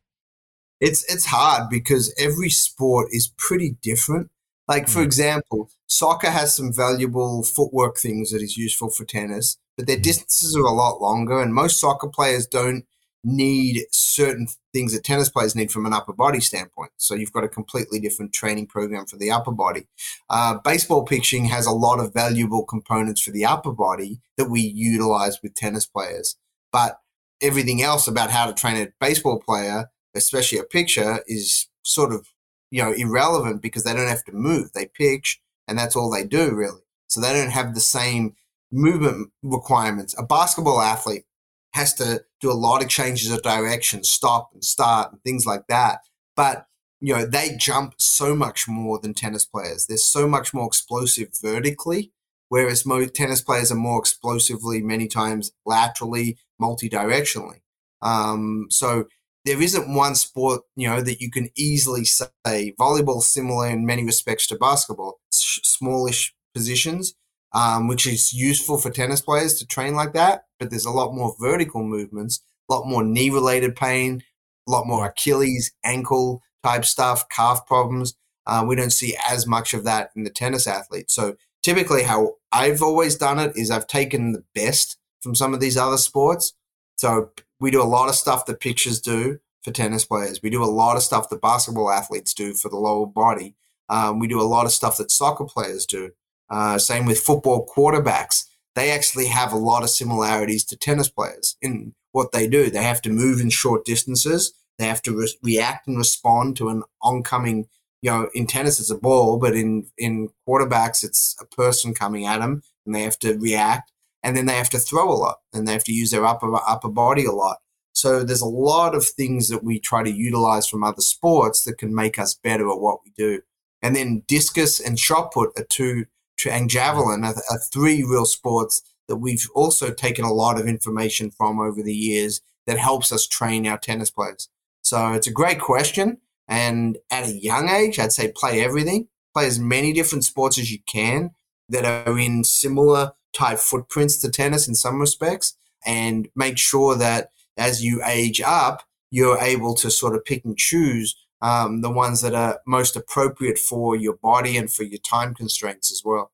It's 0.80 1.03
it's 1.11 1.26
hard 1.26 1.70
because 1.70 2.13
every 2.20 2.49
sport 2.49 3.07
is 3.11 3.34
pretty 3.38 3.78
different. 3.82 4.30
Like 4.68 4.88
for 4.88 4.99
mm. 4.99 5.05
example, 5.05 5.70
soccer 5.88 6.30
has 6.30 6.55
some 6.55 6.74
valuable 6.74 7.43
footwork 7.43 7.97
things 7.97 8.32
that 8.32 8.41
is 8.41 8.57
useful 8.57 8.89
for 8.89 9.05
tennis 9.05 9.57
but 9.78 9.86
their 9.86 9.99
distances 9.99 10.55
are 10.55 10.65
a 10.65 10.74
lot 10.74 10.99
longer, 10.99 11.39
and 11.39 11.53
most 11.53 11.80
soccer 11.80 12.09
players 12.09 12.47
don't 12.47 12.86
need 13.28 13.82
certain 13.91 14.47
things 14.71 14.93
that 14.93 15.03
tennis 15.03 15.28
players 15.28 15.53
need 15.53 15.69
from 15.69 15.86
an 15.86 15.91
upper 15.91 16.13
body 16.13 16.39
standpoint. 16.39 16.91
So 16.95 17.13
you've 17.13 17.34
got 17.34 17.43
a 17.43 17.49
completely 17.49 17.99
different 17.99 18.32
training 18.32 18.67
program 18.67 19.05
for 19.05 19.17
the 19.17 19.30
upper 19.32 19.51
body. 19.51 19.88
Uh, 20.30 20.59
baseball 20.63 21.03
pitching 21.03 21.45
has 21.45 21.65
a 21.65 21.71
lot 21.71 21.99
of 21.99 22.13
valuable 22.13 22.63
components 22.63 23.21
for 23.21 23.32
the 23.32 23.43
upper 23.43 23.73
body 23.73 24.21
that 24.38 24.49
we 24.49 24.61
utilize 24.61 25.41
with 25.43 25.55
tennis 25.55 25.86
players, 25.86 26.38
but 26.71 27.01
everything 27.41 27.82
else 27.82 28.07
about 28.07 28.32
how 28.32 28.45
to 28.45 28.53
train 28.53 28.78
a 28.78 28.88
baseball 29.01 29.39
player, 29.39 29.89
especially 30.15 30.57
a 30.57 30.63
pitcher, 30.63 31.19
is 31.28 31.67
sort 31.84 32.13
of 32.13 32.28
you 32.71 32.82
know 32.82 32.93
irrelevant 32.93 33.61
because 33.61 33.84
they 33.84 33.93
don't 33.93 34.07
have 34.07 34.23
to 34.23 34.32
move. 34.32 34.71
They 34.71 34.86
pitch, 34.86 35.41
and 35.67 35.78
that's 35.78 35.97
all 35.97 36.09
they 36.09 36.25
do 36.25 36.55
really. 36.55 36.82
So 37.09 37.19
they 37.19 37.34
don't 37.34 37.51
have 37.51 37.73
the 37.73 37.82
same 37.82 38.36
movement 38.71 39.32
requirements. 39.43 40.15
A 40.17 40.23
basketball 40.23 40.82
athlete 40.82 41.25
has 41.73 41.93
to 41.95 42.23
do 42.42 42.52
a 42.52 42.54
lot 42.54 42.84
of 42.84 42.90
changes 42.90 43.32
of 43.32 43.42
direction, 43.42 44.04
stop 44.04 44.50
and 44.54 44.64
start 44.64 45.12
and 45.12 45.22
things 45.24 45.46
like 45.46 45.68
that. 45.68 46.00
But 46.36 46.68
you 47.00 47.14
know, 47.14 47.26
they 47.26 47.56
jump 47.58 47.96
so 47.98 48.36
much 48.36 48.68
more 48.68 49.00
than 49.00 49.14
tennis 49.14 49.46
players. 49.46 49.86
They're 49.86 49.98
so 49.98 50.28
much 50.28 50.54
more 50.54 50.66
explosive 50.66 51.30
vertically, 51.42 52.12
whereas 52.50 52.86
most 52.86 53.14
tennis 53.14 53.42
players 53.42 53.72
are 53.72 53.76
more 53.76 54.00
explosively 54.00 54.82
many 54.82 55.08
times 55.08 55.52
laterally, 55.66 56.38
multi-directionally. 56.60 57.62
Um, 58.02 58.68
so 58.70 59.06
there 59.46 59.62
isn't 59.62 59.94
one 59.94 60.16
sport, 60.16 60.62
you 60.76 60.90
know, 60.90 61.02
that 61.02 61.22
you 61.22 61.32
can 61.32 61.50
easily 61.56 62.04
say 62.04 62.74
volleyball 62.80 63.22
similar 63.22 63.68
in 63.68 63.86
many 63.86 64.04
respects 64.04 64.48
to 64.48 64.58
basketball, 64.58 65.20
smallish 65.30 66.34
positions, 66.54 67.14
um, 67.58 67.88
which 67.88 68.05
is 68.05 68.34
useful 68.34 68.78
for 68.78 68.91
tennis 68.91 69.20
players 69.20 69.55
to 69.55 69.66
train 69.66 69.95
like 69.95 70.14
that. 70.14 70.43
But 70.60 70.70
there's 70.70 70.86
a 70.86 70.91
lot 70.91 71.16
more 71.16 71.36
vertical 71.39 71.84
movements, 71.84 72.43
a 72.70 72.74
lot 72.74 72.86
more 72.86 73.03
knee 73.03 73.32
related 73.32 73.76
pain, 73.76 74.24
a 74.68 74.72
lot 74.72 74.86
more 74.86 75.08
Achilles, 75.08 75.72
ankle 75.84 76.43
type 76.64 76.86
stuff, 76.86 77.28
calf 77.30 77.66
problems. 77.66 78.14
Uh, 78.45 78.64
we 78.66 78.76
don't 78.76 78.93
see 78.93 79.18
as 79.28 79.47
much 79.47 79.74
of 79.74 79.84
that 79.86 80.12
in 80.16 80.24
the 80.24 80.30
tennis 80.30 80.68
athlete. 80.68 81.10
So 81.10 81.36
typically, 81.64 82.03
how 82.03 82.36
I've 82.51 82.84
always 82.84 83.16
done 83.16 83.39
it 83.39 83.58
is 83.58 83.72
I've 83.72 83.88
taken 83.88 84.34
the 84.34 84.43
best 84.53 84.97
from 85.20 85.34
some 85.34 85.55
of 85.55 85.60
these 85.60 85.78
other 85.78 85.97
sports. 85.97 86.53
So 86.95 87.32
we 87.60 87.72
do 87.72 87.82
a 87.82 87.86
lot 87.86 88.08
of 88.08 88.16
stuff 88.16 88.45
that 88.45 88.60
pitchers 88.60 89.01
do 89.01 89.39
for 89.64 89.72
tennis 89.72 90.05
players. 90.05 90.43
We 90.43 90.51
do 90.51 90.64
a 90.64 90.66
lot 90.66 90.95
of 90.95 91.01
stuff 91.01 91.30
that 91.30 91.41
basketball 91.41 91.89
athletes 91.89 92.36
do 92.36 92.53
for 92.53 92.70
the 92.70 92.78
lower 92.78 93.08
body. 93.08 93.55
Um, 93.89 94.20
we 94.20 94.28
do 94.28 94.39
a 94.39 94.43
lot 94.43 94.66
of 94.68 94.72
stuff 94.72 94.97
that 94.97 95.12
soccer 95.12 95.45
players 95.45 95.88
do. 95.88 96.12
Uh, 96.50 96.78
same 96.78 97.06
with 97.06 97.20
football 97.20 97.68
quarterbacks. 97.68 98.45
They 98.76 98.91
actually 98.91 99.28
have 99.28 99.52
a 99.52 99.58
lot 99.58 99.84
of 99.84 99.89
similarities 99.89 100.64
to 100.66 100.78
tennis 100.78 101.10
players 101.10 101.58
in 101.62 101.93
what 102.12 102.32
they 102.32 102.48
do. 102.48 102.70
They 102.70 102.84
have 102.84 103.02
to 103.04 103.10
move 103.10 103.41
in 103.41 103.50
short 103.50 103.86
distances. 103.86 104.54
They 104.78 104.86
have 104.86 105.02
to 105.04 105.18
re- 105.18 105.38
react 105.41 105.88
and 105.88 105.98
respond 105.98 106.58
to 106.58 106.70
an 106.70 106.84
oncoming, 107.02 107.68
you 108.02 108.12
know, 108.12 108.30
in 108.34 108.48
tennis 108.48 108.80
it's 108.80 108.91
a 108.91 108.98
ball, 108.98 109.39
but 109.39 109.56
in, 109.56 109.88
in 109.98 110.30
quarterbacks 110.48 111.04
it's 111.04 111.36
a 111.41 111.45
person 111.45 111.93
coming 111.93 112.26
at 112.26 112.39
them 112.39 112.62
and 112.86 112.93
they 112.93 113.02
have 113.02 113.20
to 113.20 113.38
react. 113.38 113.91
And 114.24 114.36
then 114.36 114.45
they 114.45 114.58
have 114.58 114.70
to 114.72 114.80
throw 114.80 115.12
a 115.12 115.16
lot 115.16 115.38
and 115.54 115.68
they 115.68 115.74
have 115.74 115.84
to 115.86 115.93
use 115.93 116.12
their 116.12 116.26
upper, 116.26 116.54
upper 116.56 116.89
body 116.89 117.26
a 117.26 117.32
lot. 117.32 117.58
So 117.93 118.24
there's 118.24 118.41
a 118.41 118.45
lot 118.45 118.93
of 118.93 119.06
things 119.06 119.50
that 119.50 119.64
we 119.64 119.80
try 119.80 120.04
to 120.04 120.12
utilize 120.12 120.68
from 120.68 120.84
other 120.84 121.02
sports 121.02 121.64
that 121.64 121.80
can 121.80 121.95
make 121.95 122.20
us 122.20 122.36
better 122.36 122.70
at 122.70 122.80
what 122.80 123.00
we 123.04 123.12
do. 123.18 123.41
And 123.82 123.95
then 123.95 124.24
discus 124.28 124.80
and 124.80 125.00
shot 125.00 125.32
put 125.34 125.58
are 125.58 125.64
two 125.64 126.06
and 126.46 126.70
javelin 126.70 127.24
are, 127.24 127.36
are 127.50 127.60
three 127.72 128.04
real 128.04 128.26
sports 128.26 128.82
that 129.08 129.18
we've 129.18 129.48
also 129.56 129.92
taken 129.92 130.26
a 130.26 130.34
lot 130.34 130.60
of 130.60 130.68
information 130.68 131.32
from 131.32 131.60
over 131.60 131.82
the 131.82 131.96
years 131.96 132.42
that 132.66 132.78
helps 132.78 133.12
us 133.12 133.26
train 133.26 133.66
our 133.66 133.78
tennis 133.78 134.12
players. 134.12 134.50
So 134.82 135.14
it's 135.14 135.28
a 135.28 135.32
great 135.32 135.60
question. 135.60 136.18
And 136.48 136.98
at 137.12 137.28
a 137.28 137.32
young 137.32 137.70
age, 137.70 138.00
I'd 138.00 138.12
say 138.12 138.32
play 138.32 138.64
everything, 138.64 139.08
play 139.34 139.48
as 139.48 139.60
many 139.60 139.94
different 139.94 140.24
sports 140.24 140.58
as 140.58 140.72
you 140.72 140.80
can 140.86 141.32
that 141.70 141.86
are 141.86 142.18
in 142.18 142.44
similar 142.44 143.14
type 143.34 143.60
footprints 143.60 144.18
to 144.20 144.30
tennis 144.30 144.68
in 144.68 144.76
some 144.76 145.00
respects, 145.00 145.56
and 145.86 146.30
make 146.36 146.58
sure 146.58 146.96
that 146.96 147.32
as 147.58 147.84
you 147.84 148.02
age 148.06 148.42
up, 148.42 148.84
you're 149.12 149.38
able 149.40 149.74
to 149.76 149.90
sort 149.92 150.16
of 150.16 150.24
pick 150.24 150.44
and 150.46 150.58
choose 150.58 151.16
um, 151.42 151.82
the 151.82 151.92
ones 151.92 152.22
that 152.22 152.34
are 152.34 152.60
most 152.66 152.96
appropriate 152.96 153.60
for 153.60 153.96
your 153.96 154.16
body 154.16 154.58
and 154.58 154.72
for 154.72 154.84
your 154.84 155.00
time 155.00 155.34
constraints 155.34 155.92
as 155.92 156.02
well. 156.04 156.32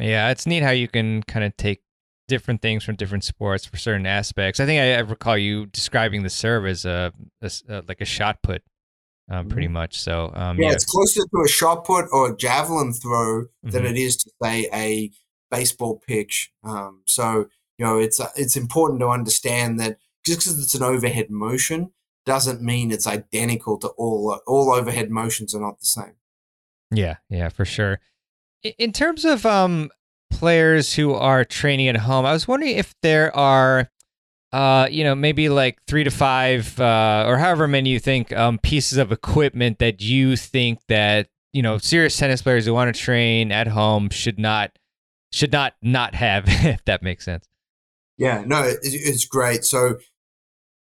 Yeah, 0.00 0.30
it's 0.30 0.46
neat 0.46 0.62
how 0.62 0.70
you 0.70 0.88
can 0.88 1.22
kind 1.22 1.44
of 1.44 1.56
take 1.56 1.82
different 2.28 2.60
things 2.60 2.84
from 2.84 2.96
different 2.96 3.24
sports 3.24 3.64
for 3.64 3.76
certain 3.76 4.06
aspects. 4.06 4.60
I 4.60 4.66
think 4.66 4.80
I, 4.80 4.94
I 4.96 5.00
recall 5.00 5.38
you 5.38 5.66
describing 5.66 6.22
the 6.22 6.30
serve 6.30 6.66
as 6.66 6.84
a, 6.84 7.12
a, 7.40 7.50
a 7.68 7.82
like 7.88 8.00
a 8.00 8.04
shot 8.04 8.42
put, 8.42 8.62
um, 9.30 9.48
pretty 9.48 9.66
mm-hmm. 9.66 9.74
much. 9.74 9.98
So 10.00 10.32
um, 10.34 10.58
yeah, 10.58 10.68
yeah, 10.68 10.72
it's 10.72 10.84
closer 10.84 11.22
to 11.22 11.42
a 11.44 11.48
shot 11.48 11.84
put 11.84 12.06
or 12.12 12.32
a 12.32 12.36
javelin 12.36 12.92
throw 12.92 13.42
mm-hmm. 13.42 13.70
than 13.70 13.86
it 13.86 13.96
is 13.96 14.16
to 14.18 14.30
say 14.42 14.68
a 14.72 15.10
baseball 15.50 16.02
pitch. 16.06 16.50
Um, 16.64 17.02
so 17.06 17.46
you 17.78 17.84
know, 17.84 17.98
it's 17.98 18.20
uh, 18.20 18.30
it's 18.36 18.56
important 18.56 19.00
to 19.00 19.08
understand 19.08 19.78
that 19.80 19.98
just 20.24 20.40
because 20.40 20.62
it's 20.62 20.74
an 20.74 20.82
overhead 20.82 21.30
motion 21.30 21.92
doesn't 22.26 22.60
mean 22.60 22.90
it's 22.90 23.06
identical 23.06 23.78
to 23.78 23.88
all 23.88 24.40
all 24.46 24.72
overhead 24.72 25.10
motions 25.10 25.54
are 25.54 25.60
not 25.60 25.80
the 25.80 25.86
same. 25.86 26.14
Yeah, 26.90 27.16
yeah, 27.30 27.48
for 27.48 27.64
sure. 27.64 28.00
In 28.78 28.92
terms 28.92 29.24
of 29.24 29.46
um 29.46 29.90
players 30.30 30.94
who 30.94 31.14
are 31.14 31.44
training 31.44 31.88
at 31.88 31.96
home, 31.96 32.26
I 32.26 32.32
was 32.32 32.46
wondering 32.46 32.76
if 32.76 32.94
there 33.02 33.34
are 33.34 33.90
uh, 34.52 34.88
you 34.90 35.04
know, 35.04 35.14
maybe 35.14 35.48
like 35.48 35.78
three 35.86 36.04
to 36.04 36.10
five, 36.10 36.78
uh, 36.80 37.24
or 37.26 37.36
however 37.36 37.68
many 37.68 37.90
you 37.90 37.98
think, 37.98 38.32
um, 38.32 38.58
pieces 38.58 38.96
of 38.96 39.12
equipment 39.12 39.78
that 39.80 40.00
you 40.00 40.36
think 40.36 40.78
that 40.88 41.28
you 41.52 41.62
know 41.62 41.78
serious 41.78 42.16
tennis 42.16 42.42
players 42.42 42.64
who 42.64 42.72
want 42.72 42.94
to 42.94 42.98
train 42.98 43.52
at 43.52 43.66
home 43.66 44.08
should 44.08 44.38
not 44.38 44.78
should 45.32 45.52
not 45.52 45.74
not 45.82 46.14
have, 46.14 46.44
if 46.46 46.84
that 46.86 47.02
makes 47.02 47.24
sense. 47.24 47.46
Yeah, 48.16 48.44
no, 48.46 48.62
it's 48.64 49.26
great. 49.26 49.64
So 49.64 49.98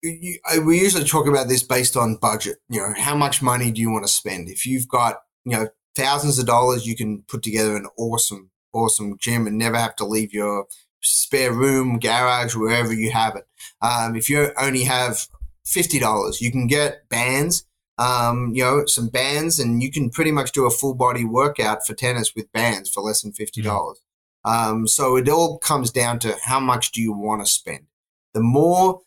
you, 0.03 0.39
we 0.65 0.81
usually 0.81 1.05
talk 1.05 1.27
about 1.27 1.49
this 1.49 1.63
based 1.63 1.97
on 1.97 2.17
budget. 2.17 2.59
You 2.69 2.81
know, 2.81 2.95
how 2.97 3.15
much 3.15 3.43
money 3.43 3.71
do 3.71 3.81
you 3.81 3.91
want 3.91 4.05
to 4.05 4.13
spend? 4.13 4.49
If 4.49 4.67
you've 4.67 4.89
got 4.89 5.19
you 5.45 5.57
know 5.57 5.69
thousands 5.95 6.39
of 6.39 6.47
dollars, 6.47 6.87
you 6.87 6.97
can 6.97 7.23
put 7.29 7.43
together 7.43 7.77
an 7.77 7.87
awesome, 7.97 8.51
awesome 8.73 9.17
gym 9.19 9.47
and 9.47 9.59
never 9.59 9.79
have 9.79 9.97
to 9.97 10.07
leave 10.07 10.33
your 10.33 10.67
spare 11.03 11.53
room, 11.53 11.99
garage, 11.99 12.55
wherever 12.55 12.93
you 12.93 13.11
have 13.13 13.37
it. 13.37 13.45
Um, 13.81 14.17
if 14.17 14.29
you 14.29 14.53
only 14.59 14.85
have 14.85 15.29
fifty 15.65 15.99
dollars, 15.99 16.41
you 16.41 16.51
can 16.51 16.67
get 16.67 17.09
bands. 17.09 17.65
Um, 17.99 18.53
you 18.55 18.65
know, 18.65 18.87
some 18.87 19.09
bands, 19.09 19.61
and 19.61 19.83
you 19.83 19.93
can 19.93 20.11
pretty 20.11 20.33
much 20.33 20.53
do 20.53 20.67
a 20.67 20.71
full 20.71 20.95
body 20.95 21.25
workout 21.25 21.87
for 21.87 21.95
tennis 21.95 22.35
with 22.35 22.51
bands 22.53 22.91
for 22.91 23.03
less 23.03 23.23
than 23.23 23.33
fifty 23.33 23.63
dollars. 23.63 24.01
Um, 24.45 24.89
so 24.89 25.17
it 25.17 25.29
all 25.29 25.59
comes 25.59 25.93
down 25.93 26.19
to 26.21 26.37
how 26.43 26.59
much 26.59 26.91
do 26.91 27.01
you 27.01 27.13
want 27.13 27.45
to 27.45 27.51
spend. 27.51 27.87
The 28.35 28.41
more 28.41 29.03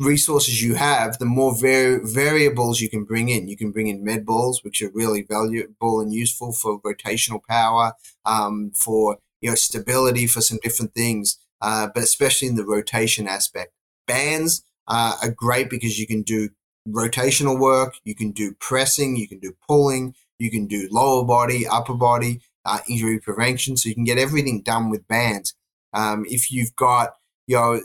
resources 0.00 0.62
you 0.62 0.74
have, 0.74 1.18
the 1.18 1.26
more 1.26 1.54
var- 1.54 2.00
variables 2.02 2.80
you 2.80 2.88
can 2.88 3.04
bring 3.04 3.28
in. 3.28 3.48
You 3.48 3.56
can 3.56 3.70
bring 3.70 3.86
in 3.86 4.02
med 4.02 4.26
balls, 4.26 4.64
which 4.64 4.82
are 4.82 4.90
really 4.92 5.22
valuable 5.22 6.00
and 6.00 6.12
useful 6.12 6.52
for 6.52 6.80
rotational 6.80 7.40
power, 7.48 7.92
um, 8.24 8.72
for 8.74 9.18
you 9.40 9.50
know 9.50 9.54
stability, 9.54 10.26
for 10.26 10.40
some 10.40 10.58
different 10.62 10.94
things, 10.94 11.38
uh, 11.60 11.88
but 11.94 12.02
especially 12.02 12.48
in 12.48 12.56
the 12.56 12.64
rotation 12.64 13.28
aspect. 13.28 13.72
Bands 14.06 14.64
uh, 14.88 15.16
are 15.22 15.30
great 15.30 15.70
because 15.70 15.98
you 15.98 16.06
can 16.06 16.22
do 16.22 16.48
rotational 16.88 17.58
work, 17.58 17.94
you 18.04 18.14
can 18.14 18.32
do 18.32 18.54
pressing, 18.58 19.16
you 19.16 19.28
can 19.28 19.38
do 19.38 19.52
pulling, 19.68 20.14
you 20.38 20.50
can 20.50 20.66
do 20.66 20.88
lower 20.90 21.24
body, 21.24 21.66
upper 21.66 21.94
body, 21.94 22.40
uh, 22.64 22.78
injury 22.88 23.20
prevention. 23.20 23.76
So 23.76 23.88
you 23.88 23.94
can 23.94 24.04
get 24.04 24.18
everything 24.18 24.62
done 24.62 24.90
with 24.90 25.06
bands. 25.06 25.54
Um, 25.92 26.24
if 26.28 26.50
you've 26.50 26.74
got 26.76 27.10
you 27.46 27.56
know 27.56 27.80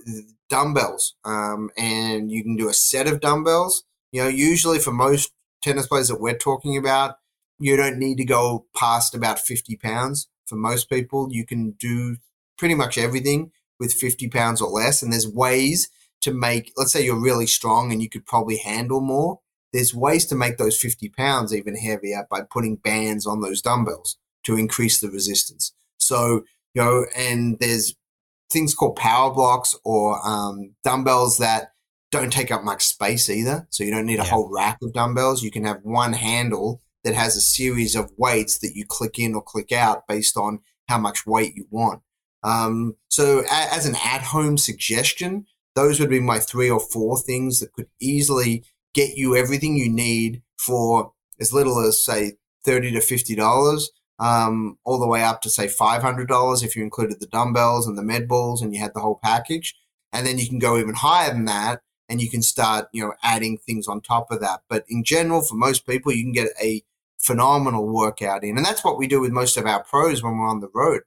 dumbbells, 0.50 1.16
um, 1.24 1.70
and 1.78 2.32
you 2.32 2.44
can 2.44 2.56
do 2.56 2.70
a 2.70 2.74
set 2.74 3.08
of 3.08 3.22
dumbbells. 3.22 3.84
You 4.12 4.24
know, 4.24 4.30
usually 4.30 4.80
for 4.80 4.92
most 4.92 5.32
tennis 5.62 5.88
players 5.88 6.08
that 6.08 6.22
we're 6.22 6.38
talking 6.38 6.78
about, 6.78 7.16
you 7.60 7.76
don't 7.76 7.98
need 7.98 8.18
to 8.18 8.26
go 8.26 8.66
past 8.76 9.16
about 9.16 9.40
50 9.40 9.76
pounds. 9.78 10.28
For 10.46 10.56
most 10.56 10.90
people, 10.90 11.30
you 11.32 11.46
can 11.46 11.72
do 11.72 12.18
pretty 12.58 12.76
much 12.76 12.98
everything 12.98 13.52
with 13.80 13.94
50 13.94 14.30
pounds 14.30 14.62
or 14.62 14.70
less. 14.70 15.02
And 15.02 15.12
there's 15.12 15.28
ways 15.28 15.90
to 16.22 16.34
make, 16.34 16.72
let's 16.78 16.92
say 16.92 17.04
you're 17.04 17.20
really 17.22 17.48
strong 17.48 17.92
and 17.92 18.02
you 18.02 18.10
could 18.10 18.26
probably 18.26 18.58
handle 18.58 19.02
more. 19.02 19.40
There's 19.74 19.94
ways 19.94 20.26
to 20.28 20.36
make 20.36 20.58
those 20.58 20.80
50 20.80 21.10
pounds 21.10 21.54
even 21.54 21.76
heavier 21.76 22.26
by 22.30 22.42
putting 22.42 22.78
bands 22.78 23.26
on 23.26 23.42
those 23.42 23.62
dumbbells 23.62 24.18
to 24.44 24.58
increase 24.58 25.02
the 25.02 25.10
resistance. 25.10 25.74
So, 25.98 26.44
you 26.74 26.82
know, 26.82 27.06
and 27.18 27.58
there's 27.60 27.96
things 28.52 28.74
called 28.74 28.96
power 28.96 29.34
blocks 29.34 29.76
or 29.84 30.20
um, 30.28 30.76
dumbbells 30.84 31.38
that 31.40 31.72
don't 32.12 32.32
take 32.32 32.52
up 32.52 32.64
much 32.64 32.84
space 32.84 33.30
either. 33.30 33.68
So 33.72 33.84
you 33.84 33.92
don't 33.92 34.06
need 34.06 34.20
a 34.20 34.24
yeah. 34.24 34.30
whole 34.30 34.52
rack 34.54 34.78
of 34.82 34.94
dumbbells. 34.94 35.44
You 35.44 35.52
can 35.52 35.66
have 35.66 35.80
one 35.84 36.14
handle 36.14 36.82
that 37.04 37.16
has 37.16 37.36
a 37.36 37.42
series 37.42 37.96
of 37.96 38.12
weights 38.18 38.60
that 38.60 38.74
you 38.76 38.86
click 38.86 39.20
in 39.20 39.36
or 39.36 39.42
click 39.42 39.72
out 39.72 40.08
based 40.08 40.38
on 40.38 40.60
how 40.88 40.98
much 40.98 41.26
weight 41.26 41.56
you 41.56 41.66
want. 41.70 42.02
Um, 42.44 42.96
so 43.10 43.40
a- 43.40 43.74
as 43.74 43.86
an 43.86 43.96
at-home 44.04 44.58
suggestion, 44.58 45.46
those 45.76 46.00
would 46.00 46.10
be 46.10 46.20
my 46.20 46.40
three 46.40 46.70
or 46.70 46.80
four 46.80 47.18
things 47.18 47.60
that 47.60 47.74
could 47.74 47.88
easily 48.00 48.64
get 48.94 49.18
you 49.18 49.36
everything 49.36 49.76
you 49.76 49.92
need 49.92 50.42
for 50.58 51.12
as 51.40 51.52
little 51.52 51.80
as 51.80 52.04
say 52.04 52.34
thirty 52.64 52.92
to 52.92 53.02
fifty 53.02 53.36
dollars, 53.36 53.92
um, 54.20 54.78
all 54.86 55.00
the 55.00 55.08
way 55.08 55.24
up 55.24 55.42
to 55.42 55.50
say 55.50 55.68
five 55.68 56.02
hundred 56.02 56.28
dollars 56.28 56.64
if 56.64 56.76
you 56.76 56.84
included 56.84 57.20
the 57.20 57.28
dumbbells 57.28 57.88
and 57.88 57.98
the 57.98 58.04
med 58.04 58.28
balls 58.28 58.62
and 58.62 58.74
you 58.74 58.80
had 58.80 58.94
the 58.94 59.00
whole 59.00 59.20
package. 59.22 59.76
And 60.14 60.26
then 60.26 60.38
you 60.38 60.48
can 60.48 60.60
go 60.60 60.78
even 60.78 60.96
higher 60.96 61.32
than 61.32 61.46
that, 61.46 61.82
and 62.08 62.22
you 62.22 62.30
can 62.30 62.42
start 62.42 62.88
you 62.94 63.04
know 63.04 63.14
adding 63.24 63.58
things 63.58 63.88
on 63.88 64.02
top 64.02 64.32
of 64.32 64.40
that. 64.42 64.62
But 64.70 64.86
in 64.88 65.04
general, 65.04 65.42
for 65.42 65.56
most 65.56 65.86
people, 65.86 66.14
you 66.14 66.24
can 66.24 66.32
get 66.32 66.50
a 66.62 66.84
phenomenal 67.18 67.88
workout 67.88 68.44
in, 68.44 68.58
and 68.58 68.66
that's 68.66 68.84
what 68.84 68.98
we 68.98 69.08
do 69.08 69.20
with 69.20 69.32
most 69.32 69.58
of 69.58 69.66
our 69.66 69.84
pros 69.84 70.24
when 70.24 70.38
we're 70.38 70.48
on 70.48 70.62
the 70.62 70.72
road. 70.74 71.02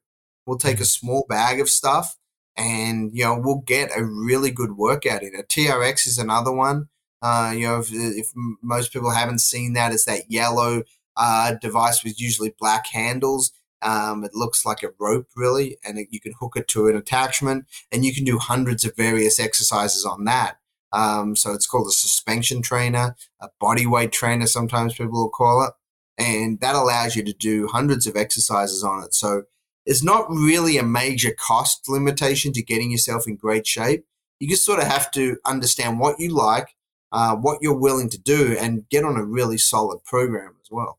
We'll 0.46 0.58
take 0.58 0.76
a 0.76 0.78
mm-hmm. 0.78 0.84
small 0.84 1.26
bag 1.28 1.60
of 1.60 1.68
stuff 1.68 2.16
and 2.58 3.14
you 3.14 3.24
know 3.24 3.38
we'll 3.38 3.62
get 3.64 3.96
a 3.96 4.04
really 4.04 4.50
good 4.50 4.76
workout 4.76 5.22
in. 5.22 5.34
A 5.34 5.42
TRX 5.44 6.06
is 6.06 6.18
another 6.18 6.52
one. 6.52 6.88
Uh, 7.22 7.52
you 7.54 7.66
know, 7.66 7.78
if, 7.80 7.88
if, 7.92 8.32
most 8.62 8.92
people 8.92 9.10
haven't 9.10 9.40
seen 9.40 9.72
that, 9.72 9.92
it's 9.92 10.04
that 10.04 10.30
yellow 10.30 10.84
uh, 11.18 11.54
device 11.60 12.02
with 12.02 12.20
usually 12.20 12.54
black 12.58 12.86
handles. 12.86 13.52
Um, 13.82 14.24
it 14.24 14.34
looks 14.34 14.64
like 14.64 14.82
a 14.82 14.92
rope, 14.98 15.28
really, 15.36 15.76
and 15.84 15.98
it, 15.98 16.08
you 16.10 16.20
can 16.20 16.32
hook 16.40 16.54
it 16.56 16.68
to 16.68 16.88
an 16.88 16.96
attachment, 16.96 17.66
and 17.92 18.04
you 18.04 18.14
can 18.14 18.24
do 18.24 18.38
hundreds 18.38 18.84
of 18.84 18.96
various 18.96 19.38
exercises 19.38 20.04
on 20.04 20.24
that. 20.24 20.58
Um, 20.92 21.36
so 21.36 21.52
it's 21.52 21.66
called 21.66 21.86
a 21.86 21.92
suspension 21.92 22.62
trainer, 22.62 23.14
a 23.40 23.48
body 23.60 23.86
weight 23.86 24.10
trainer, 24.10 24.46
sometimes 24.46 24.94
people 24.94 25.12
will 25.12 25.28
call 25.28 25.64
it, 25.64 25.72
and 26.16 26.60
that 26.60 26.74
allows 26.74 27.14
you 27.14 27.22
to 27.24 27.32
do 27.32 27.68
hundreds 27.68 28.06
of 28.06 28.16
exercises 28.16 28.82
on 28.82 29.04
it. 29.04 29.14
So 29.14 29.44
it's 29.86 30.02
not 30.02 30.30
really 30.30 30.76
a 30.76 30.82
major 30.82 31.30
cost 31.32 31.88
limitation 31.88 32.52
to 32.54 32.62
getting 32.62 32.90
yourself 32.90 33.26
in 33.26 33.36
great 33.36 33.66
shape. 33.66 34.04
You 34.40 34.48
just 34.48 34.64
sort 34.64 34.80
of 34.80 34.86
have 34.86 35.10
to 35.12 35.36
understand 35.44 35.98
what 35.98 36.18
you 36.18 36.34
like, 36.34 36.74
uh, 37.12 37.36
what 37.36 37.58
you're 37.60 37.78
willing 37.78 38.08
to 38.10 38.18
do, 38.18 38.56
and 38.58 38.88
get 38.88 39.04
on 39.04 39.16
a 39.16 39.24
really 39.24 39.58
solid 39.58 40.04
program 40.04 40.54
as 40.60 40.68
well. 40.70 40.98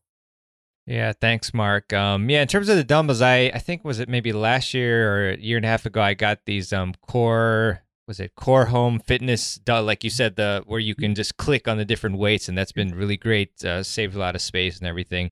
Yeah, 0.86 1.12
thanks, 1.12 1.54
Mark. 1.54 1.92
Um, 1.92 2.28
yeah, 2.28 2.42
in 2.42 2.48
terms 2.48 2.68
of 2.68 2.76
the 2.76 2.84
dumbbells, 2.84 3.22
I 3.22 3.50
I 3.54 3.58
think 3.58 3.84
was 3.84 4.00
it 4.00 4.08
maybe 4.08 4.32
last 4.32 4.74
year 4.74 5.12
or 5.12 5.30
a 5.30 5.38
year 5.38 5.56
and 5.56 5.66
a 5.66 5.68
half 5.68 5.86
ago, 5.86 6.00
I 6.00 6.14
got 6.14 6.40
these 6.46 6.72
um 6.72 6.94
core 7.06 7.82
was 8.08 8.18
it 8.18 8.34
core 8.34 8.66
home 8.66 8.98
fitness 8.98 9.60
like 9.68 10.02
you 10.02 10.10
said 10.10 10.34
the 10.34 10.64
where 10.66 10.80
you 10.80 10.96
can 10.96 11.14
just 11.14 11.36
click 11.36 11.68
on 11.68 11.78
the 11.78 11.84
different 11.84 12.18
weights 12.18 12.48
and 12.48 12.58
that's 12.58 12.72
been 12.72 12.92
really 12.92 13.16
great 13.16 13.64
uh, 13.64 13.84
saved 13.84 14.16
a 14.16 14.18
lot 14.18 14.34
of 14.34 14.40
space 14.42 14.80
and 14.80 14.88
everything 14.88 15.30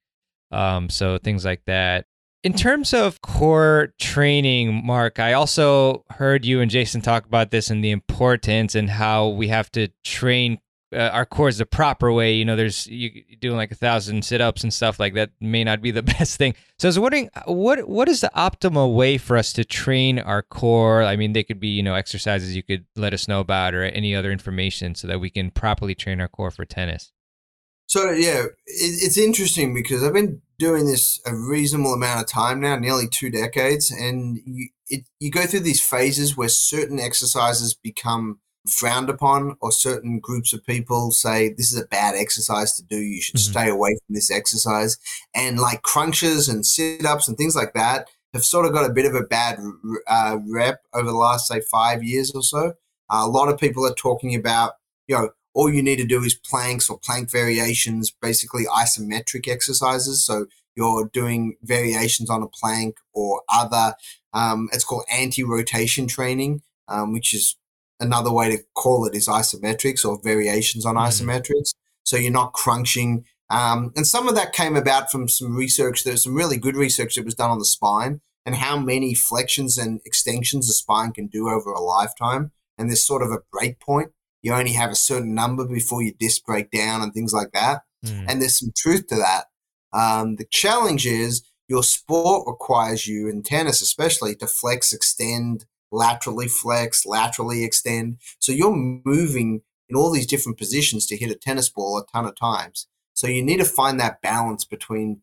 um, 0.53 0.89
so 0.89 1.19
things 1.19 1.45
like 1.45 1.65
that 1.65 2.07
in 2.45 2.53
terms 2.53 2.95
of 2.95 3.21
core 3.21 3.95
training, 3.99 4.87
Mark, 4.87 5.19
I 5.19 5.33
also 5.33 6.05
heard 6.11 6.45
you 6.45 6.61
and 6.61 6.71
Jason 6.71 7.01
talk 7.01 7.27
about 7.27 7.51
this 7.51 7.69
and 7.69 7.83
the 7.83 7.91
importance 7.91 8.75
and 8.75 8.89
how 8.89 9.29
we 9.29 9.49
have 9.49 9.71
to 9.73 9.89
train 10.05 10.59
uh, 10.93 11.11
our 11.13 11.49
is 11.49 11.59
the 11.59 11.67
proper 11.67 12.13
way. 12.13 12.35
You 12.35 12.45
know, 12.45 12.57
there's 12.57 12.87
you 12.87 13.11
doing 13.41 13.57
like 13.57 13.71
a 13.71 13.75
thousand 13.75 14.25
sit 14.25 14.41
ups 14.41 14.63
and 14.63 14.73
stuff 14.73 14.99
like 14.99 15.15
that 15.15 15.31
may 15.41 15.65
not 15.65 15.83
be 15.83 15.91
the 15.91 16.03
best 16.19 16.37
thing. 16.37 16.55
So 16.79 16.89
I 16.89 16.91
was 16.91 16.99
wondering, 16.99 17.31
what 17.47 17.89
what 17.89 18.09
is 18.09 18.21
the 18.21 18.31
optimal 18.35 18.95
way 18.95 19.19
for 19.19 19.37
us 19.37 19.53
to 19.55 19.65
train 19.65 20.19
our 20.19 20.43
core? 20.43 21.03
I 21.03 21.17
mean, 21.17 21.33
they 21.33 21.45
could 21.45 21.61
be 21.61 21.69
you 21.69 21.83
know 21.83 21.95
exercises 21.95 22.57
you 22.57 22.63
could 22.63 22.87
let 22.97 23.13
us 23.13 23.29
know 23.29 23.41
about 23.41 23.75
or 23.75 23.85
any 23.85 24.15
other 24.15 24.33
information 24.33 24.95
so 24.95 25.07
that 25.09 25.21
we 25.21 25.31
can 25.31 25.51
properly 25.51 25.95
train 25.95 26.21
our 26.21 26.29
core 26.29 26.51
for 26.51 26.65
tennis. 26.65 27.13
So 27.87 28.11
yeah, 28.11 28.45
it, 28.45 28.53
it's 28.67 29.19
interesting 29.19 29.75
because 29.75 30.05
I've 30.05 30.13
been 30.13 30.43
doing 30.59 30.87
this 30.87 31.21
a 31.25 31.35
reasonable 31.35 31.95
amount 31.95 32.21
of 32.21 32.27
time 32.27 32.61
now, 32.61 32.77
nearly 32.77 33.09
two 33.09 33.31
decades, 33.31 33.91
and 33.91 34.39
you 34.45 34.69
it, 34.89 35.05
you 35.21 35.31
go 35.31 35.47
through 35.47 35.61
these 35.61 35.87
phases 35.87 36.37
where 36.37 36.49
certain 36.49 36.99
exercises 36.99 37.75
become 37.75 38.41
frowned 38.69 39.11
upon, 39.11 39.57
or 39.61 39.73
certain 39.73 40.21
groups 40.21 40.53
of 40.53 40.65
people 40.65 41.11
say 41.11 41.53
this 41.53 41.73
is 41.73 41.81
a 41.81 41.87
bad 41.87 42.15
exercise 42.15 42.75
to 42.77 42.85
do. 42.85 42.97
You 42.97 43.21
should 43.21 43.37
mm-hmm. 43.37 43.53
stay 43.53 43.69
away 43.69 43.97
from 44.07 44.15
this 44.15 44.31
exercise, 44.31 44.97
and 45.35 45.59
like 45.59 45.83
crunches 45.83 46.49
and 46.49 46.65
sit 46.65 47.05
ups 47.05 47.29
and 47.29 47.37
things 47.37 47.57
like 47.57 47.73
that 47.75 48.09
have 48.35 48.45
sort 48.45 48.67
of 48.67 48.73
got 48.73 48.89
a 48.89 48.93
bit 48.93 49.07
of 49.07 49.15
a 49.15 49.23
bad 49.23 49.59
uh, 50.07 50.39
rep 50.47 50.83
over 50.93 51.07
the 51.07 51.15
last 51.15 51.49
say 51.49 51.61
five 51.61 52.03
years 52.03 52.31
or 52.35 52.43
so. 52.43 52.75
Uh, 53.11 53.25
a 53.25 53.29
lot 53.29 53.49
of 53.49 53.59
people 53.59 53.87
are 53.87 53.95
talking 53.95 54.35
about 54.35 54.75
you 55.07 55.17
know 55.17 55.31
all 55.55 55.73
you 55.73 55.83
need 55.83 55.97
to 55.97 56.07
do 56.07 56.23
is 56.23 56.35
planks 56.35 56.89
or 56.89 56.99
plank 56.99 57.31
variations, 57.31 58.11
basically 58.11 58.65
isometric 58.67 59.49
exercises. 59.49 60.25
So 60.25 60.47
you're 60.77 61.11
doing 61.13 61.57
variations 61.63 62.31
on 62.31 62.45
a 62.45 62.47
plank 62.47 62.99
or 63.13 63.43
other, 63.53 63.95
um, 64.33 64.69
it's 64.73 64.85
called 64.85 65.03
anti 65.11 65.43
rotation 65.43 66.07
training, 66.07 66.63
um, 66.87 67.13
which 67.13 67.35
is 67.35 67.57
another 68.01 68.33
way 68.33 68.57
to 68.57 68.63
call 68.75 69.07
it 69.07 69.15
is 69.15 69.29
isometrics 69.29 70.05
or 70.05 70.21
variations 70.23 70.87
on 70.87 70.95
mm-hmm. 70.95 71.07
isometrics. 71.07 71.75
So 72.05 72.17
you're 72.17 72.33
not 72.33 72.53
crunching. 72.53 73.25
Um, 73.51 73.93
and 73.97 74.07
some 74.07 74.29
of 74.29 74.35
that 74.35 74.53
came 74.53 74.77
about 74.77 75.11
from 75.11 75.29
some 75.29 75.57
research. 75.57 76.05
There's 76.05 76.25
some 76.25 76.35
really 76.35 76.59
good 76.59 76.77
research 76.77 77.15
that 77.15 77.25
was 77.25 77.35
done 77.35 77.51
on 77.51 77.59
the 77.59 77.65
spine 77.65 78.21
and 78.47 78.55
how 78.55 78.79
many 78.79 79.15
flexions 79.15 79.81
and 79.81 80.01
extensions 80.05 80.67
the 80.67 80.73
spine 80.73 81.13
can 81.13 81.27
do 81.27 81.49
over 81.49 81.73
a 81.73 81.81
lifetime. 81.81 82.53
And 82.77 82.89
there's 82.89 83.05
sort 83.05 83.23
of 83.23 83.31
a 83.31 83.41
break 83.53 83.81
point 83.81 84.13
you 84.43 84.53
only 84.53 84.73
have 84.73 84.91
a 84.91 84.97
certain 84.97 85.35
number 85.35 85.67
before 85.67 86.03
your 86.03 86.15
disc 86.19 86.45
break 86.45 86.71
down 86.71 87.03
and 87.03 87.13
things 87.13 87.33
like 87.33 87.53
that. 87.53 87.83
Mm. 88.05 88.27
And 88.29 88.41
there's 88.41 88.59
some 88.59 88.73
truth 88.77 89.09
to 89.09 89.17
that. 89.17 89.47
Um, 89.93 90.37
the 90.37 90.47
challenge 90.51 91.07
is 91.07 91.43
your 91.67 91.83
sport 91.83 92.47
requires 92.47 93.07
you 93.07 93.29
in 93.29 93.43
tennis, 93.43 93.83
especially 93.83 94.35
to 94.37 94.47
flex, 94.47 94.93
extend, 94.93 95.67
laterally 95.91 96.49
flex, 96.49 97.07
laterally 97.07 97.65
extend. 97.65 98.19
So 98.39 98.53
you're 98.53 98.75
moving 98.75 99.63
in 99.89 99.97
all 99.97 100.11
these 100.11 100.27
different 100.27 100.59
positions 100.59 101.07
to 101.07 101.17
hit 101.17 101.31
a 101.31 101.35
tennis 101.35 101.69
ball 101.69 101.99
a 101.99 102.07
ton 102.13 102.27
of 102.27 102.37
times. 102.37 102.87
So 103.15 103.27
you 103.27 103.43
need 103.43 103.59
to 103.59 103.65
find 103.65 103.99
that 103.99 104.23
balance 104.23 104.65
between 104.65 105.23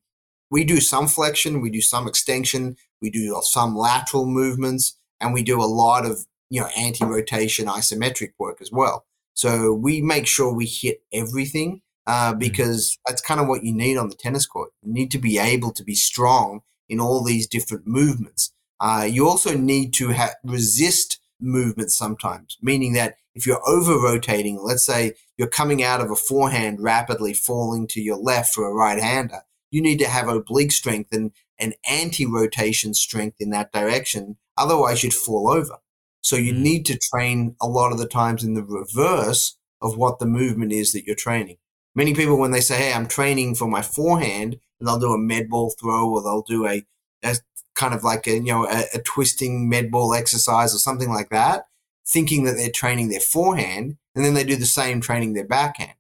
we 0.50 0.64
do 0.64 0.80
some 0.80 1.08
flexion, 1.08 1.62
we 1.62 1.70
do 1.70 1.82
some 1.82 2.08
extension, 2.08 2.78
we 3.02 3.10
do 3.10 3.40
some 3.44 3.76
lateral 3.76 4.26
movements, 4.26 4.98
and 5.20 5.34
we 5.34 5.44
do 5.44 5.62
a 5.62 5.66
lot 5.66 6.06
of 6.06 6.26
you 6.50 6.62
know, 6.62 6.68
anti-rotation 6.78 7.66
isometric 7.66 8.32
work 8.38 8.62
as 8.62 8.72
well. 8.72 9.06
So 9.34 9.74
we 9.74 10.02
make 10.02 10.28
sure 10.28 10.54
we 10.54 10.66
hit 10.66 11.02
everything 11.12 11.82
uh, 12.08 12.32
mm-hmm. 12.32 12.40
because 12.40 12.98
that's 13.08 13.22
kind 13.22 13.40
of 13.40 13.48
what 13.48 13.64
you 13.64 13.74
need 13.74 13.98
on 13.98 14.10
the 14.10 14.16
tennis 14.16 14.46
court. 14.46 14.72
You 14.82 14.94
need 14.94 15.12
to 15.12 15.18
be 15.18 15.38
able 15.38 15.72
to 15.74 15.84
be 15.84 15.96
strong 15.96 16.62
in 16.88 17.00
all 17.00 17.24
these 17.24 17.48
different 17.48 17.88
movements. 17.88 18.54
Uh, 18.80 19.08
you 19.10 19.28
also 19.28 19.56
need 19.56 19.94
to 19.94 20.14
ha- 20.14 20.34
resist 20.44 21.20
movements 21.40 21.96
sometimes, 21.96 22.58
meaning 22.62 22.94
that 22.94 23.16
if 23.34 23.46
you're 23.46 23.68
over 23.68 23.94
rotating, 23.94 24.60
let's 24.62 24.86
say 24.86 25.14
you're 25.38 25.48
coming 25.48 25.84
out 25.84 26.02
of 26.02 26.10
a 26.10 26.16
forehand 26.16 26.82
rapidly 26.82 27.34
falling 27.34 27.88
to 27.88 28.02
your 28.02 28.18
left 28.18 28.54
for 28.54 28.66
a 28.66 28.74
right 28.74 29.02
hander, 29.02 29.42
you 29.72 29.82
need 29.82 30.00
to 30.00 30.08
have 30.08 30.28
oblique 30.28 30.72
strength 30.72 31.14
and, 31.14 31.32
and 31.60 31.76
anti 31.90 32.26
rotation 32.26 32.94
strength 32.94 33.38
in 33.40 33.50
that 33.50 33.72
direction. 33.72 34.38
Otherwise, 34.58 35.04
you'd 35.04 35.14
fall 35.14 35.50
over. 35.50 35.78
So 36.22 36.38
you 36.38 36.54
mm. 36.54 36.60
need 36.60 36.86
to 36.88 36.98
train 36.98 37.56
a 37.62 37.68
lot 37.68 37.92
of 37.92 37.98
the 37.98 38.08
times 38.08 38.44
in 38.44 38.54
the 38.54 38.64
reverse 38.64 39.58
of 39.82 39.98
what 39.98 40.20
the 40.20 40.26
movement 40.26 40.72
is 40.72 40.94
that 40.94 41.06
you're 41.06 41.16
training. 41.16 41.58
Many 41.94 42.14
people, 42.14 42.38
when 42.38 42.52
they 42.52 42.62
say, 42.62 42.78
Hey, 42.78 42.94
I'm 42.94 43.08
training 43.08 43.56
for 43.56 43.68
my 43.68 43.82
forehand, 43.82 44.58
and 44.80 44.88
they'll 44.88 45.00
do 45.00 45.14
a 45.14 45.18
med 45.18 45.50
ball 45.50 45.74
throw 45.80 46.10
or 46.10 46.24
they'll 46.24 46.42
do 46.42 46.66
a, 46.68 46.86
a 47.26 47.36
kind 47.76 47.94
of 47.94 48.04
like 48.04 48.28
a, 48.28 48.36
you 48.36 48.46
know, 48.46 48.66
a, 48.68 48.84
a 48.94 49.02
twisting 49.02 49.68
med 49.68 49.92
ball 49.92 50.14
exercise 50.14 50.74
or 50.74 50.78
something 50.78 51.10
like 51.10 51.30
that, 51.30 51.66
thinking 52.08 52.44
that 52.46 52.56
they're 52.56 52.70
training 52.70 53.10
their 53.10 53.20
forehand. 53.20 53.98
And 54.16 54.24
then 54.24 54.34
they 54.34 54.46
do 54.46 54.56
the 54.56 54.66
same 54.66 55.02
training 55.02 55.34
their 55.34 55.46
backhand. 55.46 55.96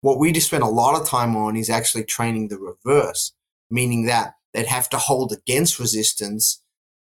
What 0.00 0.18
we 0.18 0.32
just 0.32 0.48
spent 0.48 0.64
a 0.64 0.68
lot 0.68 1.00
of 1.00 1.08
time 1.08 1.36
on 1.36 1.56
is 1.56 1.70
actually 1.70 2.04
training 2.04 2.48
the 2.48 2.58
reverse, 2.58 3.32
meaning 3.70 4.06
that 4.06 4.34
they'd 4.52 4.66
have 4.66 4.88
to 4.90 4.98
hold 4.98 5.32
against 5.32 5.78
resistance 5.78 6.62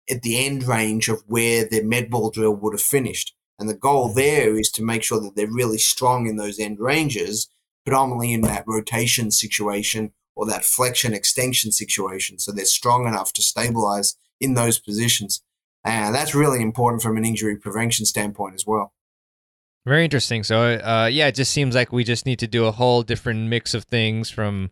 at 0.10 0.22
the 0.22 0.46
end 0.46 0.64
range 0.64 1.08
of 1.08 1.24
where 1.28 1.66
their 1.66 1.84
med 1.84 2.10
ball 2.10 2.30
drill 2.30 2.56
would 2.56 2.74
have 2.74 2.82
finished. 2.82 3.34
And 3.58 3.70
the 3.70 3.74
goal 3.76 4.14
there 4.14 4.58
is 4.58 4.70
to 4.72 4.84
make 4.84 5.04
sure 5.04 5.22
that 5.22 5.36
they're 5.36 5.48
really 5.50 5.78
strong 5.78 6.28
in 6.28 6.36
those 6.36 6.60
end 6.60 6.80
ranges, 6.80 7.50
predominantly 7.86 8.34
in 8.34 8.42
that 8.42 8.66
rotation 8.68 9.32
situation 9.32 10.12
or 10.40 10.46
that 10.46 10.64
flexion 10.64 11.14
extension 11.14 11.70
situation. 11.70 12.40
So 12.40 12.54
they're 12.54 12.64
strong 12.64 13.06
enough 13.06 13.34
to 13.34 13.42
stabilize 13.42 14.16
in 14.40 14.54
those 14.54 14.80
positions. 14.80 15.44
And 15.84 16.16
that's 16.16 16.34
really 16.34 16.62
important 16.62 17.02
from 17.02 17.18
an 17.18 17.26
injury 17.26 17.58
prevention 17.58 18.06
standpoint 18.06 18.56
as 18.56 18.66
well. 18.66 18.94
Very 19.86 20.06
interesting. 20.06 20.46
So, 20.46 20.76
uh, 20.76 21.10
yeah, 21.12 21.28
it 21.28 21.36
just 21.36 21.52
seems 21.52 21.76
like 21.76 21.92
we 21.92 22.06
just 22.06 22.26
need 22.26 22.40
to 22.40 22.48
do 22.48 22.66
a 22.66 22.72
whole 22.72 23.04
different 23.04 23.50
mix 23.50 23.74
of 23.74 23.84
things 23.84 24.30
from 24.30 24.72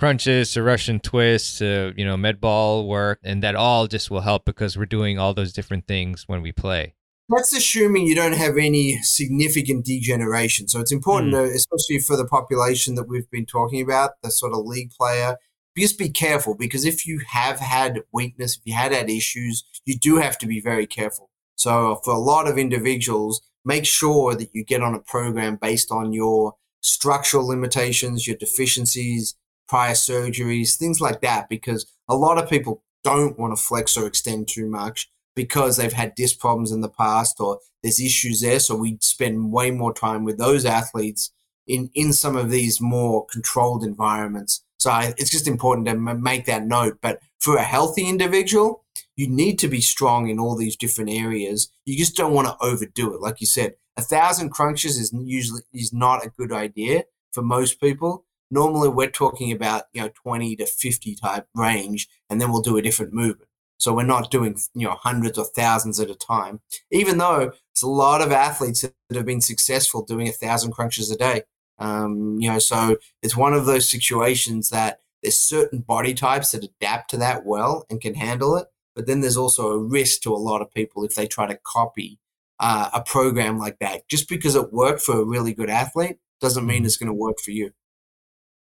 crunches 0.00 0.52
to 0.54 0.64
Russian 0.64 0.98
twists 0.98 1.58
to, 1.58 1.94
you 1.96 2.04
know, 2.04 2.16
med 2.16 2.40
ball 2.40 2.88
work. 2.88 3.20
And 3.22 3.40
that 3.44 3.54
all 3.54 3.86
just 3.86 4.10
will 4.10 4.22
help 4.22 4.44
because 4.44 4.76
we're 4.76 4.86
doing 4.86 5.16
all 5.16 5.32
those 5.32 5.52
different 5.52 5.86
things 5.86 6.24
when 6.26 6.42
we 6.42 6.50
play. 6.50 6.94
That's 7.28 7.56
assuming 7.56 8.06
you 8.06 8.14
don't 8.14 8.34
have 8.34 8.58
any 8.58 8.98
significant 9.02 9.86
degeneration. 9.86 10.68
So 10.68 10.80
it's 10.80 10.92
important, 10.92 11.32
mm. 11.32 11.48
to, 11.48 11.54
especially 11.54 11.98
for 12.00 12.16
the 12.16 12.26
population 12.26 12.96
that 12.96 13.08
we've 13.08 13.30
been 13.30 13.46
talking 13.46 13.80
about, 13.80 14.12
the 14.22 14.30
sort 14.30 14.52
of 14.52 14.66
league 14.66 14.90
player, 14.90 15.36
just 15.76 15.98
be 15.98 16.10
careful 16.10 16.54
because 16.54 16.84
if 16.84 17.06
you 17.06 17.20
have 17.28 17.58
had 17.58 18.02
weakness, 18.12 18.56
if 18.56 18.62
you 18.64 18.74
had 18.74 18.92
had 18.92 19.10
issues, 19.10 19.64
you 19.84 19.96
do 19.98 20.16
have 20.16 20.38
to 20.38 20.46
be 20.46 20.60
very 20.60 20.86
careful. 20.86 21.30
So 21.56 22.00
for 22.04 22.12
a 22.12 22.18
lot 22.18 22.46
of 22.46 22.58
individuals, 22.58 23.40
make 23.64 23.86
sure 23.86 24.34
that 24.34 24.50
you 24.52 24.64
get 24.64 24.82
on 24.82 24.94
a 24.94 25.00
program 25.00 25.58
based 25.60 25.90
on 25.90 26.12
your 26.12 26.54
structural 26.80 27.48
limitations, 27.48 28.26
your 28.26 28.36
deficiencies, 28.36 29.34
prior 29.66 29.94
surgeries, 29.94 30.76
things 30.76 31.00
like 31.00 31.22
that, 31.22 31.48
because 31.48 31.90
a 32.08 32.14
lot 32.14 32.38
of 32.38 32.50
people 32.50 32.84
don't 33.02 33.38
want 33.38 33.56
to 33.56 33.62
flex 33.62 33.96
or 33.96 34.06
extend 34.06 34.48
too 34.48 34.68
much 34.68 35.08
because 35.34 35.76
they've 35.76 35.92
had 35.92 36.14
disc 36.14 36.38
problems 36.38 36.72
in 36.72 36.80
the 36.80 36.88
past 36.88 37.40
or 37.40 37.58
there's 37.82 38.00
issues 38.00 38.40
there. 38.40 38.60
So 38.60 38.76
we 38.76 38.98
spend 39.00 39.52
way 39.52 39.70
more 39.70 39.92
time 39.92 40.24
with 40.24 40.38
those 40.38 40.64
athletes 40.64 41.32
in, 41.66 41.90
in 41.94 42.12
some 42.12 42.36
of 42.36 42.50
these 42.50 42.80
more 42.80 43.26
controlled 43.26 43.84
environments. 43.84 44.64
So 44.78 44.90
I, 44.90 45.14
it's 45.16 45.30
just 45.30 45.48
important 45.48 45.86
to 45.86 45.94
make 45.94 46.46
that 46.46 46.66
note. 46.66 46.98
But 47.00 47.20
for 47.38 47.56
a 47.56 47.62
healthy 47.62 48.08
individual, 48.08 48.84
you 49.16 49.28
need 49.28 49.58
to 49.60 49.68
be 49.68 49.80
strong 49.80 50.28
in 50.28 50.38
all 50.38 50.56
these 50.56 50.76
different 50.76 51.10
areas. 51.10 51.70
You 51.84 51.96
just 51.96 52.16
don't 52.16 52.34
want 52.34 52.48
to 52.48 52.56
overdo 52.60 53.14
it. 53.14 53.20
Like 53.20 53.40
you 53.40 53.46
said, 53.46 53.74
a 53.96 54.02
thousand 54.02 54.50
crunches 54.50 54.98
is 54.98 55.12
usually 55.12 55.62
is 55.72 55.92
not 55.92 56.24
a 56.24 56.30
good 56.30 56.52
idea 56.52 57.04
for 57.32 57.42
most 57.42 57.80
people. 57.80 58.24
Normally, 58.50 58.88
we're 58.88 59.10
talking 59.10 59.52
about 59.52 59.84
you 59.92 60.02
know 60.02 60.10
twenty 60.14 60.56
to 60.56 60.66
fifty 60.66 61.14
type 61.14 61.46
range, 61.54 62.08
and 62.28 62.40
then 62.40 62.50
we'll 62.50 62.62
do 62.62 62.76
a 62.76 62.82
different 62.82 63.12
movement. 63.12 63.48
So 63.78 63.92
we're 63.92 64.04
not 64.04 64.30
doing 64.30 64.56
you 64.74 64.86
know 64.86 64.94
hundreds 64.94 65.38
or 65.38 65.44
thousands 65.44 66.00
at 66.00 66.10
a 66.10 66.14
time. 66.14 66.60
Even 66.90 67.18
though 67.18 67.52
it's 67.72 67.82
a 67.82 67.88
lot 67.88 68.22
of 68.22 68.32
athletes 68.32 68.82
that 68.82 68.94
have 69.16 69.26
been 69.26 69.40
successful 69.40 70.04
doing 70.04 70.28
a 70.28 70.32
thousand 70.32 70.72
crunches 70.72 71.10
a 71.10 71.16
day. 71.16 71.42
Um, 71.78 72.38
you 72.40 72.48
know, 72.48 72.60
so 72.60 72.96
it's 73.22 73.36
one 73.36 73.52
of 73.52 73.66
those 73.66 73.90
situations 73.90 74.70
that 74.70 75.00
there's 75.22 75.38
certain 75.38 75.80
body 75.80 76.14
types 76.14 76.52
that 76.52 76.62
adapt 76.62 77.10
to 77.10 77.16
that 77.16 77.44
well 77.44 77.84
and 77.90 78.00
can 78.00 78.14
handle 78.14 78.56
it. 78.56 78.68
But 78.94 79.06
then 79.06 79.22
there's 79.22 79.36
also 79.36 79.70
a 79.70 79.78
risk 79.78 80.20
to 80.22 80.32
a 80.32 80.36
lot 80.36 80.62
of 80.62 80.72
people 80.72 81.04
if 81.04 81.16
they 81.16 81.26
try 81.26 81.46
to 81.46 81.58
copy 81.64 82.20
uh, 82.60 82.90
a 82.94 83.02
program 83.02 83.58
like 83.58 83.78
that. 83.80 84.08
Just 84.08 84.28
because 84.28 84.54
it 84.54 84.72
worked 84.72 85.00
for 85.00 85.20
a 85.20 85.24
really 85.24 85.52
good 85.52 85.70
athlete 85.70 86.18
doesn't 86.40 86.66
mean 86.66 86.78
mm-hmm. 86.78 86.86
it's 86.86 86.96
going 86.96 87.08
to 87.08 87.12
work 87.12 87.38
for 87.44 87.50
you. 87.50 87.72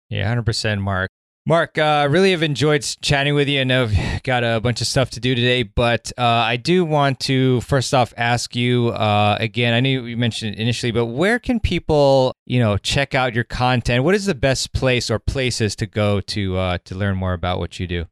Yeah, 0.09 0.33
100%, 0.33 0.81
Mark. 0.81 1.11
Mark, 1.47 1.77
uh, 1.77 2.07
really 2.09 2.31
have 2.31 2.41
enjoyed 2.41 2.81
chatting 3.03 3.35
with 3.35 3.47
you. 3.47 3.61
I 3.61 3.65
know 3.65 3.83
I've 3.83 4.23
got 4.23 4.43
a 4.43 4.59
bunch 4.59 4.81
of 4.81 4.87
stuff 4.87 5.11
to 5.11 5.19
do 5.19 5.35
today, 5.35 5.61
but 5.61 6.11
uh, 6.17 6.23
I 6.23 6.57
do 6.57 6.83
want 6.83 7.19
to 7.21 7.61
first 7.61 7.93
off 7.93 8.15
ask 8.17 8.55
you 8.55 8.87
uh, 8.87 9.37
again. 9.39 9.75
I 9.75 9.79
know 9.79 9.89
you 9.89 10.17
mentioned 10.17 10.55
it 10.55 10.59
initially, 10.59 10.91
but 10.91 11.05
where 11.05 11.37
can 11.37 11.59
people, 11.59 12.33
you 12.47 12.59
know, 12.59 12.77
check 12.77 13.13
out 13.13 13.35
your 13.35 13.43
content? 13.43 14.03
What 14.03 14.15
is 14.15 14.25
the 14.25 14.33
best 14.33 14.73
place 14.73 15.11
or 15.11 15.19
places 15.19 15.75
to 15.75 15.85
go 15.85 16.19
to 16.19 16.57
uh, 16.57 16.77
to 16.85 16.95
learn 16.95 17.15
more 17.15 17.33
about 17.33 17.59
what 17.59 17.79
you 17.79 17.85
do? 17.85 18.05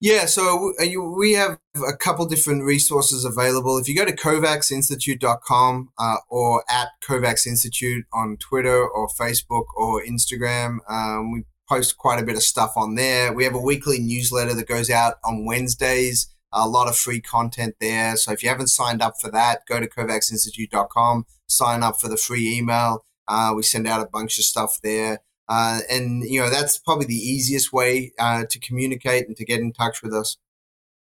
Yeah, 0.00 0.26
so 0.26 0.74
uh, 0.78 1.00
we 1.16 1.32
have 1.32 1.58
a 1.74 1.96
couple 1.96 2.26
different 2.26 2.64
resources 2.64 3.24
available. 3.24 3.78
If 3.78 3.88
you 3.88 3.96
go 3.96 4.04
to 4.04 4.14
kovacsinstitute.com 4.14 5.88
uh, 5.98 6.16
or 6.28 6.64
at 6.68 6.88
Kovacs 7.02 7.46
Institute 7.46 8.04
on 8.12 8.36
Twitter 8.36 8.86
or 8.86 9.08
Facebook 9.08 9.64
or 9.74 10.02
Instagram, 10.04 10.80
um, 10.88 11.32
we 11.32 11.44
post 11.68 11.98
quite 11.98 12.20
a 12.20 12.24
bit 12.24 12.36
of 12.36 12.42
stuff 12.42 12.72
on 12.76 12.94
there. 12.94 13.32
We 13.32 13.44
have 13.44 13.54
a 13.54 13.60
weekly 13.60 13.98
newsletter 13.98 14.54
that 14.54 14.68
goes 14.68 14.90
out 14.90 15.14
on 15.24 15.44
Wednesdays. 15.44 16.34
A 16.52 16.66
lot 16.66 16.88
of 16.88 16.96
free 16.96 17.20
content 17.20 17.74
there. 17.80 18.16
So 18.16 18.32
if 18.32 18.42
you 18.42 18.48
haven't 18.48 18.68
signed 18.68 19.02
up 19.02 19.20
for 19.20 19.30
that, 19.30 19.60
go 19.68 19.80
to 19.80 19.86
kovacsinstitute.com, 19.86 21.26
sign 21.46 21.82
up 21.82 22.00
for 22.00 22.08
the 22.08 22.16
free 22.16 22.56
email. 22.56 23.04
Uh, 23.26 23.52
we 23.54 23.62
send 23.62 23.86
out 23.86 24.00
a 24.00 24.08
bunch 24.08 24.38
of 24.38 24.44
stuff 24.44 24.80
there. 24.82 25.20
Uh, 25.46 25.80
and, 25.90 26.24
you 26.24 26.40
know, 26.40 26.50
that's 26.50 26.78
probably 26.78 27.06
the 27.06 27.14
easiest 27.14 27.72
way 27.72 28.12
uh, 28.18 28.44
to 28.48 28.58
communicate 28.58 29.26
and 29.26 29.36
to 29.36 29.44
get 29.44 29.60
in 29.60 29.72
touch 29.72 30.02
with 30.02 30.14
us. 30.14 30.38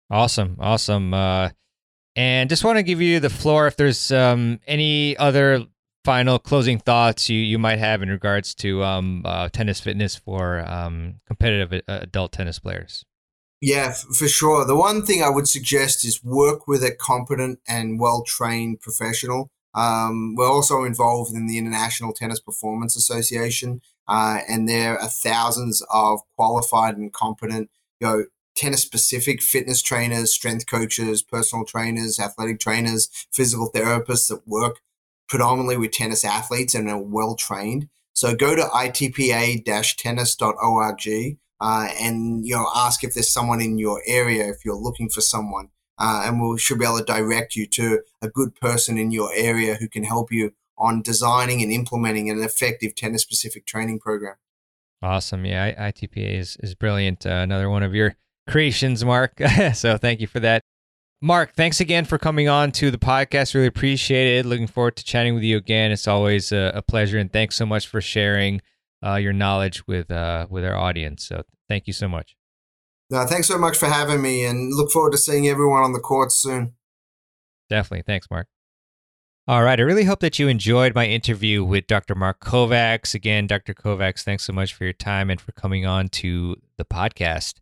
Awesome. 0.09 0.57
Awesome. 0.59 1.13
Uh, 1.13 1.49
and 2.15 2.49
just 2.49 2.63
want 2.63 2.77
to 2.77 2.83
give 2.83 3.01
you 3.01 3.19
the 3.19 3.29
floor 3.29 3.67
if 3.67 3.75
there's 3.75 4.11
um, 4.11 4.59
any 4.67 5.17
other 5.17 5.65
final 6.05 6.37
closing 6.37 6.77
thoughts 6.77 7.29
you, 7.29 7.39
you 7.39 7.57
might 7.57 7.79
have 7.79 8.03
in 8.03 8.09
regards 8.09 8.53
to 8.53 8.83
um, 8.83 9.23
uh, 9.25 9.49
tennis 9.49 9.79
fitness 9.79 10.15
for 10.15 10.59
um, 10.59 11.15
competitive 11.25 11.81
uh, 11.87 11.99
adult 12.03 12.31
tennis 12.31 12.59
players? 12.59 13.03
Yeah, 13.59 13.93
for 14.15 14.27
sure. 14.27 14.65
The 14.65 14.75
one 14.75 15.03
thing 15.03 15.23
I 15.23 15.29
would 15.29 15.47
suggest 15.47 16.05
is 16.05 16.23
work 16.23 16.67
with 16.67 16.83
a 16.83 16.91
competent 16.91 17.59
and 17.67 17.99
well 17.99 18.23
trained 18.23 18.81
professional. 18.81 19.49
Um, 19.73 20.35
we're 20.37 20.49
also 20.49 20.83
involved 20.83 21.33
in 21.33 21.47
the 21.47 21.57
International 21.57 22.13
Tennis 22.13 22.39
Performance 22.39 22.95
Association, 22.95 23.81
uh, 24.07 24.39
and 24.47 24.69
there 24.69 24.97
are 24.97 25.09
thousands 25.09 25.83
of 25.91 26.19
qualified 26.37 26.95
and 26.95 27.11
competent, 27.11 27.69
you 27.99 28.07
know, 28.07 28.25
tennis 28.55 28.83
specific 28.83 29.41
fitness 29.41 29.81
trainers, 29.81 30.33
strength 30.33 30.67
coaches, 30.67 31.23
personal 31.23 31.65
trainers, 31.65 32.19
athletic 32.19 32.59
trainers, 32.59 33.09
physical 33.33 33.69
therapists 33.71 34.29
that 34.29 34.47
work 34.47 34.79
predominantly 35.27 35.77
with 35.77 35.91
tennis 35.91 36.23
athletes 36.23 36.75
and 36.75 36.89
are 36.89 37.01
well 37.01 37.35
trained. 37.35 37.89
So 38.13 38.35
go 38.35 38.55
to 38.55 38.61
itpa-tennis.org 38.61 41.37
uh, 41.61 41.87
and 41.99 42.45
you 42.45 42.55
know 42.55 42.67
ask 42.75 43.03
if 43.03 43.13
there's 43.13 43.31
someone 43.31 43.61
in 43.61 43.77
your 43.77 44.01
area 44.05 44.49
if 44.49 44.65
you're 44.65 44.75
looking 44.75 45.09
for 45.09 45.21
someone, 45.21 45.69
uh, 45.97 46.23
and 46.25 46.41
we 46.41 46.57
should 46.57 46.79
be 46.79 46.85
able 46.85 46.99
to 46.99 47.05
direct 47.05 47.55
you 47.55 47.65
to 47.67 48.01
a 48.21 48.29
good 48.29 48.55
person 48.55 48.97
in 48.97 49.11
your 49.11 49.29
area 49.35 49.75
who 49.75 49.87
can 49.87 50.03
help 50.03 50.31
you 50.31 50.53
on 50.77 51.01
designing 51.01 51.61
and 51.61 51.71
implementing 51.71 52.29
an 52.29 52.43
effective 52.43 52.95
tennis 52.95 53.21
specific 53.21 53.65
training 53.65 53.99
program. 53.99 54.35
Awesome, 55.01 55.45
yeah, 55.45 55.91
ITPA 55.91 56.39
is 56.39 56.57
is 56.61 56.75
brilliant. 56.75 57.25
Uh, 57.25 57.29
another 57.29 57.69
one 57.69 57.83
of 57.83 57.95
your 57.95 58.15
creations, 58.49 59.05
Mark. 59.05 59.41
so 59.73 59.97
thank 59.97 60.19
you 60.19 60.27
for 60.27 60.41
that. 60.41 60.61
Mark, 61.21 61.55
thanks 61.55 61.79
again 61.79 62.05
for 62.05 62.17
coming 62.17 62.47
on 62.49 62.71
to 62.73 62.91
the 62.91 62.97
podcast. 62.97 63.55
Really 63.55 63.67
appreciate 63.67 64.37
it. 64.37 64.45
Looking 64.45 64.67
forward 64.67 64.95
to 64.97 65.03
chatting 65.03 65.33
with 65.33 65.43
you 65.43 65.57
again. 65.57 65.91
It's 65.91 66.07
always 66.07 66.51
a, 66.51 66.71
a 66.75 66.81
pleasure, 66.81 67.17
and 67.17 67.31
thanks 67.31 67.55
so 67.55 67.65
much 67.65 67.87
for 67.87 68.01
sharing 68.01 68.61
uh, 69.03 69.15
your 69.15 69.33
knowledge 69.33 69.87
with 69.87 70.11
uh, 70.11 70.47
with 70.49 70.65
our 70.65 70.75
audience. 70.75 71.25
So, 71.25 71.43
thank 71.67 71.87
you 71.87 71.93
so 71.93 72.07
much. 72.07 72.35
No, 73.09 73.25
thanks 73.25 73.47
so 73.47 73.57
much 73.57 73.77
for 73.77 73.87
having 73.87 74.21
me, 74.21 74.45
and 74.45 74.73
look 74.73 74.91
forward 74.91 75.11
to 75.11 75.17
seeing 75.17 75.47
everyone 75.47 75.83
on 75.83 75.93
the 75.93 75.99
courts 75.99 76.35
soon. 76.35 76.73
Definitely, 77.69 78.03
thanks, 78.05 78.27
Mark. 78.29 78.47
All 79.47 79.63
right, 79.63 79.79
I 79.79 79.83
really 79.83 80.05
hope 80.05 80.21
that 80.21 80.39
you 80.39 80.47
enjoyed 80.47 80.95
my 80.95 81.05
interview 81.05 81.63
with 81.63 81.85
Dr. 81.85 82.15
Mark 82.15 82.39
Kovacs. 82.39 83.13
Again, 83.13 83.45
Dr. 83.45 83.75
Kovacs, 83.75 84.23
thanks 84.23 84.43
so 84.43 84.53
much 84.53 84.73
for 84.73 84.85
your 84.85 84.93
time 84.93 85.29
and 85.29 85.39
for 85.39 85.51
coming 85.51 85.85
on 85.85 86.09
to 86.09 86.55
the 86.77 86.85
podcast. 86.85 87.59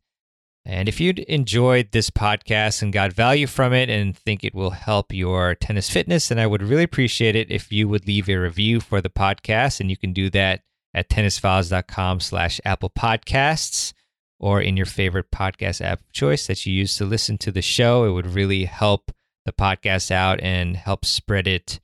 And 0.65 0.87
if 0.87 0.99
you'd 1.01 1.19
enjoyed 1.19 1.91
this 1.91 2.09
podcast 2.09 2.81
and 2.81 2.93
got 2.93 3.11
value 3.11 3.47
from 3.47 3.73
it 3.73 3.89
and 3.89 4.17
think 4.17 4.43
it 4.43 4.55
will 4.55 4.69
help 4.69 5.13
your 5.13 5.55
tennis 5.55 5.89
fitness, 5.89 6.29
then 6.29 6.39
I 6.39 6.47
would 6.47 6.63
really 6.63 6.83
appreciate 6.83 7.35
it 7.35 7.51
if 7.51 7.71
you 7.71 7.89
would 7.89 8.07
leave 8.07 8.29
a 8.29 8.35
review 8.37 8.79
for 8.79 9.01
the 9.01 9.09
podcast. 9.09 9.81
And 9.81 9.89
you 9.89 9.97
can 9.97 10.13
do 10.13 10.29
that 10.29 10.61
at 10.93 11.09
tennisfiles.com 11.09 12.21
slash 12.21 12.61
Apple 12.63 12.89
Podcasts 12.89 13.93
or 14.39 14.61
in 14.61 14.77
your 14.77 14.85
favorite 14.85 15.31
podcast 15.31 15.81
app 15.81 15.99
of 15.99 16.11
choice 16.13 16.47
that 16.47 16.65
you 16.65 16.73
use 16.73 16.97
to 16.97 17.05
listen 17.05 17.37
to 17.39 17.51
the 17.51 17.61
show. 17.61 18.05
It 18.05 18.11
would 18.11 18.27
really 18.27 18.65
help 18.65 19.11
the 19.45 19.53
podcast 19.53 20.11
out 20.11 20.39
and 20.41 20.77
help 20.77 21.03
spread 21.03 21.47
it 21.47 21.81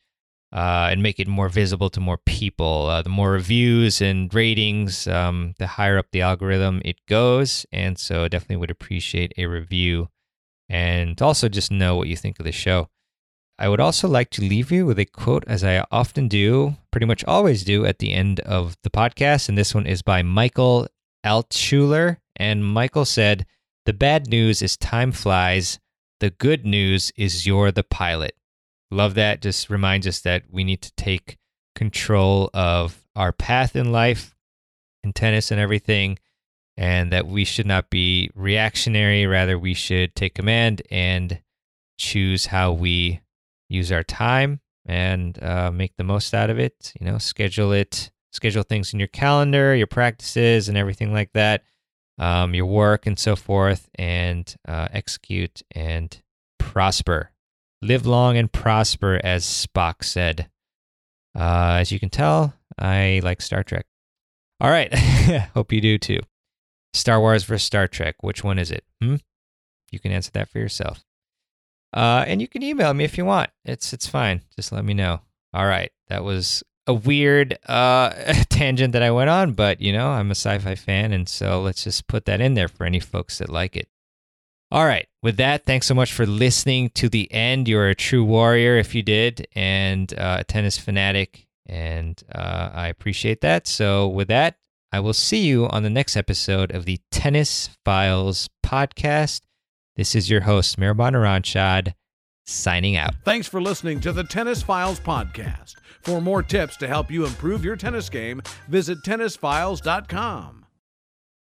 uh, 0.51 0.89
and 0.91 1.03
make 1.03 1.19
it 1.19 1.27
more 1.27 1.49
visible 1.49 1.89
to 1.91 1.99
more 1.99 2.17
people. 2.17 2.87
Uh, 2.87 3.01
the 3.01 3.09
more 3.09 3.31
reviews 3.31 4.01
and 4.01 4.33
ratings, 4.33 5.07
um, 5.07 5.53
the 5.59 5.67
higher 5.67 5.97
up 5.97 6.07
the 6.11 6.21
algorithm 6.21 6.81
it 6.83 6.97
goes. 7.07 7.65
And 7.71 7.97
so 7.99 8.27
definitely 8.27 8.57
would 8.57 8.71
appreciate 8.71 9.33
a 9.37 9.45
review 9.45 10.09
and 10.67 11.19
also 11.21 11.49
just 11.49 11.71
know 11.71 11.95
what 11.95 12.07
you 12.07 12.15
think 12.15 12.39
of 12.39 12.45
the 12.45 12.51
show. 12.51 12.89
I 13.57 13.67
would 13.67 13.81
also 13.81 14.07
like 14.07 14.29
to 14.31 14.41
leave 14.41 14.71
you 14.71 14.85
with 14.85 14.97
a 14.99 15.05
quote, 15.05 15.43
as 15.45 15.63
I 15.65 15.83
often 15.91 16.29
do, 16.29 16.77
pretty 16.91 17.05
much 17.05 17.25
always 17.25 17.63
do 17.65 17.85
at 17.85 17.99
the 17.99 18.13
end 18.13 18.39
of 18.41 18.77
the 18.83 18.89
podcast. 18.89 19.49
And 19.49 19.57
this 19.57 19.75
one 19.75 19.85
is 19.85 20.01
by 20.01 20.23
Michael 20.23 20.87
Altshuler. 21.25 22.17
And 22.37 22.65
Michael 22.65 23.03
said, 23.03 23.45
The 23.85 23.93
bad 23.93 24.29
news 24.29 24.61
is 24.61 24.77
time 24.77 25.11
flies. 25.11 25.77
The 26.21 26.29
good 26.29 26.65
news 26.65 27.11
is 27.17 27.45
you're 27.45 27.71
the 27.71 27.83
pilot. 27.83 28.33
Love 28.91 29.15
that. 29.15 29.41
Just 29.41 29.69
reminds 29.69 30.07
us 30.07 30.21
that 30.21 30.43
we 30.49 30.63
need 30.63 30.81
to 30.81 30.91
take 30.95 31.37
control 31.75 32.49
of 32.53 33.05
our 33.15 33.31
path 33.31 33.75
in 33.75 33.91
life, 33.91 34.35
in 35.03 35.13
tennis 35.13 35.51
and 35.51 35.59
everything, 35.59 36.17
and 36.75 37.11
that 37.11 37.27
we 37.27 37.45
should 37.45 37.67
not 37.67 37.89
be 37.89 38.29
reactionary. 38.33 39.25
Rather, 39.25 39.59
we 39.59 39.73
should 39.73 40.15
take 40.15 40.33
command 40.35 40.81
and 40.89 41.41
choose 41.97 42.47
how 42.47 42.71
we 42.71 43.19
use 43.69 43.91
our 43.91 44.03
time 44.03 44.59
and 44.85 45.41
uh, 45.43 45.71
make 45.71 45.95
the 45.97 46.03
most 46.03 46.33
out 46.33 46.49
of 46.49 46.57
it. 46.57 46.93
You 46.99 47.05
know, 47.05 47.17
schedule 47.17 47.71
it, 47.71 48.09
schedule 48.31 48.63
things 48.63 48.93
in 48.93 48.99
your 48.99 49.07
calendar, 49.07 49.75
your 49.75 49.87
practices, 49.87 50.67
and 50.67 50.77
everything 50.77 51.13
like 51.13 51.31
that, 51.33 51.63
um, 52.17 52.55
your 52.55 52.65
work 52.65 53.05
and 53.05 53.19
so 53.19 53.35
forth, 53.35 53.87
and 53.95 54.53
uh, 54.67 54.87
execute 54.91 55.61
and 55.75 56.21
prosper. 56.57 57.31
Live 57.81 58.05
long 58.05 58.37
and 58.37 58.51
prosper, 58.51 59.19
as 59.23 59.45
Spock 59.45 60.03
said. 60.03 60.49
Uh, 61.37 61.77
as 61.79 61.91
you 61.91 61.99
can 61.99 62.09
tell, 62.09 62.53
I 62.77 63.21
like 63.23 63.41
Star 63.41 63.63
Trek. 63.63 63.85
All 64.59 64.69
right. 64.69 64.93
Hope 65.53 65.71
you 65.71 65.79
do 65.79 65.97
too. 65.97 66.19
Star 66.93 67.19
Wars 67.19 67.43
versus 67.43 67.63
Star 67.63 67.87
Trek. 67.87 68.15
Which 68.21 68.43
one 68.43 68.59
is 68.59 68.71
it? 68.71 68.83
Hmm? 69.01 69.15
You 69.91 69.99
can 69.99 70.11
answer 70.11 70.31
that 70.33 70.49
for 70.49 70.59
yourself. 70.59 71.05
Uh, 71.93 72.23
and 72.27 72.41
you 72.41 72.47
can 72.47 72.61
email 72.61 72.93
me 72.93 73.03
if 73.03 73.17
you 73.17 73.25
want. 73.25 73.49
It's 73.65 73.93
it's 73.93 74.07
fine. 74.07 74.41
Just 74.55 74.71
let 74.71 74.85
me 74.85 74.93
know. 74.93 75.21
All 75.53 75.65
right. 75.65 75.91
That 76.07 76.23
was 76.23 76.63
a 76.85 76.93
weird 76.93 77.57
uh, 77.67 78.09
tangent 78.49 78.93
that 78.93 79.03
I 79.03 79.11
went 79.11 79.29
on, 79.29 79.53
but 79.53 79.81
you 79.81 79.93
know, 79.93 80.09
I'm 80.09 80.29
a 80.29 80.35
sci-fi 80.35 80.75
fan, 80.75 81.13
and 81.13 81.27
so 81.29 81.61
let's 81.61 81.83
just 81.83 82.07
put 82.07 82.25
that 82.25 82.41
in 82.41 82.55
there 82.55 82.67
for 82.67 82.85
any 82.85 82.99
folks 82.99 83.37
that 83.37 83.49
like 83.49 83.75
it. 83.75 83.87
All 84.71 84.85
right. 84.85 85.07
With 85.23 85.37
that, 85.37 85.65
thanks 85.65 85.87
so 85.87 85.95
much 85.95 86.13
for 86.13 86.25
listening 86.25 86.91
to 86.91 87.09
the 87.09 87.31
end. 87.31 87.67
You're 87.67 87.89
a 87.89 87.95
true 87.95 88.23
warrior 88.23 88.77
if 88.77 88.93
you 88.93 89.01
did, 89.01 89.47
and 89.53 90.13
uh, 90.13 90.37
a 90.39 90.43
tennis 90.43 90.77
fanatic, 90.77 91.47
and 91.65 92.21
uh, 92.33 92.69
I 92.73 92.87
appreciate 92.87 93.41
that. 93.41 93.67
So, 93.67 94.07
with 94.07 94.27
that, 94.27 94.57
I 94.91 94.99
will 94.99 95.13
see 95.13 95.45
you 95.45 95.67
on 95.67 95.83
the 95.83 95.89
next 95.89 96.15
episode 96.15 96.71
of 96.71 96.85
the 96.85 96.99
Tennis 97.11 97.69
Files 97.83 98.49
podcast. 98.65 99.41
This 99.95 100.15
is 100.15 100.29
your 100.29 100.41
host, 100.41 100.79
Mirban 100.79 101.13
Aranchad, 101.13 101.93
signing 102.45 102.95
out. 102.95 103.15
Thanks 103.25 103.47
for 103.47 103.61
listening 103.61 103.99
to 104.01 104.11
the 104.13 104.23
Tennis 104.23 104.63
Files 104.63 104.99
podcast. 104.99 105.75
For 106.01 106.21
more 106.21 106.41
tips 106.41 106.77
to 106.77 106.87
help 106.87 107.11
you 107.11 107.25
improve 107.25 107.65
your 107.65 107.75
tennis 107.75 108.09
game, 108.09 108.41
visit 108.69 108.99
tennisfiles.com. 109.03 110.58